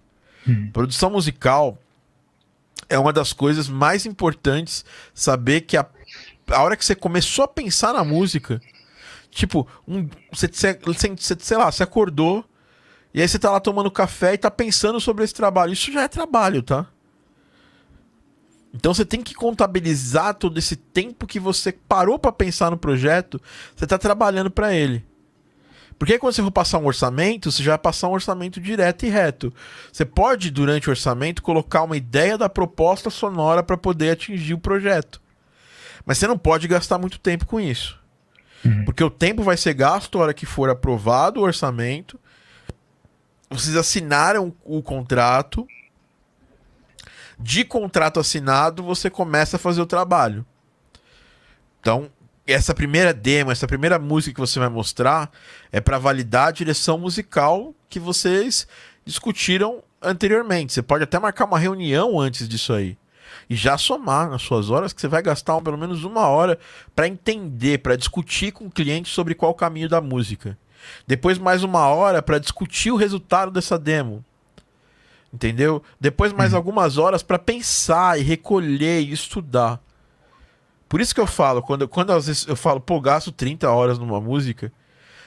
[0.46, 0.70] Uhum.
[0.72, 1.78] Produção musical
[2.88, 5.86] é uma das coisas mais importantes saber que a
[6.50, 8.60] a hora que você começou a pensar na música,
[9.30, 12.44] tipo, um, você, você, você, sei lá, você acordou
[13.14, 15.72] e aí você tá lá tomando café e tá pensando sobre esse trabalho.
[15.72, 16.86] Isso já é trabalho, tá?
[18.74, 23.40] Então você tem que contabilizar todo esse tempo que você parou para pensar no projeto,
[23.76, 25.04] você tá trabalhando para ele.
[25.98, 29.08] Porque quando você for passar um orçamento, você já vai passar um orçamento direto e
[29.08, 29.52] reto.
[29.92, 34.58] Você pode, durante o orçamento, colocar uma ideia da proposta sonora para poder atingir o
[34.58, 35.20] projeto.
[36.04, 38.00] Mas você não pode gastar muito tempo com isso.
[38.64, 38.84] Uhum.
[38.84, 42.18] Porque o tempo vai ser gasto a hora que for aprovado o orçamento.
[43.48, 45.66] Vocês assinaram o contrato.
[47.42, 50.46] De contrato assinado, você começa a fazer o trabalho.
[51.80, 52.08] Então,
[52.46, 55.28] essa primeira demo, essa primeira música que você vai mostrar
[55.72, 58.66] é para validar a direção musical que vocês
[59.04, 60.72] discutiram anteriormente.
[60.72, 62.96] Você pode até marcar uma reunião antes disso aí
[63.50, 66.58] e já somar nas suas horas que você vai gastar pelo menos uma hora
[66.94, 70.56] para entender, para discutir com o cliente sobre qual o caminho da música.
[71.06, 74.24] Depois mais uma hora para discutir o resultado dessa demo.
[75.32, 75.82] Entendeu?
[75.98, 76.58] Depois mais uhum.
[76.58, 79.80] algumas horas para pensar e recolher e estudar.
[80.88, 83.98] Por isso que eu falo, quando, quando às vezes eu falo, pô, gasto 30 horas
[83.98, 84.70] numa música,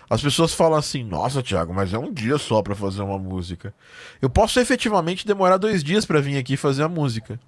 [0.07, 3.73] as pessoas falam assim, nossa, Thiago, mas é um dia só para fazer uma música.
[4.21, 7.39] Eu posso efetivamente demorar dois dias para vir aqui fazer a música.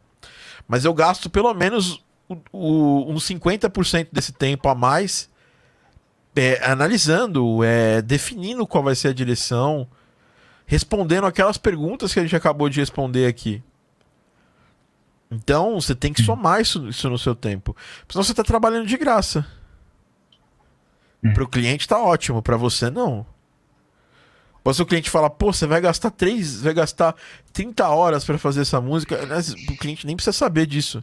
[0.67, 5.29] Mas eu gasto pelo menos o, o, uns 50% desse tempo a mais
[6.35, 9.87] é, analisando, é, definindo qual vai ser a direção,
[10.67, 13.63] respondendo aquelas perguntas que a gente acabou de responder aqui.
[15.31, 17.75] Então, você tem que somar isso, isso no seu tempo.
[18.07, 19.45] Senão você está trabalhando de graça.
[21.23, 21.33] Hum.
[21.33, 23.25] Para o cliente está ótimo, para você não.
[24.63, 27.15] Mas o cliente fala, pô, você vai gastar três, vai gastar
[27.53, 29.17] 30 horas para fazer essa música.
[29.71, 31.01] O cliente nem precisa saber disso.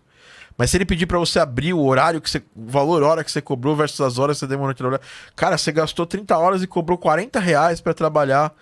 [0.57, 2.43] Mas se ele pedir para você abrir o horário que você.
[2.55, 5.01] O valor hora que você cobrou versus as horas que você demorou a trabalhar.
[5.35, 8.55] Cara, você gastou 30 horas e cobrou 40 reais para trabalhar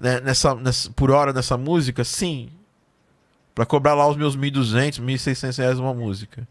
[0.00, 2.04] né, nessa, nessa, por hora nessa música?
[2.04, 2.50] Sim.
[3.54, 6.46] para cobrar lá os meus 1.200, 1.600 reais uma música.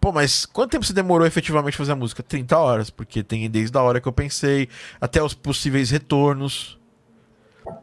[0.00, 2.24] Pô, mas quanto tempo você demorou efetivamente a fazer a música?
[2.24, 4.68] 30 horas, porque tem desde a hora que eu pensei
[5.00, 6.76] até os possíveis retornos,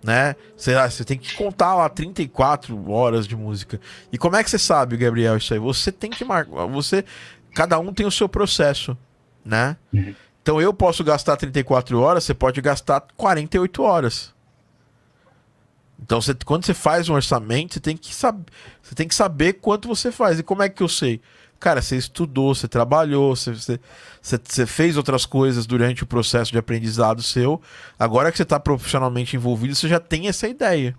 [0.04, 0.36] né?
[0.58, 3.80] Sei lá, você tem que contar lá 34 horas de música.
[4.12, 5.60] E como é que você sabe, Gabriel, isso aí?
[5.62, 7.06] Você tem que marcar, você
[7.56, 8.98] cada um tem o seu processo,
[9.44, 9.78] né?
[9.94, 10.14] Uhum.
[10.42, 14.34] Então eu posso gastar 34 horas, você pode gastar 48 horas.
[16.02, 18.46] Então, você, quando você faz um orçamento, você tem que saber,
[18.82, 20.40] você tem que saber quanto você faz.
[20.40, 21.22] E como é que eu sei?
[21.60, 23.80] Cara, você estudou, você trabalhou, você, você,
[24.22, 27.62] você fez outras coisas durante o processo de aprendizado seu.
[27.98, 30.96] Agora que você está profissionalmente envolvido, você já tem essa ideia.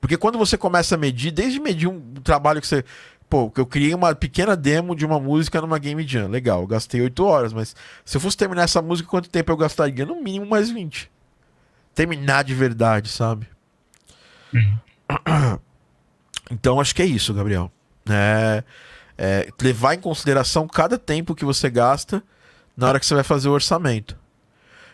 [0.00, 2.84] Porque quando você começa a medir, desde medir um trabalho que você.
[3.28, 6.28] Pô, eu criei uma pequena demo de uma música numa Game Jam.
[6.28, 10.06] Legal, gastei 8 horas, mas se eu fosse terminar essa música, quanto tempo eu gastaria?
[10.06, 11.10] No mínimo mais 20.
[11.94, 13.46] Terminar de verdade, sabe?
[14.52, 15.58] Uhum.
[16.50, 17.70] Então acho que é isso, Gabriel.
[18.08, 18.64] É
[19.22, 22.22] é, levar em consideração cada tempo que você gasta
[22.74, 24.16] na hora que você vai fazer o orçamento.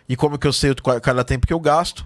[0.09, 2.05] E como que eu sei cada tempo que eu gasto?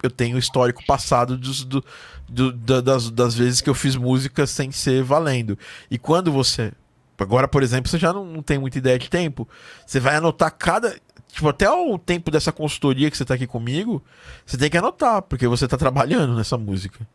[0.00, 1.84] eu tenho histórico passado dos, do,
[2.28, 5.58] do, das, das vezes que eu fiz música sem ser valendo.
[5.90, 6.72] E quando você.
[7.18, 9.48] Agora, por exemplo, você já não, não tem muita ideia de tempo.
[9.84, 10.96] Você vai anotar cada.
[11.28, 14.02] Tipo, até o tempo dessa consultoria que você tá aqui comigo,
[14.44, 17.06] você tem que anotar, porque você tá trabalhando nessa música.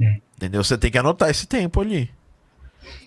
[0.00, 0.20] Hum.
[0.36, 0.62] Entendeu?
[0.62, 2.10] Você tem que anotar esse tempo ali.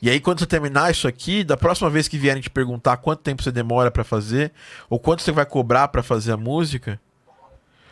[0.02, 3.22] E aí, quando você terminar isso aqui, da próxima vez que vierem te perguntar quanto
[3.22, 4.52] tempo você demora para fazer,
[4.90, 7.00] ou quanto você vai cobrar para fazer a música,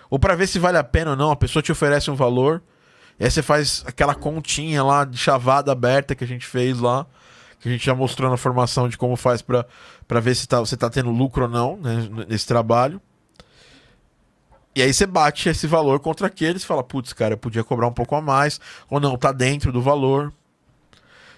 [0.10, 2.62] ou para ver se vale a pena ou não, a pessoa te oferece um valor,
[3.20, 7.06] e aí você faz aquela continha lá de chavada aberta que a gente fez lá,
[7.62, 10.76] que a gente já mostrou na formação de como faz para ver se tá, você
[10.76, 13.00] tá tendo lucro ou não né, nesse trabalho.
[14.76, 17.88] E aí você bate esse valor contra aqueles e fala, putz, cara, eu podia cobrar
[17.88, 18.60] um pouco a mais,
[18.90, 20.34] ou não, tá dentro do valor.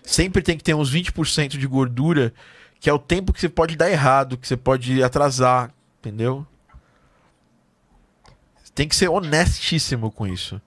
[0.01, 2.33] Sempre tem que ter uns 20% de gordura,
[2.79, 6.47] que é o tempo que você pode dar errado, que você pode atrasar, entendeu?
[8.73, 10.61] Tem que ser honestíssimo com isso.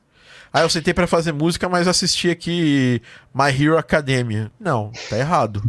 [0.56, 3.02] Ah, eu sentei para fazer música, mas assisti aqui
[3.34, 4.50] My Hero Academia.
[4.58, 5.62] Não, tá errado.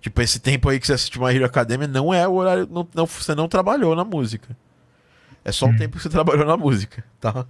[0.00, 2.68] Tipo, esse tempo aí que você assistiu My Hero Academia não é o horário.
[2.68, 4.56] Não, não, você não trabalhou na música.
[5.44, 5.76] É só o hum.
[5.76, 7.46] tempo que você trabalhou na música, tá?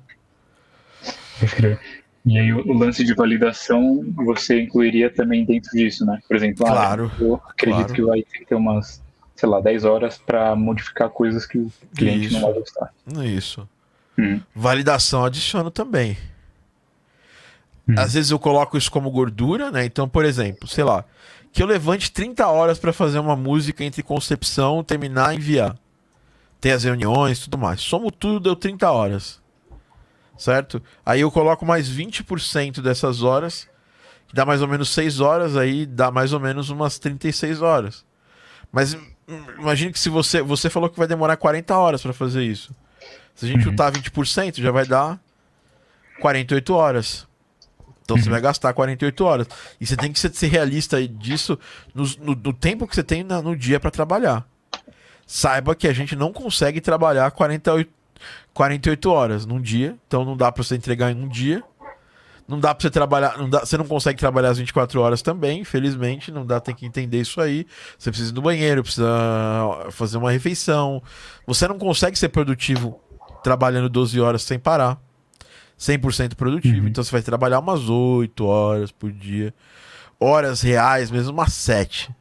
[2.27, 6.21] E aí o, lance de validação você incluiria também dentro disso, né?
[6.29, 7.95] Por exemplo, ah, claro, ah, eu acredito claro.
[7.95, 9.03] que vai ter que ter umas,
[9.35, 12.35] sei lá, 10 horas para modificar coisas que o cliente Isso.
[12.35, 12.93] não vai gostar.
[13.25, 13.67] Isso.
[14.19, 14.43] Hum.
[14.55, 16.19] Validação adiciono também.
[17.91, 17.95] Hum.
[17.99, 19.85] Às vezes eu coloco isso como gordura, né?
[19.85, 21.05] Então, por exemplo, sei lá,
[21.53, 25.77] que eu levante 30 horas para fazer uma música entre concepção, terminar e enviar.
[26.61, 27.81] Tem as reuniões tudo mais.
[27.81, 29.41] Somo tudo, deu 30 horas.
[30.37, 30.83] Certo?
[31.05, 33.69] Aí eu coloco mais 20% dessas horas,
[34.29, 38.05] que dá mais ou menos 6 horas, aí dá mais ou menos umas 36 horas.
[38.73, 40.41] Mas hum, imagine que se você.
[40.41, 42.75] Você falou que vai demorar 40 horas para fazer isso.
[43.35, 43.71] Se a gente uhum.
[43.71, 45.19] chutar 20%, já vai dar
[46.21, 47.30] 48 horas.
[48.11, 48.25] Então uhum.
[48.25, 49.47] você vai gastar 48 horas.
[49.81, 51.57] E você tem que ser, ser realista disso
[51.95, 54.45] no, no, no, tempo que você tem na, no dia para trabalhar.
[55.25, 57.89] Saiba que a gente não consegue trabalhar 48,
[58.53, 59.97] 48 horas num dia.
[60.09, 61.63] Então não dá para você entregar em um dia.
[62.49, 65.61] Não dá para você trabalhar, não dá, você não consegue trabalhar as 24 horas também,
[65.61, 67.65] infelizmente, não dá, tem que entender isso aí.
[67.97, 69.07] Você precisa ir no banheiro, precisa
[69.93, 71.01] fazer uma refeição.
[71.47, 73.01] Você não consegue ser produtivo
[73.45, 75.01] trabalhando 12 horas sem parar.
[75.81, 76.83] 100% produtivo.
[76.83, 76.89] Uhum.
[76.89, 79.55] Então você vai trabalhar umas 8 horas por dia.
[80.21, 82.15] Horas reais, mesmo umas 7.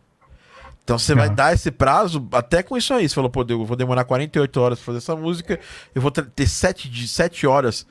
[0.82, 1.20] Então você uhum.
[1.20, 3.08] vai dar esse prazo até com isso aí.
[3.08, 5.60] Você falou, pô, eu vou demorar 48 horas pra fazer essa música.
[5.94, 7.86] Eu vou ter 7, 7 horas.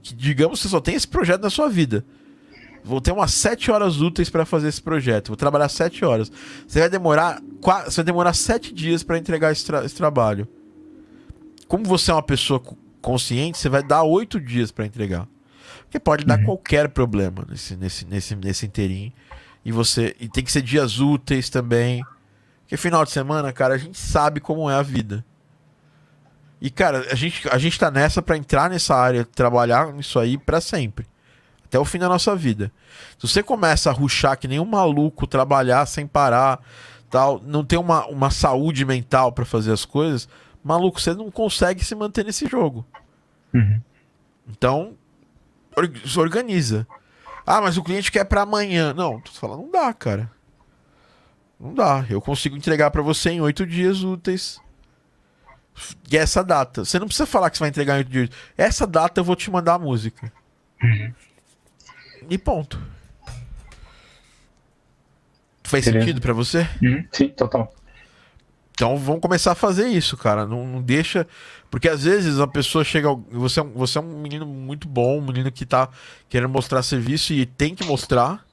[0.00, 2.04] Digamos que você só tem esse projeto na sua vida.
[2.84, 5.28] Vou ter umas 7 horas úteis para fazer esse projeto.
[5.28, 6.30] Vou trabalhar 7 horas.
[6.68, 7.42] Você vai demorar,
[7.84, 10.46] você vai demorar 7 dias para entregar esse, tra esse trabalho
[11.68, 12.62] como você é uma pessoa
[13.06, 15.28] consciente, você vai dar oito dias para entregar.
[15.84, 16.44] Porque pode dar uhum.
[16.44, 19.12] qualquer problema nesse, nesse, nesse, nesse inteirinho.
[19.64, 20.16] E você.
[20.18, 22.04] E tem que ser dias úteis também.
[22.62, 25.24] Porque final de semana, cara, a gente sabe como é a vida.
[26.60, 30.36] E, cara, a gente, a gente tá nessa para entrar nessa área, trabalhar nisso aí
[30.36, 31.06] para sempre.
[31.64, 32.72] Até o fim da nossa vida.
[33.18, 36.58] Se você começa a ruxar que nem um maluco, trabalhar sem parar,
[37.08, 40.28] tal, não ter uma, uma saúde mental para fazer as coisas,
[40.66, 42.84] maluco, você não consegue se manter nesse jogo.
[43.54, 43.80] Uhum.
[44.48, 44.96] Então,
[46.04, 46.86] se organiza.
[47.46, 48.92] Ah, mas o cliente quer para amanhã.
[48.92, 50.30] Não, tu fala, não dá, cara.
[51.58, 52.04] Não dá.
[52.10, 54.60] Eu consigo entregar para você em oito dias úteis.
[56.10, 56.84] E essa data.
[56.84, 58.30] Você não precisa falar que você vai entregar em oito dias.
[58.56, 60.32] Essa data eu vou te mandar a música.
[60.82, 61.12] Uhum.
[62.28, 62.80] E ponto.
[65.62, 66.68] Faz sentido para você?
[66.82, 67.06] Uhum.
[67.12, 67.72] Sim, total.
[68.76, 70.44] Então vamos começar a fazer isso, cara.
[70.44, 71.26] Não, não, deixa.
[71.70, 73.08] Porque às vezes a pessoa chega.
[73.30, 75.88] Você é, você é um menino muito bom, um menino que tá
[76.28, 78.44] querendo mostrar serviço e tem que mostrar,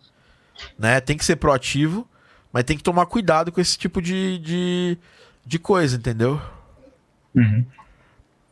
[0.79, 1.01] né?
[1.01, 2.07] Tem que ser proativo,
[2.53, 4.97] mas tem que tomar cuidado com esse tipo de, de,
[5.45, 6.41] de coisa, entendeu?
[7.35, 7.65] Uhum.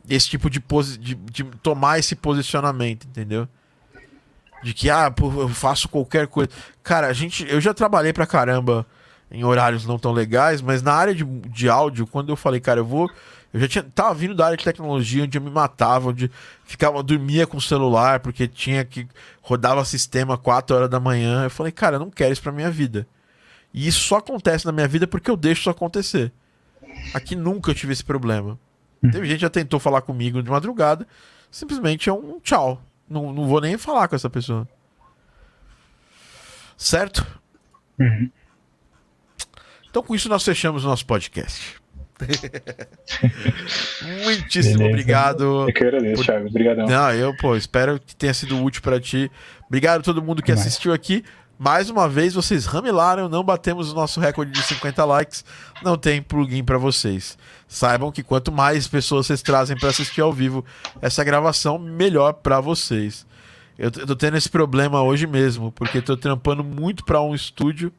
[0.06, 3.48] Esse tipo de, posi de, de tomar esse posicionamento, entendeu?
[4.62, 6.50] De que, ah, eu faço qualquer coisa.
[6.82, 7.46] Cara, a gente.
[7.48, 8.86] Eu já trabalhei pra caramba
[9.32, 12.80] em horários não tão legais, mas na área de, de áudio, quando eu falei, cara,
[12.80, 13.10] eu vou.
[13.52, 16.30] Eu já tinha, tava vindo da área de tecnologia, onde eu me matava, onde
[16.64, 19.06] ficava, dormia com o celular, porque tinha que.
[19.40, 21.44] rodava sistema 4 horas da manhã.
[21.44, 23.06] Eu falei, cara, eu não quero isso pra minha vida.
[23.72, 26.30] E isso só acontece na minha vida porque eu deixo isso acontecer.
[27.14, 28.58] Aqui nunca eu tive esse problema.
[29.02, 29.10] Hum.
[29.10, 31.06] Teve gente que já tentou falar comigo de madrugada,
[31.50, 32.82] simplesmente é um tchau.
[33.08, 34.68] Não, não vou nem falar com essa pessoa.
[36.76, 37.26] Certo?
[37.98, 38.30] Uhum.
[39.92, 41.76] Então, com isso, nós fechamos o nosso podcast.
[44.24, 44.90] Muitíssimo Beleza.
[44.90, 45.68] obrigado.
[45.68, 46.24] Eu que agradeço, por...
[46.24, 46.48] Thiago.
[46.48, 46.86] Obrigadão.
[46.86, 49.30] Não, eu, pô, espero que tenha sido útil para ti.
[49.66, 51.22] Obrigado a todo mundo que assistiu aqui.
[51.58, 55.44] Mais uma vez, vocês ramelaram, não batemos o nosso recorde de 50 likes.
[55.82, 57.36] Não tem plugin para vocês.
[57.68, 60.64] Saibam que quanto mais pessoas vocês trazem para assistir ao vivo
[61.02, 63.26] essa gravação, melhor para vocês.
[63.78, 67.92] Eu, eu tô tendo esse problema hoje mesmo, porque tô trampando muito para um estúdio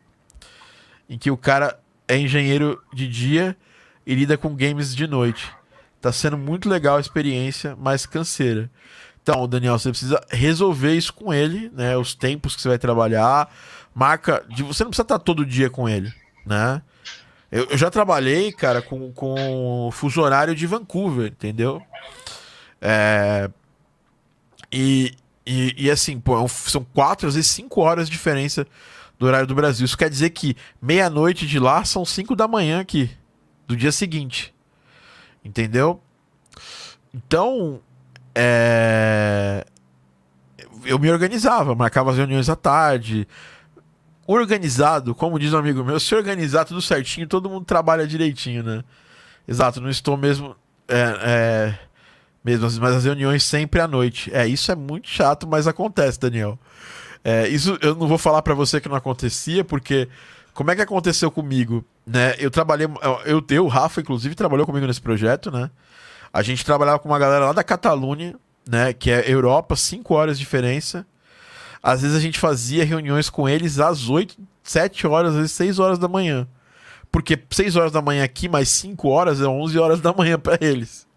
[1.08, 1.78] em que o cara
[2.14, 3.58] é engenheiro de dia
[4.06, 5.52] e lida com games de noite.
[6.00, 8.70] Tá sendo muito legal a experiência, mas canseira.
[9.22, 11.96] Então, Daniel, você precisa resolver isso com ele, né?
[11.98, 13.50] Os tempos que você vai trabalhar.
[13.96, 14.46] Marca.
[14.50, 16.14] De, você não precisa estar todo dia com ele,
[16.46, 16.82] né?
[17.52, 21.82] Eu, eu já trabalhei, cara, com, com fuso horário de Vancouver, entendeu?
[22.82, 23.50] É,
[24.72, 25.14] e,
[25.46, 28.68] e, e, assim, pô, é são quatro, às vezes cinco horas de diferença
[29.28, 29.86] horário do Brasil.
[29.86, 33.10] Isso quer dizer que meia-noite de lá são cinco da manhã aqui,
[33.68, 34.54] do dia seguinte.
[35.44, 36.02] Entendeu?
[37.14, 37.80] Então,
[38.34, 39.66] é...
[40.86, 43.28] eu me organizava, marcava as reuniões à tarde.
[44.26, 48.84] Organizado, como diz um amigo meu, se organizar tudo certinho, todo mundo trabalha direitinho, né?
[49.48, 50.56] Exato, não estou mesmo.
[50.88, 51.80] É, é,
[52.44, 54.34] mesmo, mas as reuniões sempre à noite.
[54.34, 56.60] É, isso é muito chato, mas acontece, Daniel.
[57.24, 60.10] É, isso eu não vou falar para você que não acontecia, porque
[60.54, 61.84] como é que aconteceu comigo?
[62.06, 62.36] Né?
[62.38, 62.88] Eu trabalhei,
[63.26, 65.72] eu, eu, o Rafa, inclusive, trabalhou comigo nesse projeto, né?
[66.32, 68.36] A gente trabalhava com uma galera lá da Catalunha,
[68.68, 68.92] né?
[68.92, 71.06] Que é Europa, 5 horas de diferença.
[71.82, 75.80] Às vezes a gente fazia reuniões com eles às 8, 7 horas, às vezes 6
[75.80, 76.48] horas da manhã.
[77.12, 80.58] Porque 6 horas da manhã aqui, mais 5 horas, é 11 horas da manhã para
[80.60, 81.08] eles.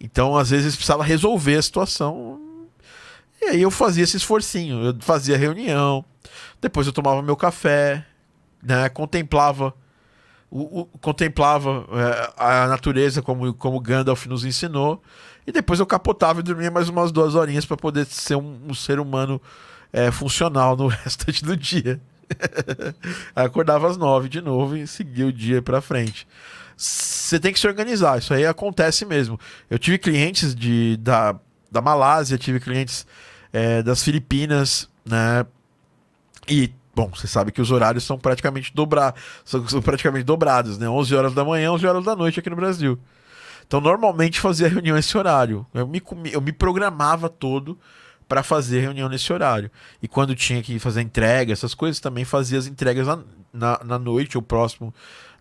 [0.00, 2.40] Então, às vezes, precisava resolver a situação.
[3.42, 4.84] E aí eu fazia esse esforcinho.
[4.84, 6.04] Eu fazia reunião,
[6.60, 8.06] depois eu tomava meu café,
[8.62, 8.88] né?
[8.88, 9.74] Contemplava
[10.52, 15.02] o, o, contemplava é, a natureza como, como Gandalf nos ensinou.
[15.46, 18.74] E depois eu capotava e dormia mais umas duas horinhas para poder ser um, um
[18.74, 19.40] ser humano
[19.90, 21.98] é, funcional no restante do dia.
[23.34, 26.28] Acordava às nove de novo e seguia o dia para frente.
[26.76, 29.40] Você tem que se organizar, isso aí acontece mesmo.
[29.70, 31.34] Eu tive clientes de, da,
[31.70, 33.06] da Malásia, tive clientes
[33.52, 35.46] é, das Filipinas, né?
[36.48, 39.14] E Bom, você sabe que os horários são praticamente, dobra...
[39.44, 40.88] são, são praticamente dobrados, né?
[40.88, 42.98] 11 horas da manhã, 11 horas da noite aqui no Brasil.
[43.66, 45.66] Então, normalmente fazia reunião esse horário.
[45.72, 47.78] Eu me, eu me programava todo
[48.28, 49.70] para fazer reunião nesse horário.
[50.02, 53.18] E quando tinha que fazer entrega, essas coisas, também fazia as entregas na,
[53.52, 54.92] na, na noite ou próximo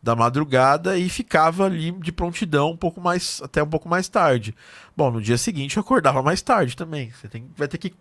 [0.01, 4.55] da madrugada e ficava ali de prontidão um pouco mais até um pouco mais tarde.
[4.97, 7.11] Bom, no dia seguinte eu acordava mais tarde também.
[7.11, 7.93] Você tem, vai ter que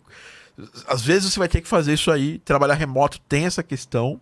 [0.86, 2.39] às vezes você vai ter que fazer isso aí.
[2.39, 4.20] Trabalhar remoto tem essa questão.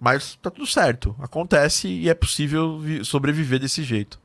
[0.00, 1.14] Mas tá tudo certo.
[1.20, 4.20] Acontece e é possível sobreviver desse jeito.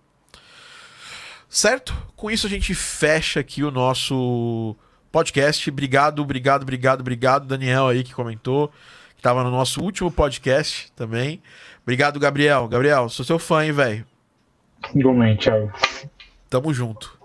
[1.48, 1.96] Certo?
[2.16, 4.76] Com isso a gente fecha aqui o nosso
[5.12, 5.70] podcast.
[5.70, 8.72] Obrigado, obrigado, obrigado, obrigado, Daniel aí que comentou.
[9.16, 11.42] Que tava no nosso último podcast também.
[11.88, 12.68] Obrigado, Gabriel.
[12.68, 14.06] Gabriel, sou seu fã, hein, velho?
[14.94, 15.72] Igualmente, Thiago.
[16.50, 17.18] Tamo junto.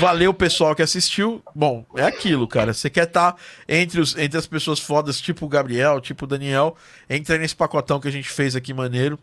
[0.00, 1.40] Valeu, pessoal que assistiu.
[1.54, 2.74] Bom, é aquilo, cara.
[2.74, 3.38] Você quer estar tá
[3.68, 6.74] entre, os, entre as pessoas fodas, tipo o Gabriel, tipo o Daniel,
[7.08, 9.16] entra nesse pacotão que a gente fez aqui maneiro.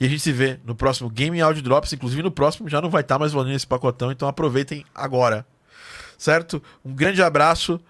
[0.00, 1.92] E a gente se vê no próximo Game Audio Drops.
[1.92, 5.46] Inclusive, no próximo já não vai estar tá mais valendo esse pacotão, então aproveitem agora.
[6.18, 6.60] Certo?
[6.84, 7.80] Um grande abraço.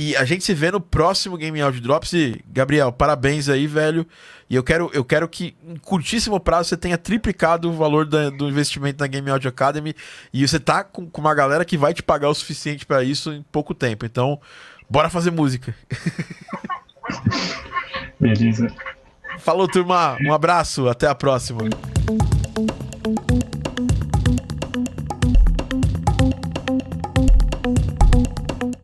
[0.00, 2.12] E a gente se vê no próximo Game Audio Drops.
[2.12, 4.06] E, Gabriel, parabéns aí, velho.
[4.48, 8.30] E eu quero, eu quero que em curtíssimo prazo você tenha triplicado o valor da,
[8.30, 9.96] do investimento na Game Audio Academy
[10.32, 13.32] e você tá com, com uma galera que vai te pagar o suficiente para isso
[13.32, 14.06] em pouco tempo.
[14.06, 14.40] Então,
[14.88, 15.74] bora fazer música.
[18.20, 18.72] Beleza.
[19.40, 20.16] Falou, turma.
[20.24, 20.88] Um abraço.
[20.88, 21.62] Até a próxima.